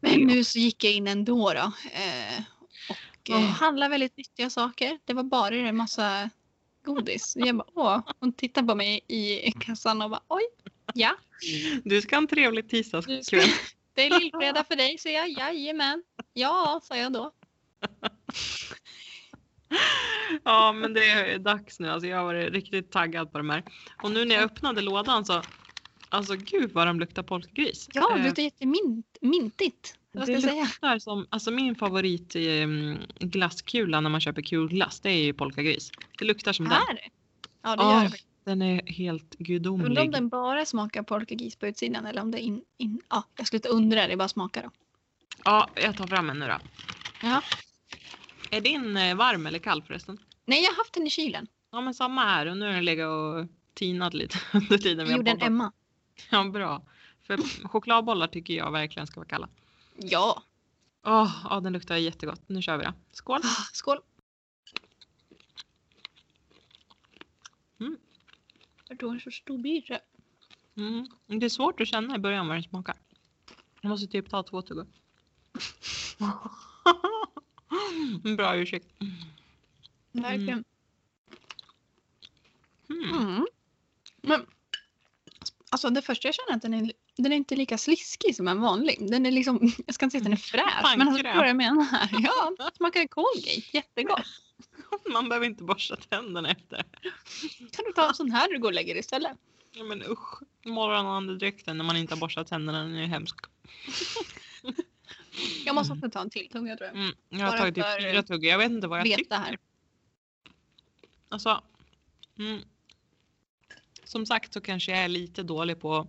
Men 0.00 0.20
nu 0.20 0.44
så 0.44 0.58
gick 0.58 0.84
jag 0.84 0.92
in 0.92 1.06
ändå 1.08 1.52
då 1.52 1.58
eh, 1.92 2.42
och 2.88 3.30
eh, 3.30 3.36
Åh. 3.36 3.40
handlade 3.50 3.90
väldigt 3.90 4.16
nyttiga 4.16 4.50
saker. 4.50 4.98
Det 5.04 5.12
var 5.14 5.22
bara 5.22 5.54
en 5.56 5.76
massa 5.76 6.30
godis. 6.84 7.32
Jag 7.36 7.56
bara, 7.56 7.68
åh, 7.74 8.00
hon 8.20 8.32
tittar 8.32 8.62
på 8.62 8.74
mig 8.74 9.00
i 9.08 9.52
kassan 9.52 10.02
och 10.02 10.10
bara, 10.10 10.22
oj, 10.28 10.42
ja, 10.94 11.16
Du 11.84 12.02
ska 12.02 12.16
ha 12.16 12.22
en 12.22 12.28
trevlig 12.28 12.68
tisdagskväll. 12.68 13.48
det 13.94 14.06
är 14.06 14.20
lillfredag 14.20 14.66
för 14.66 14.76
dig, 14.76 14.98
så 14.98 15.08
jag, 15.08 15.28
jajamän. 15.28 16.02
Ja, 16.32 16.80
sa 16.84 16.96
jag 16.96 17.12
då. 17.12 17.32
Ja 20.44 20.72
men 20.72 20.94
det 20.94 21.10
är 21.10 21.38
dags 21.38 21.80
nu. 21.80 21.88
Alltså, 21.88 22.08
jag 22.08 22.16
har 22.16 22.24
varit 22.24 22.52
riktigt 22.52 22.90
taggad 22.92 23.32
på 23.32 23.38
de 23.38 23.50
här. 23.50 23.62
Och 24.02 24.10
nu 24.10 24.24
när 24.24 24.34
jag 24.34 24.44
öppnade 24.44 24.80
lådan 24.80 25.24
så 25.24 25.42
Alltså 26.08 26.34
gud 26.36 26.72
vad 26.72 26.86
de 26.86 27.00
luktar 27.00 27.22
polkagris. 27.22 27.88
Ja, 27.92 28.08
det 28.14 28.20
Eh, 28.20 28.24
luktar 28.26 28.42
jättemintigt. 28.42 29.94
Vad 30.12 30.22
ska 30.24 30.32
det 30.32 30.40
jag 30.40 30.50
säga? 30.50 30.62
luktar 30.64 30.98
som, 30.98 31.26
alltså 31.30 31.50
min 31.50 31.74
favorit 31.74 32.36
eh, 32.36 32.68
glasskula 33.20 34.00
när 34.00 34.10
man 34.10 34.20
köper 34.20 34.42
kulglass 34.42 35.00
det 35.00 35.10
är 35.10 35.24
ju 35.24 35.32
polkagris. 35.32 35.90
Det 36.18 36.24
luktar 36.24 36.52
som 36.52 36.64
den. 36.68 36.74
Här? 36.74 36.98
Ja, 37.62 37.76
det 37.76 37.82
gör 37.82 38.04
Åh, 38.04 38.10
det. 38.10 38.16
Den 38.44 38.62
är 38.62 38.82
helt 38.86 39.22
Undrar 39.22 39.38
om 39.38 39.44
gudomlig. 39.44 40.12
den 40.12 40.28
bara 40.28 40.64
smakar 40.66 41.02
polkagris 41.02 41.56
på 41.56 41.66
utsidan 41.66 42.06
eller 42.06 42.22
om 42.22 42.30
det 42.30 42.40
in, 42.40 42.62
in 42.78 43.00
ja, 43.10 43.24
jag 43.36 43.46
skulle 43.46 43.58
inte 43.58 43.68
undra 43.68 44.06
det, 44.06 44.16
bara 44.16 44.28
smaka 44.28 44.62
då. 44.62 44.70
Ja, 45.44 45.68
jag 45.74 45.96
tar 45.96 46.06
fram 46.06 46.30
en 46.30 46.38
nu 46.38 46.46
då. 46.46 46.58
Ja. 47.22 47.42
Är 48.54 48.60
din 48.60 48.96
eh, 48.96 49.14
varm 49.16 49.46
eller 49.46 49.58
kall 49.58 49.82
förresten? 49.82 50.18
Nej, 50.44 50.62
jag 50.62 50.70
har 50.70 50.76
haft 50.76 50.92
den 50.92 51.06
i 51.06 51.10
kylen. 51.10 51.46
Ja 51.70 51.80
men 51.80 51.94
samma 51.94 52.24
här 52.24 52.46
och 52.46 52.56
nu 52.56 52.66
har 52.66 52.72
den 52.72 52.84
legat 52.84 53.08
och 53.08 53.46
tinat 53.74 54.14
lite 54.14 54.38
under 54.52 54.78
tiden 54.78 55.06
vi 55.06 55.14
gjorde 55.14 55.30
en. 55.30 55.42
Emma. 55.42 55.72
Ja 56.30 56.44
bra. 56.44 56.82
För 57.22 57.36
chokladbollar 57.68 58.26
tycker 58.26 58.54
jag 58.54 58.72
verkligen 58.72 59.06
ska 59.06 59.20
vara 59.20 59.28
kalla. 59.28 59.48
Ja. 59.96 60.42
Åh, 61.06 61.46
ja 61.50 61.60
den 61.60 61.72
luktar 61.72 61.96
jättegott. 61.96 62.42
Nu 62.46 62.62
kör 62.62 62.76
vi 62.76 62.84
då. 62.84 62.92
Skål! 63.12 63.40
Ah, 63.44 63.62
Skål. 63.72 63.98
Mm. 67.80 67.96
Jag 68.88 68.98
tog 68.98 69.12
en 69.12 69.20
så 69.20 69.30
stor 69.30 69.58
bit. 69.58 69.90
Mm. 70.76 71.06
Det 71.26 71.46
är 71.46 71.50
svårt 71.50 71.80
att 71.80 71.88
känna 71.88 72.14
i 72.14 72.18
början 72.18 72.48
vad 72.48 72.56
den 72.56 72.62
smakar. 72.62 72.96
Jag 73.80 73.88
måste 73.88 74.06
typ 74.06 74.30
ta 74.30 74.42
två 74.42 74.62
tuggor. 74.62 74.86
Bra 78.36 78.56
ursäkt. 78.56 78.86
Verkligen. 80.12 80.64
Mm. 82.90 83.18
Mm. 83.18 83.46
Men 84.22 84.46
alltså 85.70 85.90
det 85.90 86.02
första 86.02 86.28
jag 86.28 86.34
känner 86.34 86.50
är 86.50 86.56
att 86.56 86.62
den 86.62 86.74
är, 86.74 86.92
den 87.16 87.32
är 87.32 87.36
inte 87.36 87.56
lika 87.56 87.78
sliskig 87.78 88.36
som 88.36 88.48
en 88.48 88.60
vanlig. 88.60 89.10
Den 89.10 89.26
är 89.26 89.30
liksom, 89.30 89.72
jag 89.86 89.94
ska 89.94 90.06
inte 90.06 90.12
säga 90.12 90.20
att 90.20 90.24
den 90.24 90.32
är 90.32 90.36
fräsch, 90.36 90.96
men 90.96 91.08
alltså, 91.08 91.24
förstår 91.24 91.44
jag 91.44 91.56
menar? 91.56 91.86
Ja, 92.22 92.70
smakar 92.76 93.06
Colgate. 93.06 93.76
Jättegott. 93.76 94.26
Man 95.12 95.28
behöver 95.28 95.46
inte 95.46 95.64
borsta 95.64 95.96
tänderna 95.96 96.50
efter. 96.50 96.84
Kan 97.70 97.84
du 97.86 97.92
ta 97.92 98.08
en 98.08 98.14
sån 98.14 98.30
här 98.30 98.48
när 98.48 98.54
du 98.54 98.60
går 98.60 98.68
och 98.68 98.74
lägger 98.74 98.94
dig 98.94 99.00
istället? 99.00 99.38
Ja, 99.72 99.84
men 99.84 100.02
usch. 100.02 100.42
Morgonandedräkten 100.64 101.78
när 101.78 101.84
man 101.84 101.96
inte 101.96 102.14
har 102.14 102.20
borstat 102.20 102.48
tänderna 102.48 102.78
den 102.82 102.96
är 102.96 103.06
hemsk. 103.06 103.36
Jag 105.64 105.74
måste 105.74 105.92
också 105.92 106.10
ta 106.10 106.20
en 106.20 106.30
till 106.30 106.48
tunga 106.48 106.76
tror 106.76 106.88
jag. 106.88 106.96
Mm. 106.96 107.14
Jag 107.28 107.38
har 107.38 107.46
Bara 107.46 107.58
tagit 107.58 107.74
typ 107.74 107.84
fyra 108.00 108.22
tuggor. 108.22 108.50
Jag 108.50 108.58
vet 108.58 108.70
inte 108.70 108.86
vad 108.86 108.98
jag 108.98 109.04
tycker. 109.06 109.18
Veta 109.18 109.36
här. 109.36 109.58
Alltså, 111.28 111.62
mm. 112.38 112.60
Som 114.04 114.26
sagt 114.26 114.52
så 114.52 114.60
kanske 114.60 114.92
jag 114.92 115.00
är 115.00 115.08
lite 115.08 115.42
dålig 115.42 115.80
på 115.80 116.08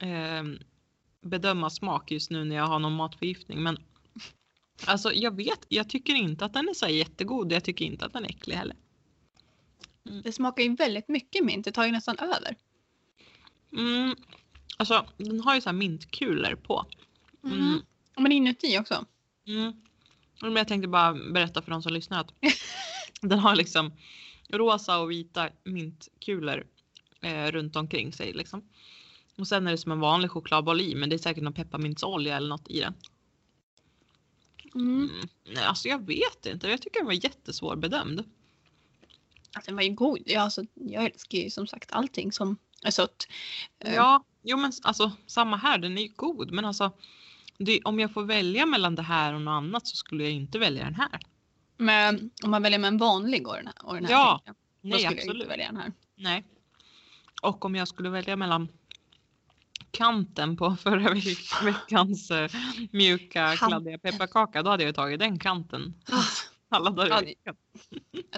eh, 0.00 0.42
bedöma 1.20 1.70
smak 1.70 2.10
just 2.10 2.30
nu 2.30 2.44
när 2.44 2.56
jag 2.56 2.66
har 2.66 2.78
någon 2.78 2.96
matförgiftning. 2.96 3.62
Men 3.62 3.78
alltså 4.84 5.12
jag 5.12 5.36
vet, 5.36 5.66
jag 5.68 5.88
tycker 5.88 6.14
inte 6.14 6.44
att 6.44 6.52
den 6.52 6.68
är 6.68 6.74
så 6.74 6.88
jättegod. 6.88 7.52
Jag 7.52 7.64
tycker 7.64 7.84
inte 7.84 8.06
att 8.06 8.12
den 8.12 8.24
är 8.24 8.28
äcklig 8.28 8.56
heller. 8.56 8.76
Det 10.22 10.32
smakar 10.32 10.62
ju 10.62 10.74
väldigt 10.74 11.08
mycket 11.08 11.44
mint. 11.44 11.64
Det 11.64 11.72
tar 11.72 11.86
ju 11.86 11.92
nästan 11.92 12.18
över. 12.18 12.56
Mm. 13.72 14.16
Alltså 14.76 15.06
den 15.16 15.40
har 15.40 15.54
ju 15.54 15.60
så 15.60 15.68
här 15.68 15.76
mintkulor 15.76 16.54
på. 16.54 16.86
Mm. 17.44 17.82
Men 18.16 18.32
inuti 18.32 18.78
också. 18.78 19.04
Mm. 19.46 19.72
Men 20.40 20.56
jag 20.56 20.68
tänkte 20.68 20.88
bara 20.88 21.14
berätta 21.14 21.62
för 21.62 21.70
de 21.70 21.82
som 21.82 21.92
lyssnar 21.92 22.20
att 22.20 22.32
den 23.20 23.38
har 23.38 23.56
liksom 23.56 23.92
rosa 24.48 24.98
och 24.98 25.10
vita 25.10 25.48
mintkulor 25.64 26.66
eh, 27.20 27.46
runt 27.46 27.76
omkring 27.76 28.12
sig 28.12 28.32
liksom. 28.32 28.68
Och 29.36 29.48
sen 29.48 29.66
är 29.66 29.70
det 29.70 29.78
som 29.78 29.92
en 29.92 30.00
vanlig 30.00 30.30
chokladboll 30.30 30.80
i 30.80 30.94
men 30.94 31.10
det 31.10 31.16
är 31.16 31.18
säkert 31.18 31.42
någon 31.42 31.52
pepparmintsolja 31.52 32.36
eller 32.36 32.48
något 32.48 32.68
i 32.68 32.80
den. 32.80 32.94
Mm. 34.74 35.10
Mm. 35.10 35.28
Nej, 35.44 35.64
alltså 35.64 35.88
jag 35.88 36.06
vet 36.06 36.46
inte. 36.46 36.68
Jag 36.68 36.82
tycker 36.82 37.00
den 37.00 37.06
var 37.06 37.24
jättesvårbedömd. 37.24 38.24
Alltså, 39.54 39.70
den 39.70 39.76
var 39.76 39.82
ju 39.82 39.94
god. 39.94 40.22
Ja, 40.26 40.40
alltså, 40.40 40.62
jag 40.74 41.04
älskar 41.04 41.38
ju 41.38 41.50
som 41.50 41.66
sagt 41.66 41.92
allting 41.92 42.32
som 42.32 42.56
är 42.82 42.90
sött. 42.90 43.26
Ja, 43.78 44.24
jo 44.42 44.56
men 44.56 44.72
alltså 44.82 45.12
samma 45.26 45.56
här. 45.56 45.78
Den 45.78 45.98
är 45.98 46.02
ju 46.02 46.12
god 46.16 46.52
men 46.52 46.64
alltså 46.64 46.92
det, 47.58 47.80
om 47.84 48.00
jag 48.00 48.12
får 48.12 48.24
välja 48.24 48.66
mellan 48.66 48.94
det 48.94 49.02
här 49.02 49.34
och 49.34 49.40
något 49.40 49.52
annat 49.52 49.86
så 49.86 49.96
skulle 49.96 50.22
jag 50.24 50.32
inte 50.32 50.58
välja 50.58 50.84
den 50.84 50.94
här. 50.94 51.20
Men 51.76 52.30
om 52.44 52.50
man 52.50 52.62
väljer 52.62 52.78
med 52.78 52.88
en 52.88 52.98
vanlig 52.98 53.48
och 53.48 53.54
den 53.56 53.66
här, 53.66 53.74
och 53.86 53.94
den 53.94 54.04
här 54.04 54.12
Ja, 54.12 54.40
jag, 54.44 54.54
då 54.54 54.58
Nej 54.80 54.92
skulle 54.98 55.04
jag 55.04 55.12
absolut. 55.18 55.34
inte 55.36 55.48
välja 55.48 55.66
den 55.66 55.76
här. 55.76 55.92
Nej. 56.16 56.44
Och 57.42 57.64
om 57.64 57.74
jag 57.74 57.88
skulle 57.88 58.10
välja 58.10 58.36
mellan 58.36 58.68
kanten 59.90 60.56
på 60.56 60.76
förra 60.82 61.14
veck- 61.14 61.64
veckans 61.64 62.30
eh, 62.30 62.50
mjuka 62.90 63.56
kladdiga 63.56 63.98
pepparkaka 63.98 64.62
då 64.62 64.70
hade 64.70 64.84
jag 64.84 64.94
tagit 64.94 65.18
den 65.20 65.38
kanten. 65.38 65.94
Ah, 66.12 66.22
Alla 66.68 66.90
dagar 66.90 67.22
i 67.22 67.24
det- 67.24 67.26
veckan. 67.26 67.56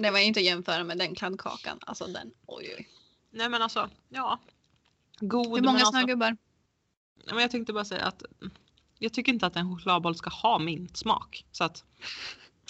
Det 0.02 0.11
var 0.11 0.18
inte 0.18 0.40
att 0.40 0.46
jämföra 0.46 0.85
med 0.85 0.98
den 0.98 1.14
kladdkakan. 1.14 1.79
Alltså 1.81 2.07
den, 2.07 2.31
oj 2.46 2.74
oj. 2.79 2.88
Nej 3.31 3.48
men 3.48 3.62
alltså, 3.62 3.90
ja. 4.09 4.40
God 5.20 5.46
Hur 5.46 5.62
många 5.62 5.79
alltså, 5.85 6.07
gubbar? 6.07 6.37
ja, 7.26 7.35
men 7.35 7.42
jag 7.42 7.50
tänkte 7.50 7.72
bara 7.72 7.85
säga 7.85 8.05
att 8.05 8.22
jag 8.98 9.12
tycker 9.12 9.32
inte 9.32 9.46
att 9.46 9.56
en 9.56 9.70
chokladboll 9.70 10.14
ska 10.16 10.30
ha 10.30 10.59
mintsmak. 10.59 11.44
Så 11.52 11.64
att 11.64 11.85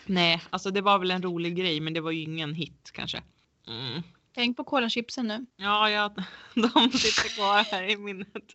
nej, 0.06 0.42
alltså 0.50 0.70
det 0.70 0.80
var 0.80 0.98
väl 0.98 1.10
en 1.10 1.22
rolig 1.22 1.56
grej 1.56 1.80
men 1.80 1.94
det 1.94 2.00
var 2.00 2.10
ju 2.10 2.22
ingen 2.22 2.54
hit 2.54 2.90
kanske. 2.94 3.22
Mm. 3.66 4.02
Tänk 4.34 4.56
på 4.56 4.64
kolachipsen 4.64 5.26
nu. 5.26 5.46
Ja, 5.56 5.90
ja, 5.90 6.14
de 6.54 6.90
sitter 6.98 7.34
kvar 7.34 7.64
här 7.64 7.90
i 7.90 7.96
minnet. 7.96 8.54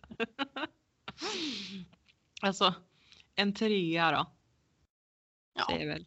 Alltså, 2.44 2.74
en 3.34 3.54
trea 3.54 4.10
då, 4.10 4.26
Ja. 5.54 5.66
säger 5.70 5.80
jag 5.86 5.92
väl. 5.94 6.06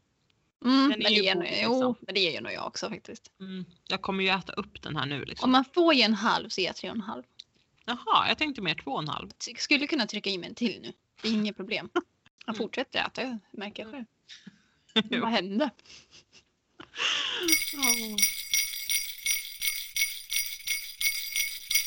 Mm, 0.66 0.90
Den 0.90 0.90
men, 0.90 1.02
är 1.02 1.10
det 1.10 1.16
ju 1.16 1.22
god, 1.34 1.36
nog, 1.38 1.44
liksom. 1.44 1.82
jo, 1.82 1.96
men 2.02 2.16
det 2.16 2.20
ger 2.22 2.32
ju 2.32 2.42
nog 2.42 2.52
jag 2.54 2.68
också 2.68 2.90
faktiskt. 2.90 3.32
Mm. 3.40 3.66
Jag 3.88 4.02
kommer 4.02 4.24
ju 4.24 4.30
äta 4.30 4.54
upp 4.54 4.82
den 4.82 4.96
här 4.96 5.06
nu 5.06 5.26
liksom. 5.26 5.48
Om 5.48 5.52
man 5.52 5.66
får 5.74 5.94
ge 5.94 6.04
en 6.04 6.14
halv 6.14 6.50
så 6.50 6.62
ger 6.62 6.68
jag 6.68 6.76
tre 6.76 6.90
och 6.90 6.96
en 6.96 7.02
halv. 7.02 7.24
Jaha, 7.86 8.28
jag 8.28 8.38
tänkte 8.38 8.62
mer 8.62 8.76
två 8.76 8.92
och 8.92 9.02
en 9.02 9.08
halv. 9.08 9.30
Jag 9.48 9.60
skulle 9.60 9.88
kunna 9.88 10.06
trycka 10.08 10.30
i 10.30 10.38
mig 10.38 10.50
en 10.50 10.56
till 10.56 10.82
nu. 10.82 10.94
Det 11.22 11.28
är 11.28 11.34
inget 11.34 11.56
problem. 11.58 11.90
Jag 12.46 12.56
Mm. 12.56 12.58
fortsätter 12.58 13.00
äta, 13.00 13.22
jag 13.22 13.38
märker 13.52 13.84
jag 13.84 13.92
själv. 13.92 14.06
Jo. 15.12 15.22
Vad 15.22 15.30
hände? 15.32 15.70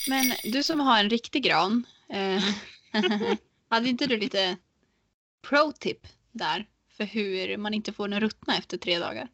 Men 0.09 0.33
du 0.53 0.63
som 0.63 0.81
har 0.81 0.99
en 1.01 1.11
riktig 1.11 1.43
gran. 1.43 1.87
Eh, 2.09 2.45
hade 3.71 3.89
inte 3.89 4.07
du 4.07 4.17
lite 4.17 4.57
pro-tip 5.49 6.07
där? 6.33 6.67
För 6.97 7.05
hur 7.05 7.57
man 7.57 7.75
inte 7.75 7.93
får 7.93 8.09
den 8.09 8.21
ruttna 8.21 8.57
efter 8.57 8.77
tre 8.79 8.99
dagar. 8.99 9.29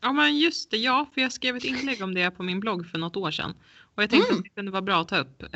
Ja 0.00 0.12
men 0.12 0.38
just 0.38 0.70
det, 0.70 0.76
ja 0.76 1.10
för 1.14 1.20
jag 1.20 1.32
skrev 1.32 1.56
ett 1.56 1.64
inlägg 1.64 2.02
om 2.02 2.14
det 2.14 2.30
på 2.30 2.42
min 2.42 2.60
blogg 2.60 2.86
för 2.90 2.98
något 2.98 3.16
år 3.16 3.30
sedan. 3.30 3.54
Och 3.94 4.02
jag 4.02 4.10
tänkte 4.10 4.28
Mm. 4.28 4.38
att 4.38 4.44
det 4.44 4.50
kunde 4.50 4.70
vara 4.70 4.82
bra 4.82 5.00
att 5.00 5.08
ta 5.08 5.16
upp. 5.18 5.42
Eh, 5.42 5.48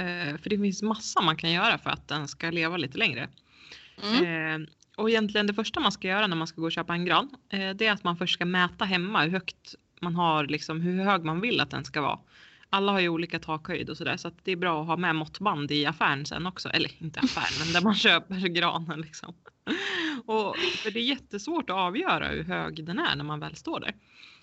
för 0.43 0.49
det 0.51 0.59
finns 0.59 0.83
massa 0.83 1.21
man 1.21 1.37
kan 1.37 1.51
göra 1.53 1.79
för 1.79 1.91
att 1.91 2.09
den 2.09 2.29
ska 2.29 2.51
leva 2.51 2.77
lite 2.77 2.99
längre. 2.99 3.29
Mm. 4.03 4.63
Eh, 4.63 4.69
och 4.97 5.11
egentligen 5.11 5.47
det 5.47 5.55
första 5.55 5.81
man 5.81 5.93
ska 5.93 6.09
göra 6.09 6.27
när 6.27 6.37
man 6.37 6.47
ska 6.47 6.61
gå 6.61 6.67
och 6.67 6.73
köpa 6.73 6.93
en 6.95 7.05
gran. 7.05 7.31
Eh, 7.49 7.71
det 7.71 7.87
är 7.87 7.93
att 7.93 8.05
man 8.05 8.17
först 8.17 8.35
ska 8.35 8.45
mäta 8.45 8.85
hemma 8.85 9.23
hur 9.23 9.31
högt 9.31 9.75
man 10.01 10.15
har, 10.15 10.45
liksom, 10.47 10.81
hur 10.81 11.05
hög 11.05 11.25
man 11.25 11.41
vill 11.41 11.61
att 11.61 11.71
den 11.71 11.85
ska 11.85 12.01
vara. 12.01 12.19
Alla 12.71 12.93
har 12.93 13.01
ju 13.01 13.09
olika 13.09 13.39
takhöjd 13.39 13.91
och 13.91 13.97
sådär 13.97 14.17
så 14.17 14.29
att 14.29 14.35
det 14.45 14.53
är 14.53 14.57
bra 14.57 14.81
att 14.81 14.87
ha 14.87 14.97
med 14.97 15.15
måttband 15.17 15.71
i 15.73 15.87
affären 15.87 16.27
sen 16.27 16.47
också. 16.47 16.69
Eller 16.69 16.91
inte 16.99 17.21
affären 17.21 17.65
men 17.65 17.73
där 17.73 17.81
man 17.81 17.95
köper 18.07 18.35
granen 18.49 19.01
liksom. 19.01 19.35
Och, 20.27 20.57
för 20.57 20.91
det 20.91 21.01
är 21.01 21.05
jättesvårt 21.05 21.71
att 21.71 21.77
avgöra 21.77 22.29
hur 22.29 22.45
hög 22.45 22.85
den 22.85 22.99
är 22.99 23.17
när 23.17 23.25
man 23.25 23.41
väl 23.41 23.57
står 23.57 23.81
där. 23.81 23.95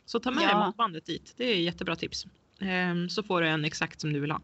Så 0.06 0.20
ta 0.20 0.32
med 0.32 0.44
Ja. 0.44 0.66
måttbandet 0.66 1.06
dit. 1.06 1.34
Det 1.38 1.46
är 1.46 1.56
jättebra 1.56 1.96
tips. 1.96 2.26
Ehm, 2.60 3.10
så 3.10 3.24
får 3.24 3.42
du 3.42 3.48
en 3.48 3.66
exakt 3.66 4.02
som 4.02 4.14
du 4.14 4.20
vill 4.20 4.32
ha. 4.32 4.42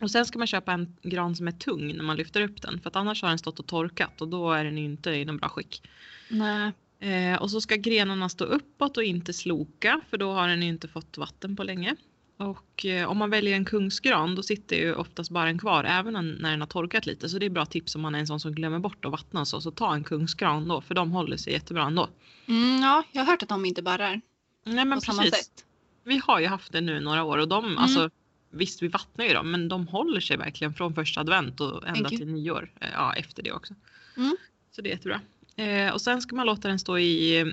Och 0.00 0.10
sen 0.10 0.26
ska 0.26 0.38
man 0.38 0.46
köpa 0.46 0.72
en 0.72 0.96
gran 1.02 1.36
som 1.36 1.48
är 1.48 1.52
tung 1.52 1.96
när 1.96 2.04
man 2.04 2.16
lyfter 2.16 2.40
upp 2.40 2.62
den. 2.62 2.80
För 2.80 2.88
att 2.88 2.96
annars 2.96 3.22
har 3.22 3.28
den 3.28 3.38
stått 3.38 3.58
och 3.58 3.66
torkat 3.66 4.20
och 4.20 4.28
då 4.28 4.52
är 4.52 4.64
den 4.64 4.78
inte 4.78 5.10
i 5.10 5.24
någon 5.24 5.36
bra 5.36 5.48
skick. 5.48 5.82
Nej. 6.28 6.72
Eh, 7.00 7.42
och 7.42 7.50
så 7.50 7.60
ska 7.60 7.76
grenarna 7.76 8.28
stå 8.28 8.44
uppåt 8.44 8.96
och 8.96 9.04
inte 9.04 9.32
sloka 9.32 10.00
för 10.10 10.18
då 10.18 10.32
har 10.32 10.48
den 10.48 10.62
inte 10.62 10.88
fått 10.88 11.18
vatten 11.18 11.56
på 11.56 11.64
länge. 11.64 11.96
Och 12.38 12.86
eh, 12.86 13.10
om 13.10 13.18
man 13.18 13.30
väljer 13.30 13.56
en 13.56 13.64
kungsgran 13.64 14.34
då 14.34 14.42
sitter 14.42 14.76
ju 14.76 14.94
oftast 14.94 15.30
bara 15.30 15.48
en 15.48 15.58
kvar 15.58 15.84
även 15.84 16.12
när 16.40 16.50
den 16.50 16.60
har 16.60 16.68
torkat 16.68 17.06
lite. 17.06 17.28
Så 17.28 17.38
det 17.38 17.46
är 17.46 17.50
bra 17.50 17.66
tips 17.66 17.94
om 17.94 18.00
man 18.00 18.14
är 18.14 18.18
en 18.18 18.26
sån 18.26 18.40
som 18.40 18.52
glömmer 18.52 18.78
bort 18.78 19.04
att 19.04 19.12
vattna 19.12 19.40
och 19.40 19.48
så. 19.48 19.60
Så 19.60 19.70
ta 19.70 19.94
en 19.94 20.04
kungsgran 20.04 20.68
då 20.68 20.80
för 20.80 20.94
de 20.94 21.10
håller 21.10 21.36
sig 21.36 21.52
jättebra 21.52 21.82
ändå. 21.86 22.08
Mm, 22.48 22.82
ja, 22.82 23.02
jag 23.12 23.22
har 23.22 23.26
hört 23.26 23.42
att 23.42 23.48
de 23.48 23.64
inte 23.64 23.82
barrar 23.82 24.20
Nej 24.64 24.84
men 24.84 24.98
på 24.98 25.00
samma 25.00 25.22
precis. 25.22 25.44
sätt. 25.44 25.64
Vi 26.04 26.20
har 26.24 26.40
ju 26.40 26.46
haft 26.46 26.72
det 26.72 26.80
nu 26.80 27.00
några 27.00 27.24
år 27.24 27.38
och 27.38 27.48
de, 27.48 27.64
Mm. 27.64 27.78
alltså 27.78 28.10
visst 28.50 28.82
vi 28.82 28.88
vattnar 28.88 29.24
ju 29.24 29.34
dem 29.34 29.50
men 29.50 29.68
de 29.68 29.88
håller 29.88 30.20
sig 30.20 30.36
verkligen 30.36 30.74
från 30.74 30.94
första 30.94 31.20
advent 31.20 31.60
och 31.60 31.88
ända 31.88 32.08
till 32.08 32.26
nyår. 32.26 32.72
Eh, 32.80 32.88
Ja 32.92 33.14
efter 33.14 33.42
det 33.42 33.52
också. 33.52 33.74
Mm. 34.16 34.36
Så 34.70 34.82
det 34.82 34.88
är 34.88 34.92
jättebra. 34.92 35.20
Eh, 35.56 35.92
och 35.92 36.00
sen 36.00 36.22
ska 36.22 36.36
man 36.36 36.46
låta 36.46 36.68
den 36.68 36.78
stå 36.78 36.98
i 36.98 37.44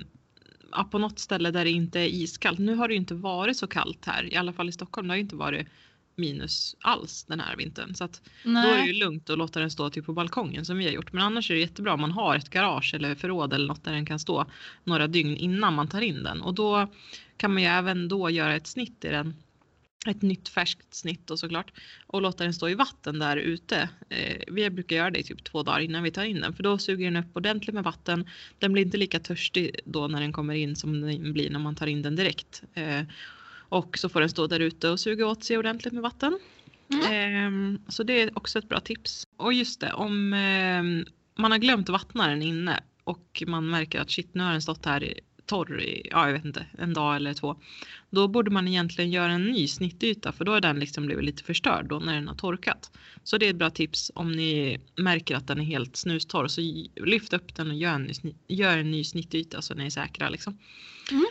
ja, 0.72 0.84
på 0.84 0.98
något 0.98 1.18
ställe 1.18 1.50
där 1.50 1.64
det 1.64 1.70
inte 1.70 2.00
är 2.00 2.08
iskallt. 2.08 2.58
Nu 2.58 2.74
har 2.74 2.88
det 2.88 2.94
ju 2.94 3.00
inte 3.00 3.14
varit 3.14 3.56
så 3.56 3.66
kallt 3.66 4.06
här, 4.06 4.32
i 4.32 4.36
alla 4.36 4.52
fall 4.52 4.68
i 4.68 4.72
Stockholm. 4.72 5.08
Det 5.08 5.12
har 5.12 5.16
ju 5.16 5.22
inte 5.22 5.36
varit 5.36 5.66
minus 6.16 6.76
alls 6.80 7.24
den 7.24 7.40
här 7.40 7.56
vintern. 7.56 7.94
Så 7.94 8.04
att 8.04 8.22
då 8.44 8.50
är 8.50 8.78
det 8.78 8.86
ju 8.86 8.92
lugnt 8.92 9.30
att 9.30 9.38
låta 9.38 9.60
den 9.60 9.70
stå 9.70 9.90
typ 9.90 10.06
på 10.06 10.12
balkongen 10.12 10.64
som 10.64 10.78
vi 10.78 10.84
har 10.84 10.92
gjort. 10.92 11.12
Men 11.12 11.24
annars 11.24 11.50
är 11.50 11.54
det 11.54 11.60
jättebra 11.60 11.94
om 11.94 12.00
man 12.00 12.10
har 12.10 12.36
ett 12.36 12.50
garage 12.50 12.94
eller 12.94 13.14
förråd 13.14 13.52
eller 13.52 13.66
något 13.66 13.84
där 13.84 13.92
den 13.92 14.06
kan 14.06 14.18
stå 14.18 14.46
några 14.84 15.06
dygn 15.06 15.36
innan 15.36 15.74
man 15.74 15.88
tar 15.88 16.00
in 16.00 16.22
den. 16.22 16.40
Och 16.40 16.54
då 16.54 16.88
kan 17.36 17.52
man 17.52 17.62
ju 17.62 17.68
även 17.68 18.08
då 18.08 18.30
göra 18.30 18.54
ett 18.54 18.66
snitt 18.66 19.04
i 19.04 19.08
den 19.08 19.34
ett 20.10 20.22
nytt 20.22 20.48
färskt 20.48 20.94
snitt 20.94 21.30
och 21.30 21.38
såklart 21.38 21.72
och 22.06 22.22
låta 22.22 22.44
den 22.44 22.54
stå 22.54 22.68
i 22.68 22.74
vatten 22.74 23.18
där 23.18 23.36
ute. 23.36 23.88
Eh, 24.08 24.42
vi 24.46 24.70
brukar 24.70 24.96
göra 24.96 25.10
det 25.10 25.18
i 25.18 25.22
typ 25.22 25.44
två 25.44 25.62
dagar 25.62 25.80
innan 25.80 26.02
vi 26.02 26.10
tar 26.10 26.24
in 26.24 26.40
den 26.40 26.52
för 26.52 26.62
då 26.62 26.78
suger 26.78 27.04
den 27.04 27.24
upp 27.24 27.36
ordentligt 27.36 27.74
med 27.74 27.84
vatten. 27.84 28.28
Den 28.58 28.72
blir 28.72 28.84
inte 28.84 28.96
lika 28.96 29.20
törstig 29.20 29.80
då 29.84 30.08
när 30.08 30.20
den 30.20 30.32
kommer 30.32 30.54
in 30.54 30.76
som 30.76 31.00
den 31.00 31.32
blir 31.32 31.50
när 31.50 31.58
man 31.58 31.74
tar 31.74 31.86
in 31.86 32.02
den 32.02 32.16
direkt. 32.16 32.62
Eh, 32.74 33.02
och 33.68 33.98
så 33.98 34.08
får 34.08 34.20
den 34.20 34.28
stå 34.28 34.46
där 34.46 34.60
ute 34.60 34.88
och 34.88 35.00
suga 35.00 35.26
åt 35.26 35.44
sig 35.44 35.58
ordentligt 35.58 35.94
med 35.94 36.02
vatten. 36.02 36.38
Mm. 36.88 37.74
Eh, 37.74 37.80
så 37.88 38.02
det 38.02 38.22
är 38.22 38.38
också 38.38 38.58
ett 38.58 38.68
bra 38.68 38.80
tips. 38.80 39.26
Och 39.36 39.52
just 39.52 39.80
det, 39.80 39.92
om 39.92 40.32
ehm, 40.32 41.04
man 41.36 41.50
har 41.50 41.58
glömt 41.58 41.88
vattna 41.88 42.28
den 42.28 42.42
inne 42.42 42.80
och 43.04 43.42
man 43.46 43.70
märker 43.70 44.00
att 44.00 44.10
shit 44.10 44.34
nu 44.34 44.42
har 44.42 44.52
den 44.52 44.62
stått 44.62 44.84
här 44.84 45.14
torr 45.46 45.80
i, 45.80 46.08
ja 46.10 46.26
jag 46.26 46.32
vet 46.32 46.44
inte, 46.44 46.66
en 46.78 46.94
dag 46.94 47.16
eller 47.16 47.34
två. 47.34 47.56
Då 48.10 48.28
borde 48.28 48.50
man 48.50 48.68
egentligen 48.68 49.10
göra 49.10 49.32
en 49.32 49.44
ny 49.44 49.68
snittyta 49.68 50.32
för 50.32 50.44
då 50.44 50.52
har 50.52 50.60
den 50.60 50.78
liksom 50.78 51.06
blivit 51.06 51.24
lite 51.24 51.44
förstörd 51.44 51.86
då 51.88 51.98
när 51.98 52.14
den 52.14 52.28
har 52.28 52.34
torkat. 52.34 52.90
Så 53.24 53.38
det 53.38 53.46
är 53.46 53.50
ett 53.50 53.56
bra 53.56 53.70
tips 53.70 54.10
om 54.14 54.32
ni 54.32 54.80
märker 54.96 55.36
att 55.36 55.46
den 55.46 55.60
är 55.60 55.64
helt 55.64 55.96
snustorr 55.96 56.48
så 56.48 56.60
lyft 57.04 57.32
upp 57.32 57.54
den 57.54 57.70
och 57.70 57.76
gör 57.76 57.94
en, 57.94 58.10
gör 58.48 58.78
en 58.78 58.90
ny 58.90 59.04
snittyta 59.04 59.62
så 59.62 59.74
ni 59.74 59.86
är 59.86 59.90
säkra 59.90 60.28
liksom. 60.28 60.58
Mm. 61.10 61.24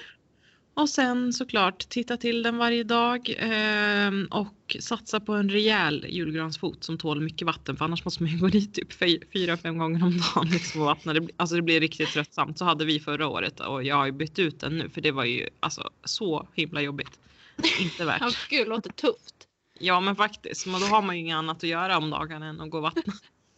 Och 0.84 0.90
sen 0.90 1.34
såklart 1.34 1.90
titta 1.90 2.18
till 2.18 2.44
den 2.44 2.58
varje 2.58 2.84
dag 2.84 3.36
eh, 3.38 4.12
och 4.32 4.76
satsa 4.80 5.20
på 5.20 5.34
en 5.34 5.50
rejäl 5.50 6.06
julgransfot 6.10 6.84
som 6.84 6.98
tål 6.98 7.22
mycket 7.22 7.46
vatten 7.46 7.78
för 7.78 7.86
annars 7.86 8.06
måste 8.06 8.24
man 8.24 8.32
ju 8.32 8.38
gå 8.38 8.48
dit 8.48 8.74
typ 8.74 8.94
fyra, 9.34 9.58
fem 9.58 9.78
gånger 9.78 10.04
om 10.04 10.22
dagen 10.36 10.50
liksom 10.52 10.82
och 10.82 10.88
vattna. 10.88 11.14
Det, 11.14 11.28
alltså 11.38 11.56
det 11.56 11.62
blir 11.62 11.80
riktigt 11.80 12.10
tröttsamt. 12.10 12.58
Så 12.58 12.66
hade 12.66 12.86
vi 12.86 13.00
förra 13.00 13.28
året 13.28 13.60
och 13.60 13.84
jag 13.84 13.96
har 13.96 14.06
ju 14.06 14.12
bytt 14.12 14.40
ut 14.40 14.60
den 14.60 14.78
nu 14.78 14.90
för 14.90 15.02
det 15.02 15.12
var 15.12 15.24
ju 15.24 15.50
alltså 15.60 15.90
så 16.04 16.48
himla 16.54 16.82
jobbigt. 16.82 17.20
Inte 17.80 18.06
värt. 18.06 18.22
ja, 18.22 18.32
gud, 18.50 18.68
låter 18.68 18.92
tufft. 18.92 19.36
Ja 19.80 20.00
men 20.00 20.16
faktiskt, 20.16 20.66
men 20.66 20.82
då 20.82 20.88
har 20.88 21.02
man 21.02 21.16
ju 21.16 21.22
inget 21.22 21.36
annat 21.36 21.58
att 21.58 21.64
göra 21.64 21.98
om 21.98 22.10
dagarna 22.10 22.46
än 22.46 22.62
att 22.62 22.70
gå 22.70 22.78
och 22.78 22.84
vattna. 22.84 23.14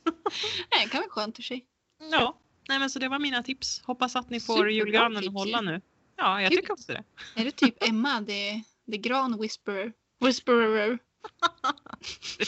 Nej, 0.72 0.84
det 0.84 0.90
kan 0.90 1.02
vara 1.02 1.10
skönt 1.10 1.40
i 1.40 1.44
sig. 1.44 1.66
Ja, 2.12 2.38
nej 2.70 2.80
men 2.80 2.90
så 2.90 3.00
det 3.00 3.10
var 3.10 3.20
mina 3.20 3.44
tips. 3.44 3.82
Hoppas 3.86 4.16
att 4.16 4.30
ni 4.30 4.40
får 4.40 4.72
julgranen 4.72 5.28
att 5.28 5.34
hålla 5.34 5.62
nu. 5.62 5.82
Ja, 6.18 6.42
jag 6.42 6.52
tycker 6.52 6.74
också 6.74 6.94
det. 6.94 7.04
Är 7.36 7.46
du 7.46 7.52
typ 7.52 7.84
Emma, 7.84 8.26
the, 8.26 8.62
the 8.92 8.98
gran 8.98 9.42
whisperer? 9.42 9.94
Whisperer. 10.20 11.00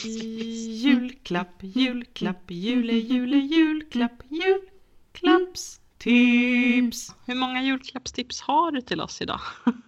julklapp, 0.82 1.62
julklapp, 1.62 2.50
jule, 2.50 2.92
jule, 2.92 3.36
julklapp, 3.36 4.22
julklappstips. 4.28 7.14
Hur 7.26 7.34
många 7.34 7.62
julklappstips 7.62 8.40
har 8.40 8.72
du 8.72 8.80
till 8.80 9.00
oss 9.00 9.22
idag? 9.22 9.40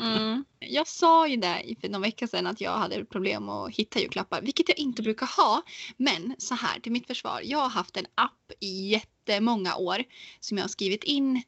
Mm. 0.00 0.44
Jag 0.58 0.88
sa 0.88 1.28
ju 1.28 1.36
det 1.36 1.74
för 1.80 1.88
någon 1.88 2.02
vecka 2.02 2.26
sedan 2.26 2.46
att 2.46 2.60
jag 2.60 2.72
hade 2.72 3.04
problem 3.04 3.48
att 3.48 3.74
hitta 3.74 4.00
julklappar, 4.00 4.42
vilket 4.42 4.68
jag 4.68 4.78
inte 4.78 5.02
brukar 5.02 5.36
ha. 5.36 5.62
Men 5.96 6.34
så 6.38 6.54
här 6.54 6.80
till 6.80 6.92
mitt 6.92 7.06
försvar. 7.06 7.40
Jag 7.44 7.58
har 7.58 7.68
haft 7.68 7.96
en 7.96 8.06
app 8.14 8.52
i 8.60 8.88
jättemånga 8.88 9.76
år 9.76 10.04
som 10.40 10.58
jag 10.58 10.64
har 10.64 10.68
skrivit 10.68 11.04
in 11.04 11.42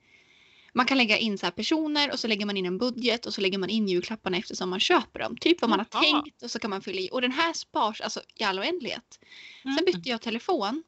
man 0.75 0.87
kan 0.87 0.99
lägga 0.99 1.19
in 1.19 1.39
så 1.39 1.51
personer 1.51 2.13
och 2.13 2.21
så 2.21 2.29
lägger 2.29 2.47
man 2.47 2.57
in 2.57 2.67
en 2.67 2.79
budget 2.79 3.27
och 3.27 3.35
så 3.35 3.41
lägger 3.41 3.59
man 3.59 3.71
in 3.71 3.89
julklapparna 3.89 4.37
eftersom 4.37 4.71
man 4.71 4.81
köper 4.81 5.21
dem. 5.21 5.37
Typ 5.37 5.61
vad 5.61 5.71
man 5.71 5.79
har 5.79 5.87
Aha. 5.93 6.03
tänkt 6.03 6.43
och 6.43 6.51
så 6.51 6.59
kan 6.59 6.71
man 6.71 6.83
fylla 6.83 7.01
i. 7.01 7.09
Och 7.13 7.21
den 7.21 7.33
här 7.33 7.53
spars 7.53 8.01
alltså 8.01 8.21
i 8.35 8.45
all 8.45 8.59
oändlighet. 8.59 9.21
Mm. 9.65 9.77
Sen 9.77 9.85
bytte 9.85 10.09
jag 10.09 10.21
telefon 10.21 10.83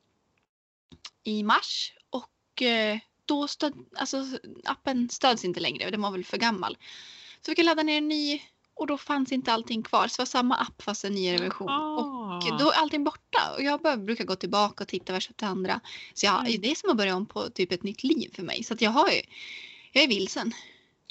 i 1.25 1.43
mars 1.43 1.93
och 2.11 2.63
eh, 2.63 2.99
då 3.25 3.49
stöd, 3.49 3.75
alltså 3.97 4.25
appen 4.65 5.09
stöds 5.09 5.45
inte 5.45 5.61
längre. 5.61 5.91
Den 5.91 6.03
var 6.03 6.11
väl 6.11 6.25
för 6.25 6.37
gammal. 6.37 6.77
Så 7.43 7.51
vi 7.51 7.55
kan 7.55 7.65
ladda 7.65 7.83
ner 7.83 7.99
en 7.99 8.09
ny 8.09 8.41
och 8.75 8.87
då 8.87 8.99
fanns 8.99 9.33
inte 9.33 9.53
allting 9.53 9.83
kvar. 9.83 10.09
Så 10.09 10.17
det 10.17 10.21
var 10.21 10.27
samma 10.27 10.55
app 10.57 10.83
fast 10.83 11.05
en 11.05 11.13
nyare 11.13 11.39
version. 11.39 11.69
Oh. 11.69 12.37
Och 12.37 12.59
då 12.59 12.71
är 12.71 12.77
allting 12.77 13.05
borta. 13.05 13.55
Och 13.57 13.63
jag 13.63 13.81
bara 13.81 13.97
brukar 13.97 14.25
gå 14.25 14.37
tillbaka 14.37 14.85
och 14.85 14.89
titta 14.89 15.13
vad 15.13 15.17
jag 15.17 15.23
köpt 15.23 15.43
andra. 15.43 15.81
Så 16.15 16.27
jag, 16.27 16.41
mm. 16.41 16.61
det 16.61 16.71
är 16.71 16.75
som 16.75 16.91
att 16.91 16.97
börja 16.97 17.17
om 17.17 17.27
på 17.27 17.51
typ 17.51 17.73
ett 17.73 17.83
nytt 17.83 18.05
liv 18.05 18.31
för 18.35 18.43
mig. 18.43 18.65
Så 18.65 18.77
jag 18.79 18.91
har 18.91 19.11
ju 19.11 19.21
jag 19.97 20.05
är 20.05 20.09
vilsen. 20.09 20.53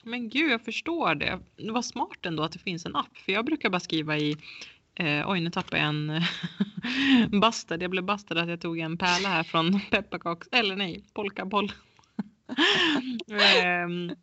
Men 0.04 0.30
gud, 0.30 0.52
jag 0.52 0.66
förstår 0.66 1.16
det. 1.16 1.40
Det 1.56 1.72
var 1.72 1.82
smart 1.82 2.26
ändå 2.26 2.44
att 2.44 2.52
det 2.52 2.60
finns 2.60 2.86
en 2.86 2.96
app. 2.96 3.18
För 3.18 3.32
jag 3.32 3.46
brukar 3.46 3.70
bara 3.70 3.80
skriva 3.80 4.18
i 4.18 4.38
Eh, 4.96 5.30
oj, 5.30 5.40
nu 5.40 5.50
tappade 5.50 5.78
jag 5.78 5.90
en 5.90 6.22
bastad. 7.42 7.78
Jag 7.82 7.92
blev 7.92 8.04
bastad 8.04 8.42
att 8.42 8.50
jag 8.50 8.62
tog 8.62 8.80
en 8.80 8.98
pärla 8.98 9.30
här 9.30 9.44
från 9.44 9.80
pepparkaks... 9.92 10.48
Eller 10.52 10.76
nej, 10.76 11.04
polkaboll. 11.14 11.66
eh, 13.32 14.16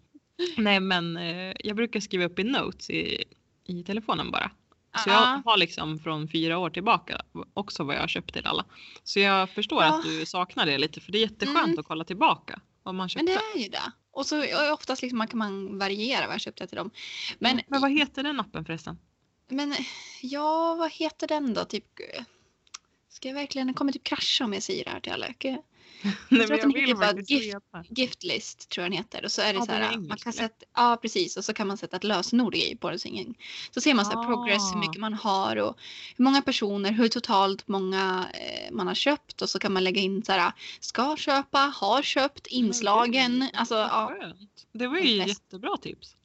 nej, 0.56 0.80
men 0.80 1.16
eh, 1.16 1.54
jag 1.58 1.76
brukar 1.76 2.00
skriva 2.00 2.24
upp 2.24 2.38
i 2.38 2.44
notes 2.44 2.90
i, 2.90 3.24
i 3.64 3.82
telefonen 3.82 4.30
bara. 4.30 4.50
Så 5.04 5.10
jag 5.10 5.42
har 5.44 5.56
liksom 5.56 5.98
från 5.98 6.28
fyra 6.28 6.58
år 6.58 6.70
tillbaka 6.70 7.22
också 7.54 7.84
vad 7.84 7.96
jag 7.96 8.00
har 8.00 8.08
köpt 8.08 8.32
till 8.32 8.46
alla. 8.46 8.64
Så 9.04 9.20
jag 9.20 9.50
förstår 9.50 9.82
ja. 9.82 9.98
att 9.98 10.04
du 10.04 10.26
saknar 10.26 10.66
det 10.66 10.78
lite 10.78 11.00
för 11.00 11.12
det 11.12 11.18
är 11.18 11.22
jätteskönt 11.22 11.66
mm. 11.66 11.78
att 11.78 11.86
kolla 11.86 12.04
tillbaka 12.04 12.60
vad 12.82 12.94
man 12.94 13.08
köpte. 13.08 13.24
Men 13.24 13.34
det 13.34 13.58
är 13.60 13.62
ju 13.62 13.68
det. 13.68 13.92
Och 14.12 14.26
så 14.26 14.72
oftast 14.72 15.02
liksom 15.02 15.18
man 15.18 15.28
kan 15.28 15.38
man 15.38 15.78
variera 15.78 16.38
köpte 16.38 16.66
till 16.66 16.76
dem. 16.76 16.90
Men, 17.38 17.60
men 17.66 17.80
vad 17.80 17.90
heter 17.90 18.22
den 18.22 18.40
appen 18.40 18.64
förresten? 18.64 18.98
Men 19.48 19.74
ja, 20.22 20.74
vad 20.74 20.92
heter 20.92 21.26
den 21.26 21.54
då? 21.54 21.64
Typ, 21.64 21.86
ska 23.08 23.28
jag 23.28 23.34
verkligen, 23.34 23.66
den 23.66 23.74
kommer 23.74 23.92
typ 23.92 24.04
krascha 24.04 24.44
om 24.44 24.52
jag 24.52 24.62
säger 24.62 24.84
det 24.84 24.90
här 24.90 25.00
till 25.00 25.12
alla. 25.12 25.26
Jag 26.28 26.46
tror 26.46 26.54
att 26.54 26.60
den 26.60 26.74
heter 26.74 26.94
bara 26.94 27.20
gift, 27.20 27.56
Giftlist 27.88 28.68
tror 28.68 28.82
jag 28.84 28.90
den 28.92 28.98
heter. 28.98 29.24
Och 29.24 29.32
så 29.32 29.42
är 29.42 29.52
det 29.52 29.58
ja, 29.58 29.66
så 29.66 29.72
här, 29.72 29.98
man 29.98 30.16
kan 30.16 30.32
sätta, 30.32 30.66
ja 30.74 30.98
precis, 31.02 31.36
och 31.36 31.44
så 31.44 31.54
kan 31.54 31.66
man 31.66 31.76
sätta 31.76 31.96
ett 31.96 32.04
lösenord 32.04 32.54
i 32.54 32.76
på 32.76 32.90
det. 32.90 32.98
Så, 33.70 33.80
ser 33.80 33.94
man 33.94 34.04
så 34.04 34.10
här, 34.10 34.18
ah. 34.18 34.26
progress, 34.26 34.74
hur 34.74 34.80
mycket 34.80 35.00
man 35.00 35.14
har 35.14 35.56
och 35.56 35.78
hur 36.16 36.24
många 36.24 36.42
personer, 36.42 36.92
hur 36.92 37.08
totalt 37.08 37.68
många 37.68 38.28
eh, 38.34 38.72
man 38.72 38.86
har 38.86 38.94
köpt. 38.94 39.42
Och 39.42 39.50
så 39.50 39.58
kan 39.58 39.72
man 39.72 39.84
lägga 39.84 40.00
in 40.00 40.24
så 40.24 40.32
här, 40.32 40.52
ska 40.80 41.16
köpa, 41.16 41.58
har 41.58 42.02
köpt, 42.02 42.46
inslagen. 42.46 43.40
Det, 43.40 43.50
alltså, 43.58 43.74
ja. 43.74 44.16
det 44.72 44.86
var 44.86 44.98
ju 44.98 45.16
jättebra 45.16 45.76
tips. 45.76 46.16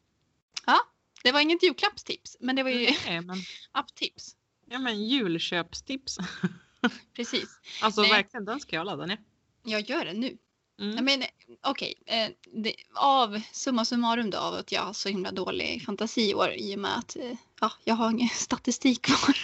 Ja, 0.65 0.79
det 1.23 1.31
var 1.31 1.39
inget 1.39 1.63
julklappstips, 1.63 2.37
men 2.39 2.55
det 2.55 2.63
var 2.63 2.69
ju 2.69 2.89
Nej, 3.05 3.21
men... 3.25 3.37
apptips. 3.71 4.35
Ja 4.69 4.79
men 4.79 5.05
julköpstips. 5.05 6.17
Precis. 7.15 7.59
Alltså 7.81 8.01
Nej. 8.01 8.11
verkligen, 8.11 8.45
den 8.45 8.59
ska 8.59 8.75
jag 8.75 8.85
ladda 8.85 9.05
ner. 9.05 9.19
Jag 9.67 9.89
gör 9.89 10.05
det 10.05 10.13
nu. 10.13 10.37
Mm. 10.79 11.05
Men 11.05 11.23
okej, 11.63 11.93
okay. 12.01 12.19
eh, 12.19 12.73
av 12.93 13.41
summa 13.51 13.85
summarum 13.85 14.29
då 14.29 14.37
av 14.37 14.53
att 14.53 14.71
jag 14.71 14.81
har 14.81 14.93
så 14.93 15.09
himla 15.09 15.31
dålig 15.31 15.83
fantasi 15.85 16.29
i 16.29 16.33
år 16.33 16.53
i 16.57 16.75
och 16.75 16.79
med 16.79 16.97
att 16.97 17.15
eh, 17.15 17.33
ja, 17.61 17.71
jag 17.83 17.95
har 17.95 18.11
ingen 18.11 18.29
statistik 18.33 19.01
kvar. 19.01 19.37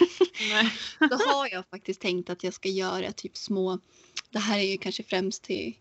då 1.08 1.16
har 1.16 1.48
jag 1.52 1.64
faktiskt 1.70 2.00
tänkt 2.00 2.30
att 2.30 2.44
jag 2.44 2.54
ska 2.54 2.68
göra 2.68 3.12
typ 3.12 3.36
små, 3.36 3.78
det 4.30 4.38
här 4.38 4.58
är 4.58 4.62
ju 4.62 4.78
kanske 4.78 5.02
främst 5.02 5.42
till, 5.42 5.76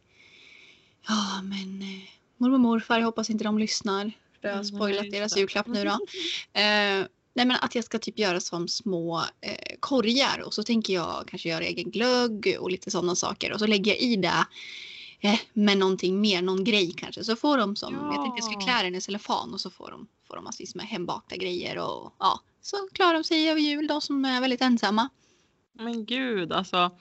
ja 1.07 1.41
men 1.41 1.81
eh, 1.81 2.09
mormor 2.37 2.53
och 2.53 2.59
morfar, 2.59 2.99
jag 2.99 3.05
hoppas 3.05 3.29
inte 3.29 3.43
de 3.43 3.57
lyssnar. 3.57 4.11
För 4.41 4.47
jag 4.47 4.55
har 4.55 4.63
spoilat 4.63 5.11
deras 5.11 5.37
julklapp 5.37 5.67
nu 5.67 5.83
då. 5.83 5.99
Eh, 6.61 7.05
Nej 7.33 7.45
men 7.45 7.57
att 7.61 7.75
jag 7.75 7.83
ska 7.83 7.99
typ 7.99 8.19
göra 8.19 8.39
som 8.39 8.67
små 8.67 9.19
eh, 9.41 9.75
korgar 9.79 10.41
och 10.45 10.53
så 10.53 10.63
tänker 10.63 10.93
jag 10.93 11.23
kanske 11.27 11.49
göra 11.49 11.63
egen 11.63 11.91
glögg 11.91 12.57
och 12.59 12.71
lite 12.71 12.91
sådana 12.91 13.15
saker 13.15 13.53
och 13.53 13.59
så 13.59 13.67
lägger 13.67 13.91
jag 13.91 14.01
i 14.01 14.15
det 14.15 14.45
eh, 15.19 15.39
med 15.53 15.77
någonting 15.77 16.21
mer, 16.21 16.41
någon 16.41 16.63
grej 16.63 16.93
kanske. 16.97 17.23
Så 17.23 17.35
får 17.35 17.57
de 17.57 17.75
som, 17.75 17.93
ja. 17.93 18.13
jag 18.13 18.23
tänkte 18.23 18.37
jag 18.37 18.43
skulle 18.43 18.65
klä 18.65 18.83
den 18.83 18.95
i 18.95 19.01
cellofan 19.01 19.53
och 19.53 19.61
så 19.61 19.69
får 19.69 19.91
de, 19.91 20.07
får 20.27 20.35
de 20.35 20.43
massvis 20.43 20.75
med 20.75 20.85
hembakta 20.85 21.35
grejer 21.35 21.77
och 21.77 22.13
ja, 22.19 22.39
så 22.61 22.77
klarar 22.93 23.13
de 23.13 23.23
sig 23.23 23.49
över 23.49 23.61
jul 23.61 23.87
de 23.87 24.01
som 24.01 24.25
är 24.25 24.41
väldigt 24.41 24.61
ensamma. 24.61 25.09
Men 25.73 26.05
gud 26.05 26.51
alltså, 26.51 26.91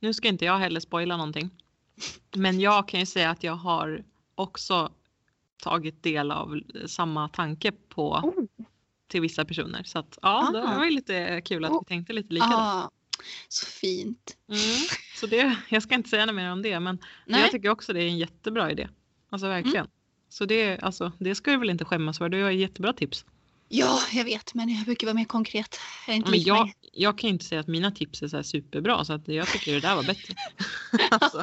nu 0.00 0.14
ska 0.14 0.28
inte 0.28 0.44
jag 0.44 0.58
heller 0.58 0.80
spoila 0.80 1.16
någonting. 1.16 1.50
Men 2.36 2.60
jag 2.60 2.88
kan 2.88 3.00
ju 3.00 3.06
säga 3.06 3.30
att 3.30 3.42
jag 3.42 3.54
har 3.56 4.04
också 4.34 4.92
tagit 5.62 6.02
del 6.02 6.30
av 6.30 6.60
samma 6.86 7.28
tanke 7.28 7.72
på 7.72 8.10
oh 8.10 8.44
till 9.12 9.20
vissa 9.20 9.44
personer. 9.44 9.82
Så 9.84 9.98
att, 9.98 10.18
ja, 10.22 10.48
ah. 10.48 10.52
det 10.52 10.76
var 10.76 10.84
ju 10.84 10.90
lite 10.90 11.40
kul 11.40 11.64
att 11.64 11.72
vi 11.72 11.84
tänkte 11.88 12.12
lite 12.12 12.34
lika. 12.34 12.46
Ah. 12.46 12.90
Så 13.48 13.66
fint. 13.66 14.36
Mm. 14.48 14.60
Så 15.14 15.26
det, 15.26 15.56
jag 15.68 15.82
ska 15.82 15.94
inte 15.94 16.08
säga 16.08 16.26
något 16.26 16.34
mer 16.34 16.52
om 16.52 16.62
det 16.62 16.80
men 16.80 16.98
Nej. 17.26 17.40
jag 17.40 17.50
tycker 17.50 17.68
också 17.68 17.92
det 17.92 18.00
är 18.02 18.06
en 18.06 18.18
jättebra 18.18 18.70
idé. 18.70 18.88
Alltså 19.30 19.48
verkligen. 19.48 19.76
Mm. 19.76 19.90
Så 20.28 20.44
det, 20.44 20.78
alltså, 20.78 21.12
det 21.18 21.34
ska 21.34 21.50
du 21.50 21.56
väl 21.56 21.70
inte 21.70 21.84
skämmas 21.84 22.18
för, 22.18 22.28
du 22.28 22.42
har 22.42 22.50
jättebra 22.50 22.92
tips. 22.92 23.24
Ja, 23.74 24.00
jag 24.12 24.24
vet, 24.24 24.54
men 24.54 24.68
jag 24.68 24.84
brukar 24.84 25.06
vara 25.06 25.14
mer 25.14 25.24
konkret. 25.24 25.80
Jag, 26.06 26.16
inte 26.16 26.30
men 26.30 26.42
jag, 26.42 26.72
jag 26.92 27.18
kan 27.18 27.30
inte 27.30 27.44
säga 27.44 27.60
att 27.60 27.68
mina 27.68 27.90
tips 27.90 28.22
är 28.22 28.28
så 28.28 28.42
superbra 28.42 29.04
så 29.04 29.12
att 29.12 29.28
jag 29.28 29.46
tycker 29.46 29.72
det 29.72 29.80
där 29.80 29.96
var 29.96 30.02
bättre. 30.02 30.34
alltså. 31.10 31.42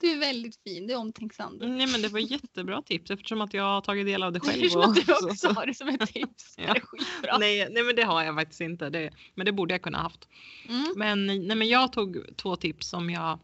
Du 0.00 0.10
är 0.12 0.18
väldigt 0.18 0.62
fin, 0.62 0.86
du 0.86 0.92
är 0.92 0.96
omtänksam. 0.96 1.56
Nej 1.60 1.86
men 1.86 2.02
det 2.02 2.08
var 2.08 2.20
jättebra 2.20 2.82
tips 2.82 3.10
eftersom 3.10 3.40
att 3.40 3.54
jag 3.54 3.62
har 3.62 3.80
tagit 3.80 4.06
del 4.06 4.22
av 4.22 4.32
det 4.32 4.40
själv. 4.40 4.52
Eftersom 4.52 4.80
att 4.80 5.06
du 5.06 5.30
också 5.30 5.48
har 5.48 5.66
det 5.66 5.74
som 5.74 5.88
ett 5.88 6.14
tips. 6.14 6.54
ja. 6.56 6.74
Det 6.74 6.80
skitbra. 6.80 7.38
Nej, 7.38 7.68
nej 7.70 7.82
men 7.82 7.96
det 7.96 8.02
har 8.02 8.22
jag 8.22 8.34
faktiskt 8.34 8.60
inte. 8.60 8.90
Det, 8.90 9.10
men 9.34 9.46
det 9.46 9.52
borde 9.52 9.74
jag 9.74 9.82
kunna 9.82 9.98
haft. 9.98 10.28
Mm. 10.68 10.92
Men, 10.96 11.26
nej, 11.26 11.56
men 11.56 11.68
jag 11.68 11.92
tog 11.92 12.36
två 12.36 12.56
tips 12.56 12.88
som 12.88 13.10
jag 13.10 13.38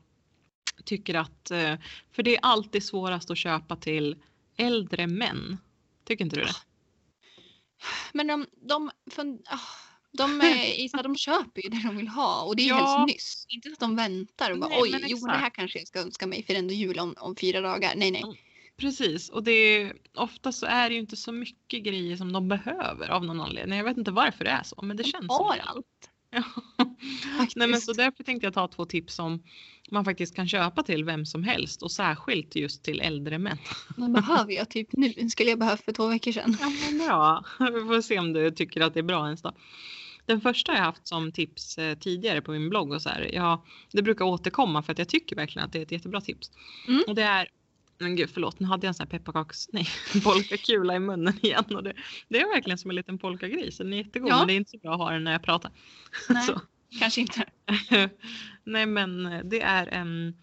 tycker 0.85 1.15
att, 1.15 1.51
eh, 1.51 1.75
för 2.13 2.23
det 2.23 2.37
är 2.37 2.41
alltid 2.43 2.83
svårast 2.83 3.31
att 3.31 3.39
köpa 3.39 3.77
till 3.77 4.17
äldre 4.57 5.07
män. 5.07 5.59
Tycker 6.05 6.25
inte 6.25 6.37
du 6.37 6.43
det? 6.43 6.53
Men 8.13 8.27
de, 8.27 8.47
de, 8.69 8.91
ah, 9.51 9.59
de, 10.13 10.41
eh, 10.41 10.81
Isa, 10.81 11.03
de 11.03 11.17
köper 11.17 11.63
ju 11.63 11.69
det 11.69 11.83
de 11.87 11.97
vill 11.97 12.09
ha 12.09 12.43
och 12.45 12.57
det 12.57 12.63
är 12.63 12.69
Ja. 12.69 12.77
helst 12.99 13.15
nyss. 13.15 13.47
Inte 13.49 13.69
att 13.73 13.81
de 13.81 13.97
väntar 13.97 14.51
och 14.51 14.59
bara 14.59 14.71
Nej, 14.71 14.83
oj, 14.83 15.05
jo 15.09 15.19
det 15.27 15.33
här 15.33 15.51
kanske 15.51 15.79
jag 15.79 15.89
ska 15.89 16.01
önska 16.01 16.27
mig 16.27 16.43
för 16.43 16.53
det 16.53 16.57
är 16.57 16.63
ändå 16.63 16.75
jul 16.75 16.99
om, 16.99 17.15
om 17.19 17.37
fyra 17.37 17.61
dagar. 17.61 17.93
Nej, 17.97 18.11
nej. 18.11 18.25
Precis, 18.77 19.29
och 19.31 19.43
det 19.43 19.51
är, 19.53 19.97
ofta 20.15 20.53
så 20.53 20.67
är 20.67 20.89
det 20.89 20.95
ju 20.95 21.01
inte 21.01 21.17
så 21.17 21.33
mycket 21.33 21.83
grejer 21.85 22.17
som 22.17 22.33
de 22.33 22.49
behöver 22.49 23.09
av 23.09 23.25
någon 23.25 23.41
anledning. 23.41 23.79
Jag 23.79 23.85
vet 23.85 23.99
inte 23.99 24.11
varför 24.11 24.45
det 24.45 24.51
är 24.51 24.63
så, 24.63 24.83
men 24.83 24.97
det 24.97 25.03
De 25.03 25.09
känns 25.09 25.29
har 25.29 25.57
så. 25.57 25.63
allt. 25.63 26.11
Ja. 26.37 26.43
Nej, 27.57 27.69
men 27.69 27.81
så 27.81 27.93
därför 27.93 28.25
tänkte 28.25 28.47
jag 28.47 28.55
ta 28.55 28.69
två 28.69 28.85
tips 28.85 29.15
som 29.15 29.43
man 29.91 30.05
faktiskt 30.05 30.37
kan 30.37 30.49
köpa 30.49 30.83
till 30.83 31.05
vem 31.05 31.27
som 31.27 31.45
helst 31.45 31.83
och 31.83 31.93
särskilt 31.93 32.57
just 32.57 32.83
till 32.85 33.01
äldre 33.01 33.39
män. 33.39 33.59
Den 33.97 34.13
behöver 34.13 34.53
jag 34.53 34.71
typ 34.71 34.89
nu. 34.93 35.29
Skulle 35.31 35.51
jag 35.51 35.59
behövt 35.59 35.85
för 35.85 35.93
två 35.93 36.07
veckor 36.07 36.33
sedan. 36.33 36.57
Ja, 36.61 36.73
men 36.85 36.99
bra. 36.99 37.45
Vi 37.59 37.81
får 37.81 38.01
se 38.01 38.19
om 38.19 38.33
du 38.33 38.51
tycker 38.51 38.81
att 38.81 38.95
det 38.95 39.01
är 39.01 39.05
bra 39.05 39.25
ens 39.27 39.43
då. 39.43 39.53
Den 40.27 40.41
första 40.41 40.73
har 40.73 40.79
jag 40.79 40.85
haft 40.85 41.09
som 41.09 41.33
tips 41.33 41.79
eh, 41.79 41.99
tidigare 41.99 42.43
på 42.43 42.51
min 42.51 42.69
blogg 42.69 42.93
och 42.93 43.03
så 43.03 43.09
här. 43.09 43.31
Ja, 43.33 43.65
det 43.93 44.03
brukar 44.03 44.25
återkomma 44.25 44.83
för 44.83 44.93
att 44.93 44.99
jag 44.99 45.09
tycker 45.09 45.37
verkligen 45.37 45.67
att 45.67 45.73
det 45.73 45.79
är 45.79 45.83
ett 45.83 45.93
jättebra 45.93 46.21
tips. 46.21 46.51
Mm. 46.89 47.05
Och 47.09 47.15
det 47.15 47.23
är, 47.23 47.49
men 47.99 48.17
gud 48.17 48.31
förlåt, 48.31 48.61
nu 48.61 48.67
hade 48.67 48.87
jag 48.87 48.89
en 48.89 48.95
sån 48.95 49.07
här 49.11 49.19
pepparkaks, 49.19 49.69
nej, 49.73 49.89
polkakula 50.25 50.97
i 50.97 50.99
munnen 50.99 51.35
igen. 51.43 51.65
Och 51.77 51.83
det, 51.83 51.95
det 52.29 52.41
är 52.41 52.55
verkligen 52.55 52.79
som 52.79 52.91
en 52.91 52.97
liten 52.97 53.19
polkagris. 53.19 53.79
Den 53.79 53.93
är 53.93 53.97
jättegod 53.97 54.31
Ja. 54.31 54.39
men 54.39 54.47
det 54.47 54.53
är 54.53 54.57
inte 54.57 54.71
så 54.71 54.79
bra 54.79 54.93
att 54.93 54.99
ha 54.99 55.11
den 55.11 55.25
när 55.25 55.33
jag 55.33 55.43
pratar. 55.43 55.73
Nej, 56.29 56.43
Så. 56.43 56.61
kanske 56.99 57.21
inte. 57.21 57.45
nej 58.65 58.87
men 58.87 59.41
det 59.45 59.61
är 59.61 59.87
en 59.87 60.37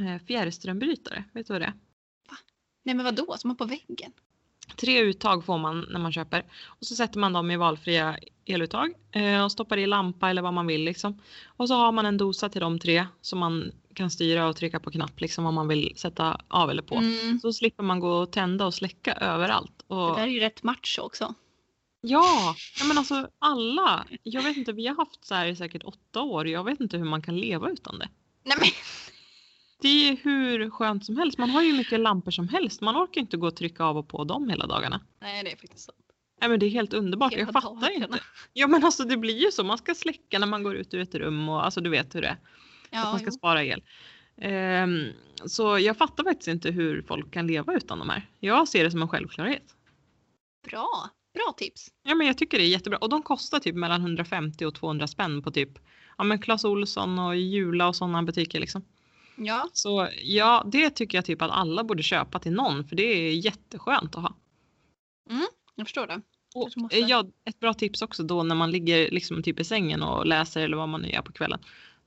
eh, 0.00 0.22
fjärrströmbrytare. 0.26 1.24
Vet 1.32 1.46
du 1.46 1.52
vad 1.52 1.62
det 1.62 1.66
är? 1.66 1.74
Nej 2.82 2.94
men 2.94 3.04
vadå, 3.04 3.36
som 3.38 3.50
har 3.50 3.54
på 3.56 3.64
väggen? 3.64 4.12
Tre 4.76 5.00
uttag 5.00 5.44
får 5.44 5.58
man 5.58 5.86
när 5.90 6.00
man 6.00 6.12
köper 6.12 6.44
och 6.66 6.86
så 6.86 6.94
sätter 6.94 7.18
man 7.18 7.32
dem 7.32 7.50
i 7.50 7.56
valfria 7.56 8.18
eluttag 8.44 8.94
eh, 9.12 9.44
och 9.44 9.52
stoppar 9.52 9.76
i 9.76 9.86
lampa 9.86 10.30
eller 10.30 10.42
vad 10.42 10.54
man 10.54 10.66
vill 10.66 10.84
liksom. 10.84 11.20
Och 11.46 11.68
så 11.68 11.74
har 11.74 11.92
man 11.92 12.06
en 12.06 12.16
dosa 12.16 12.48
till 12.48 12.60
de 12.60 12.78
tre 12.78 13.06
som 13.20 13.38
man 13.38 13.72
kan 13.94 14.10
styra 14.10 14.48
och 14.48 14.56
trycka 14.56 14.80
på 14.80 14.90
knapp 14.90 15.20
liksom 15.20 15.46
om 15.46 15.54
man 15.54 15.68
vill 15.68 15.92
sätta 15.96 16.40
av 16.48 16.70
eller 16.70 16.82
på. 16.82 16.96
Mm. 16.96 17.40
Så 17.40 17.52
slipper 17.52 17.82
man 17.82 18.00
gå 18.00 18.12
och 18.12 18.32
tända 18.32 18.66
och 18.66 18.74
släcka 18.74 19.12
överallt. 19.12 19.84
Det 19.88 19.94
Och, 19.94 20.16
där 20.16 20.22
är 20.22 20.26
ju 20.26 20.40
rätt 20.40 20.62
macho 20.62 21.02
också. 21.02 21.34
ja, 22.00 22.54
ja, 22.78 22.84
men 22.84 22.98
alltså 22.98 23.28
alla. 23.38 24.06
Jag 24.22 24.42
vet 24.42 24.56
inte, 24.56 24.72
vi 24.72 24.86
har 24.86 24.96
haft 24.96 25.24
så 25.24 25.34
här 25.34 25.46
i 25.46 25.56
säkert 25.56 25.82
åtta 25.84 26.22
år. 26.22 26.48
Jag 26.48 26.64
vet 26.64 26.80
inte 26.80 26.96
hur 26.96 27.04
man 27.04 27.22
kan 27.22 27.36
leva 27.36 27.70
utan 27.70 27.98
det. 27.98 28.08
Nej 28.44 28.56
men 28.60 28.68
Det 29.80 30.08
är 30.08 30.16
hur 30.22 30.70
skönt 30.70 31.06
som 31.06 31.16
helst. 31.16 31.38
Man 31.38 31.50
har 31.50 31.62
ju 31.62 31.72
mycket 31.72 32.00
lampor 32.00 32.30
som 32.30 32.48
helst. 32.48 32.80
Man 32.80 32.96
orkar 32.96 33.20
inte 33.20 33.36
gå 33.36 33.46
och 33.46 33.56
trycka 33.56 33.84
av 33.84 33.96
och 33.98 34.08
på 34.08 34.24
dem 34.24 34.48
hela 34.48 34.66
dagarna. 34.66 35.00
Nej 35.20 35.44
det 35.44 35.52
är 35.52 35.56
faktiskt 35.56 35.84
sant. 35.84 35.98
Nej 36.40 36.50
men 36.50 36.60
det 36.60 36.66
är 36.66 36.70
helt 36.70 36.94
underbart. 36.94 37.32
Hela 37.32 37.42
Jag 37.42 37.52
fattar 37.52 37.90
inte. 37.90 38.18
Ja 38.52 38.66
men 38.66 38.84
alltså 38.84 39.04
det 39.04 39.16
blir 39.16 39.44
ju 39.44 39.50
så. 39.50 39.64
Man 39.64 39.78
ska 39.78 39.94
släcka 39.94 40.38
när 40.38 40.46
man 40.46 40.62
går 40.62 40.76
ut 40.76 40.94
ur 40.94 41.00
ett 41.00 41.14
rum 41.14 41.48
och 41.48 41.64
alltså 41.64 41.80
du 41.80 41.90
vet 41.90 42.14
hur 42.14 42.20
det 42.22 42.28
är. 42.28 42.36
Att 42.92 43.04
Ja, 43.04 43.10
man 43.10 43.18
ska 43.18 43.26
jo. 43.26 43.32
spara 43.32 43.64
el. 43.64 43.82
Ehm, 44.40 45.06
så 45.46 45.78
jag 45.78 45.96
fattar 45.96 46.24
faktiskt 46.24 46.48
inte 46.48 46.70
hur 46.70 47.02
folk 47.02 47.30
kan 47.30 47.46
leva 47.46 47.74
utan 47.74 47.98
de 47.98 48.08
här. 48.08 48.28
Jag 48.40 48.68
ser 48.68 48.84
det 48.84 48.90
som 48.90 49.02
en 49.02 49.08
självklarhet. 49.08 49.74
Bra, 50.70 51.08
bra 51.34 51.54
tips. 51.56 51.88
Ja 52.02 52.14
men 52.14 52.26
jag 52.26 52.38
tycker 52.38 52.58
det 52.58 52.64
är 52.64 52.68
jättebra. 52.68 52.98
Och 52.98 53.08
de 53.08 53.22
kostar 53.22 53.58
typ 53.58 53.74
mellan 53.74 54.00
150 54.00 54.64
och 54.64 54.74
200 54.74 55.06
spänn 55.06 55.42
på 55.42 55.50
typ 55.50 55.78
ja 56.18 56.24
men 56.24 56.38
Clas 56.38 56.64
Ohlson 56.64 57.18
och 57.18 57.36
Jula 57.36 57.88
och 57.88 57.96
sådana 57.96 58.22
butiker 58.22 58.60
liksom. 58.60 58.84
Ja, 59.36 59.68
Så 59.72 60.08
ja, 60.22 60.62
det 60.72 60.90
tycker 60.90 61.18
jag 61.18 61.24
typ 61.24 61.42
att 61.42 61.50
alla 61.50 61.84
borde 61.84 62.02
köpa 62.02 62.38
till 62.38 62.52
någon 62.52 62.84
för 62.84 62.96
det 62.96 63.02
är 63.02 63.32
jätteskönt 63.32 64.16
att 64.16 64.22
ha. 64.22 64.34
jag 65.74 65.86
förstår 65.86 66.06
det. 66.06 66.20
Och, 66.54 66.70
måste. 66.76 66.98
ja, 66.98 67.26
ett 67.44 67.60
bra 67.60 67.74
tips 67.74 68.02
också 68.02 68.22
då 68.22 68.42
när 68.42 68.54
man 68.54 68.70
ligger 68.70 69.10
liksom 69.10 69.42
typ 69.42 69.60
i 69.60 69.64
sängen 69.64 70.02
och 70.02 70.26
läser 70.26 70.60
eller 70.60 70.76
vad 70.76 70.88
man 70.88 71.02
nu 71.02 71.08
gör 71.08 71.22
på 71.22 71.32
kvällen. 71.32 71.60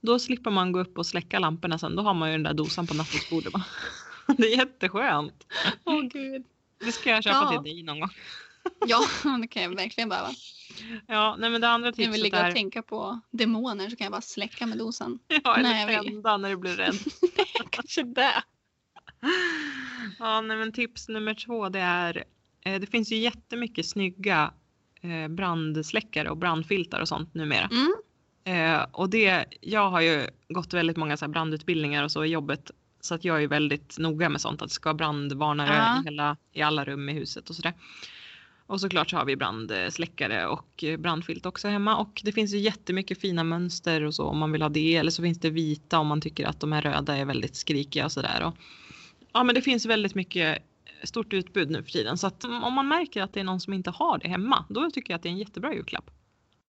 Då 0.06 0.20
slipper 0.20 0.51
man 0.51 0.72
gå 0.72 0.80
upp 0.80 0.97
och 0.97 1.06
släcka 1.06 1.39
lamporna 1.39 1.78
sen. 1.80 1.95
Då 1.95 2.03
har 2.03 2.14
man 2.14 2.30
ju 2.30 2.34
den 2.34 2.43
där 2.43 2.53
dosan 2.53 2.88
på 2.88 2.93
nattduksbordet. 2.93 3.53
Det 4.38 4.53
är 4.53 4.58
jätteskönt. 4.58 5.47
Åh 5.84 6.01
gud. 6.01 6.43
Det 6.86 6.91
ska 6.91 7.10
jag 7.10 7.24
köpa 7.24 7.38
Ja. 7.53 7.64
till 7.64 7.74
dig 7.74 7.84
någon 7.84 7.99
gång. 7.99 8.10
Ja, 8.88 8.99
det 9.41 9.47
kan 9.47 9.64
jag 9.64 9.76
verkligen 9.76 10.10
behöva. 10.10 10.30
Ja, 11.08 11.36
nej 11.39 11.49
men 11.49 11.62
det 11.62 11.70
andra 11.70 11.88
Jag 11.88 11.95
vill 11.95 12.06
tipset 12.06 12.24
ligga 12.24 12.39
och 12.39 12.45
är 12.47 12.51
tänka 12.51 12.82
på 12.82 13.20
demoner 13.32 13.89
så 13.89 13.95
kan 13.95 14.06
jag 14.06 14.12
bara 14.12 14.22
släcka 14.22 14.66
med 14.66 14.78
dosan. 14.78 15.20
ja, 15.43 15.58
Nej, 15.62 15.84
eller 15.84 16.01
vill. 16.03 16.12
tända 16.12 16.38
när 16.38 16.49
du 16.49 16.58
blir 16.58 16.76
rädd. 16.76 16.95
Kanske 17.70 18.03
det. 18.03 18.43
Ja, 20.20 20.41
nej 20.41 20.58
men 20.58 20.72
tips 20.72 21.10
nummer 21.10 21.34
två 21.34 21.70
det 21.70 21.80
är 21.80 22.24
eh, 22.66 22.80
det 22.80 22.88
finns 22.88 23.12
ju 23.12 23.16
jättemycket 23.18 23.86
snygga 23.89 24.53
eh, 25.01 25.28
brandsläckare 25.28 26.30
och 26.30 26.38
brandfiltar 26.38 27.01
och 27.01 27.08
sånt 27.08 27.34
numera. 27.34 27.66
Mm. 27.72 27.95
Eh, 28.46 28.86
och 28.91 29.10
det, 29.10 29.46
jag 29.62 29.89
har 29.89 30.02
ju 30.02 30.28
gått 30.50 30.74
väldigt 30.74 30.98
många 30.98 31.18
så 31.18 31.28
brandutbildningar 31.28 32.04
och 32.04 32.12
så 32.12 32.24
i 32.24 32.28
jobbet. 32.28 32.72
Så 33.02 33.16
att 33.16 33.26
jag 33.26 33.43
är 33.43 33.48
väldigt 33.48 33.98
noga 34.00 34.30
med 34.30 34.41
sånt. 34.41 34.62
Att 34.62 34.68
det 34.68 34.74
ska 34.74 34.89
vara 34.89 34.98
brandvarnare 34.98 35.76
Ja. 35.76 36.02
i, 36.02 36.04
hela, 36.04 36.38
i 36.54 36.62
alla 36.62 36.86
rum 36.86 37.10
i 37.10 37.14
huset 37.14 37.50
och 37.50 37.56
sådär. 37.56 37.74
Och 38.68 38.82
såklart 38.82 39.10
så 39.10 39.18
har 39.18 39.26
vi 39.26 39.36
brandsläckare 39.36 40.48
och 40.48 40.84
brandfilt 41.00 41.46
också 41.46 41.68
hemma. 41.68 41.98
Och 41.98 42.22
det 42.24 42.32
finns 42.32 42.54
ju 42.54 42.58
jättemycket 42.58 43.22
fina 43.22 43.43
mönster 43.43 44.04
och 44.04 44.16
så 44.16 44.26
om 44.26 44.38
man 44.38 44.52
vill 44.52 44.62
ha 44.62 44.70
det. 44.70 44.96
Eller 44.96 45.12
så 45.12 45.22
finns 45.22 45.39
det 45.39 45.50
vita 45.50 46.00
om 46.00 46.08
man 46.08 46.22
tycker 46.22 46.48
att 46.48 46.60
de 46.60 46.72
här 46.72 46.82
röda 46.82 47.18
är 47.18 47.26
väldigt 47.26 47.56
skrikiga 47.56 48.06
och 48.06 48.12
sådär. 48.12 48.52
Ja 49.34 49.43
men 49.43 49.56
det 49.56 49.62
finns 49.62 49.86
väldigt 49.86 50.16
mycket 50.16 50.58
stort 51.04 51.34
utbud 51.34 51.70
nu 51.70 51.84
för 51.84 51.91
tiden. 51.91 52.18
Så 52.18 52.28
att 52.28 52.46
om 52.46 52.74
man 52.74 52.88
märker 52.88 53.22
att 53.22 53.34
det 53.34 53.39
är 53.39 53.43
någon 53.43 53.60
som 53.60 53.74
inte 53.74 53.89
har 53.91 54.18
det 54.18 54.28
hemma. 54.28 54.66
Då 54.70 54.91
tycker 54.91 55.14
jag 55.14 55.16
att 55.16 55.24
det 55.24 55.30
är 55.30 55.32
en 55.32 55.38
jättebra 55.38 55.74
julklapp. 55.74 56.12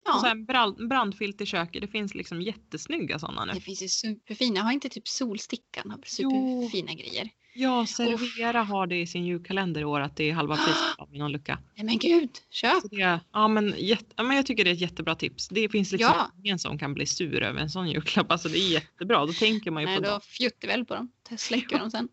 Och 0.08 0.20
så 0.20 0.26
Ja, 0.26 0.30
här 0.30 0.36
brand, 0.46 0.88
brandfilt 0.90 1.42
i 1.42 1.46
köket. 1.46 1.82
Det 1.82 1.88
finns 1.88 2.16
liksom 2.16 2.42
jättesnygga 2.42 3.20
sådana 3.20 3.46
nu. 3.46 3.54
det 3.54 3.62
finns 3.62 3.84
ju 3.84 3.88
superfina. 3.88 4.62
Har 4.62 4.72
inte 4.72 4.90
typ 4.90 5.08
Solstickan 5.08 5.90
har 5.92 6.00
Jo. 6.20 6.30
superfina 6.62 6.94
grejer? 6.94 7.30
Ja, 7.56 7.86
Servera 7.86 8.64
har 8.64 8.88
det 8.88 8.96
i 9.02 9.08
sin 9.08 9.26
julkalender 9.26 9.82
i 9.82 9.86
år 9.86 10.00
att 10.00 10.16
det 10.18 10.30
är 10.30 10.34
halva 10.34 10.56
priset 10.56 10.76
av 10.98 11.14
någon 11.18 11.32
lucka. 11.32 11.60
Nej 11.76 11.86
men 11.86 11.98
gud, 11.98 12.30
köp! 12.50 12.84
Det, 12.92 13.20
ja, 13.34 13.48
men, 13.48 13.74
jätte, 13.78 14.06
ja, 14.16 14.24
men 14.24 14.36
jag 14.36 14.46
tycker 14.46 14.64
det 14.64 14.70
är 14.70 14.74
ett 14.74 14.82
jättebra 14.82 15.16
tips. 15.16 15.48
Det 15.50 15.70
finns 15.70 15.92
liksom 15.92 16.14
Ja. 16.18 16.32
ingen 16.44 16.60
som 16.60 16.78
kan 16.80 16.94
bli 16.94 17.06
sur 17.06 17.44
över 17.44 17.62
en 17.62 17.70
sån 17.70 17.90
julklapp. 17.90 18.32
Alltså 18.32 18.50
det 18.50 18.58
är 18.58 18.70
jättebra. 18.72 19.26
Då 19.26 19.34
tänker 19.34 19.72
man 19.72 19.84
ju 19.84 19.88
Nej, 19.88 19.98
på 19.98 20.04
då 20.04 20.10
dem. 20.10 20.22
fjuttar 20.22 20.68
väl 20.68 20.86
på 20.86 20.96
dem. 20.96 21.12
Släcker 21.38 21.80
dem 21.80 21.92
sen. 21.92 22.10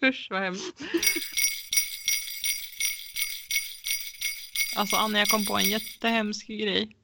Usch 0.04 0.26
vad 0.30 0.40
hemskt. 0.42 0.80
Alltså 4.76 4.96
Anna, 4.96 5.18
jag 5.18 5.28
kom 5.28 5.46
på 5.46 5.58
en 5.58 5.64
jättehemsk 5.64 6.46
grej. 6.46 6.96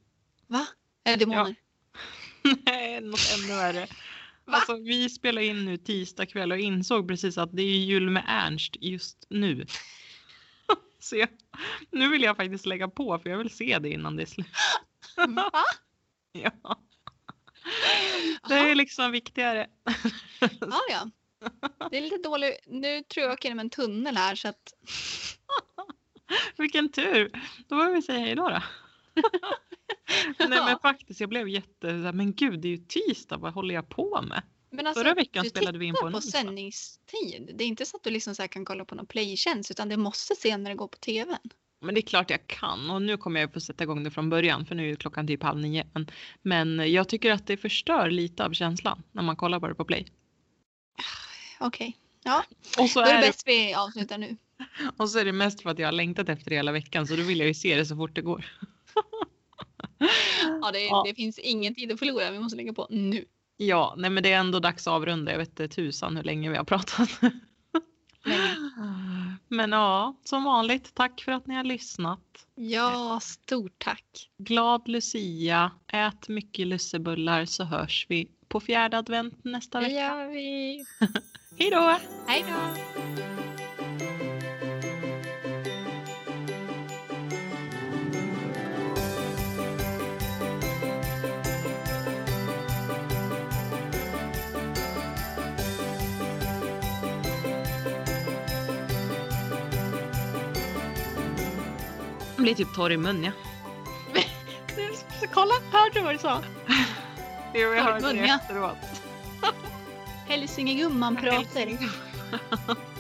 Va? 0.47 0.67
Är 1.05 1.17
det 1.17 1.25
demoner? 1.25 1.55
Nej, 2.67 3.01
något 3.01 3.21
ännu 3.39 3.57
värre. 3.57 3.87
Va? 4.45 4.53
Alltså, 4.53 4.77
vi 4.77 5.09
spelar 5.09 5.43
in 5.43 5.65
nu 5.65 5.77
tisdag 5.77 6.27
kväll 6.27 6.53
och 6.53 6.59
insåg 6.59 7.09
precis 7.09 7.39
att 7.39 7.57
det 7.57 7.63
är 7.63 7.79
jul 7.79 8.11
med 8.11 8.25
Ernst 8.29 8.77
just 8.81 9.27
nu. 9.29 9.67
Så 10.99 11.17
jag, 11.17 11.29
nu 11.91 12.09
vill 12.09 12.23
jag 12.23 12.37
faktiskt 12.37 12.67
lägga 12.67 12.89
på 12.89 13.19
för 13.19 13.31
jag 13.31 13.39
vill 13.39 13.51
se 13.51 13.79
det 13.79 13.91
innan 13.91 14.17
det 14.17 14.23
är 14.23 14.27
slut. 14.27 14.47
Va? 15.29 15.53
Ja. 16.35 16.81
Det 18.49 18.55
är 18.55 18.75
liksom 18.75 19.13
viktigare. 19.13 19.67
Ja, 20.61 20.81
ja. 20.91 21.11
Det 21.91 21.99
är 21.99 22.01
lite 22.01 22.19
dåligt. 22.19 22.59
Nu 22.67 23.03
tror 23.03 23.23
jag 23.23 23.31
jag 23.31 23.33
åker 23.33 23.49
genom 23.49 23.59
en 23.59 23.71
tunnel 23.71 24.17
här 24.17 24.35
så 24.35 24.49
att 24.49 24.73
Vilken 26.59 26.89
tur. 26.89 27.31
Då 27.69 27.77
får 27.77 27.95
vi 27.95 28.03
säga 28.03 28.19
hej 28.19 28.35
då. 28.35 28.49
då. 28.49 28.63
Nej 30.39 30.49
men 30.65 30.79
faktiskt 30.79 31.21
jag 31.21 31.29
blev 31.29 31.49
jätte, 31.49 31.93
men 31.93 32.35
gud 32.35 32.61
det 32.61 32.69
är 32.69 32.71
ju 32.71 32.85
tisdag, 32.89 33.37
vad 33.37 33.53
håller 33.53 33.75
jag 33.75 33.89
på 33.89 34.23
med? 34.23 34.43
Men 34.71 34.87
alltså, 34.87 35.03
Förra 35.03 35.15
veckan 35.15 35.45
spelade 35.45 35.79
vi 35.79 35.87
in 35.87 35.95
på 36.01 36.07
en 36.07 36.13
på 36.13 36.17
onsdag. 36.17 36.39
sändningstid. 36.39 37.51
Det 37.55 37.65
är 37.65 37.69
inte 37.69 37.87
så 37.87 37.97
att 37.97 38.03
du 38.03 38.11
liksom 38.11 38.35
så 38.35 38.49
kan 38.49 38.65
kolla 38.65 38.85
på 38.85 38.95
någon 38.95 39.07
playtjänst 39.07 39.71
utan 39.71 39.89
det 39.89 39.97
måste 39.97 40.35
se 40.35 40.57
när 40.57 40.71
det 40.71 40.77
går 40.77 40.89
på 40.89 40.99
tvn. 40.99 41.37
Men 41.81 41.95
det 41.95 42.01
är 42.01 42.03
klart 42.03 42.31
jag 42.31 42.47
kan 42.47 42.91
och 42.91 43.03
nu 43.03 43.17
kommer 43.17 43.41
jag 43.41 43.53
få 43.53 43.61
sätta 43.61 43.85
igång 43.85 44.05
det 44.05 44.11
från 44.11 44.31
början 44.31 44.67
för 44.67 44.75
nu 44.75 44.91
är 44.91 44.97
klockan 44.97 45.27
typ 45.27 45.43
halv 45.43 45.61
nio. 45.61 45.87
Men, 45.93 46.11
men 46.43 46.93
jag 46.93 47.09
tycker 47.09 47.33
att 47.33 47.47
det 47.47 47.57
förstör 47.57 48.11
lite 48.11 48.45
av 48.45 48.53
känslan 48.53 49.03
när 49.13 49.23
man 49.23 49.37
kollar 49.37 49.61
på 49.61 49.69
det 49.69 49.75
på 49.75 49.85
play. 49.85 50.07
Okej. 51.61 51.97
Ja, 52.25 52.45
Och 52.79 52.91
så, 52.91 53.01
då 53.01 53.07
är 53.07 53.17
det, 53.17 53.27
bäst 53.27 53.43
vi 53.47 53.75
avslutar 53.75 54.19
nu. 54.19 54.37
och 54.97 55.11
så 55.11 55.19
är 55.19 55.25
det 55.25 55.33
mest 55.33 55.63
för 55.63 55.71
att 55.71 55.79
jag 55.79 55.87
har 55.87 55.93
längtat 55.93 56.29
efter 56.29 56.51
det 56.51 56.57
hela 56.57 56.73
veckan 56.73 57.07
så 57.07 57.17
då 57.17 57.23
vill 57.23 57.39
jag 57.39 57.49
ju 57.49 57.55
se 57.55 57.77
det 57.77 57.87
så 57.87 57.97
fort 57.97 58.15
det 58.15 58.23
går. 58.23 58.45
Ja, 60.63 60.71
det, 60.73 60.81
Ja. 60.85 61.03
det 61.07 61.15
finns 61.15 61.39
ingen 61.39 61.75
tid 61.75 61.93
att 61.93 61.99
förlora. 61.99 62.31
Vi 62.31 62.39
måste 62.39 62.57
lägga 62.57 62.73
på 62.73 62.87
nu. 62.91 63.25
Ja, 63.57 63.95
nej 63.99 64.11
men 64.11 64.23
det 64.23 64.33
är 64.33 64.39
ändå 64.39 64.61
dags 64.61 64.87
att 64.87 64.93
avrunda. 64.93 65.31
Jag 65.33 65.39
vet 65.39 65.49
inte 65.49 65.69
tusan 65.69 66.17
hur 66.17 66.25
länge 66.25 66.51
vi 66.51 66.57
har 66.57 66.65
pratat. 66.65 67.09
Men 69.49 69.73
ja, 69.73 70.17
som 70.25 70.45
vanligt, 70.45 70.95
tack 70.95 71.21
för 71.21 71.33
att 71.33 71.47
ni 71.47 71.55
har 71.55 71.65
lyssnat. 71.65 72.47
Ja, 72.55 73.19
stort 73.23 73.75
tack. 73.79 74.31
Glad 74.39 74.89
Lucia, 74.89 75.71
ät 75.93 76.29
mycket 76.29 76.67
lussebullar 76.67 77.45
så 77.45 77.65
hörs 77.65 78.07
vi 78.09 78.29
på 78.49 78.61
fjärde 78.61 78.99
advent 78.99 79.45
nästa 79.45 79.79
Det 79.81 79.85
vecka. 79.85 79.95
gör 79.95 80.29
vi. 80.29 80.85
Hej 81.59 81.71
då! 81.71 81.99
Hej 82.27 82.45
då. 82.49 83.32
Man 102.43 102.45
blir 102.45 102.55
typ 102.55 102.75
torr 102.75 102.93
i 102.93 102.97
mun 102.97 103.25
ja. 103.25 103.33
Så 105.21 105.27
kolla, 105.35 105.55
hörde 105.73 105.95
du 105.95 106.01
vad 106.01 106.15
du 106.15 106.19
sa? 106.19 106.43
Jo, 107.55 107.61
jag 107.75 107.83
hörde 107.83 108.13
det 108.13 108.19
efteråt. 108.19 108.77
Hälsingegumman 110.29 111.17
pratar. 111.17 111.79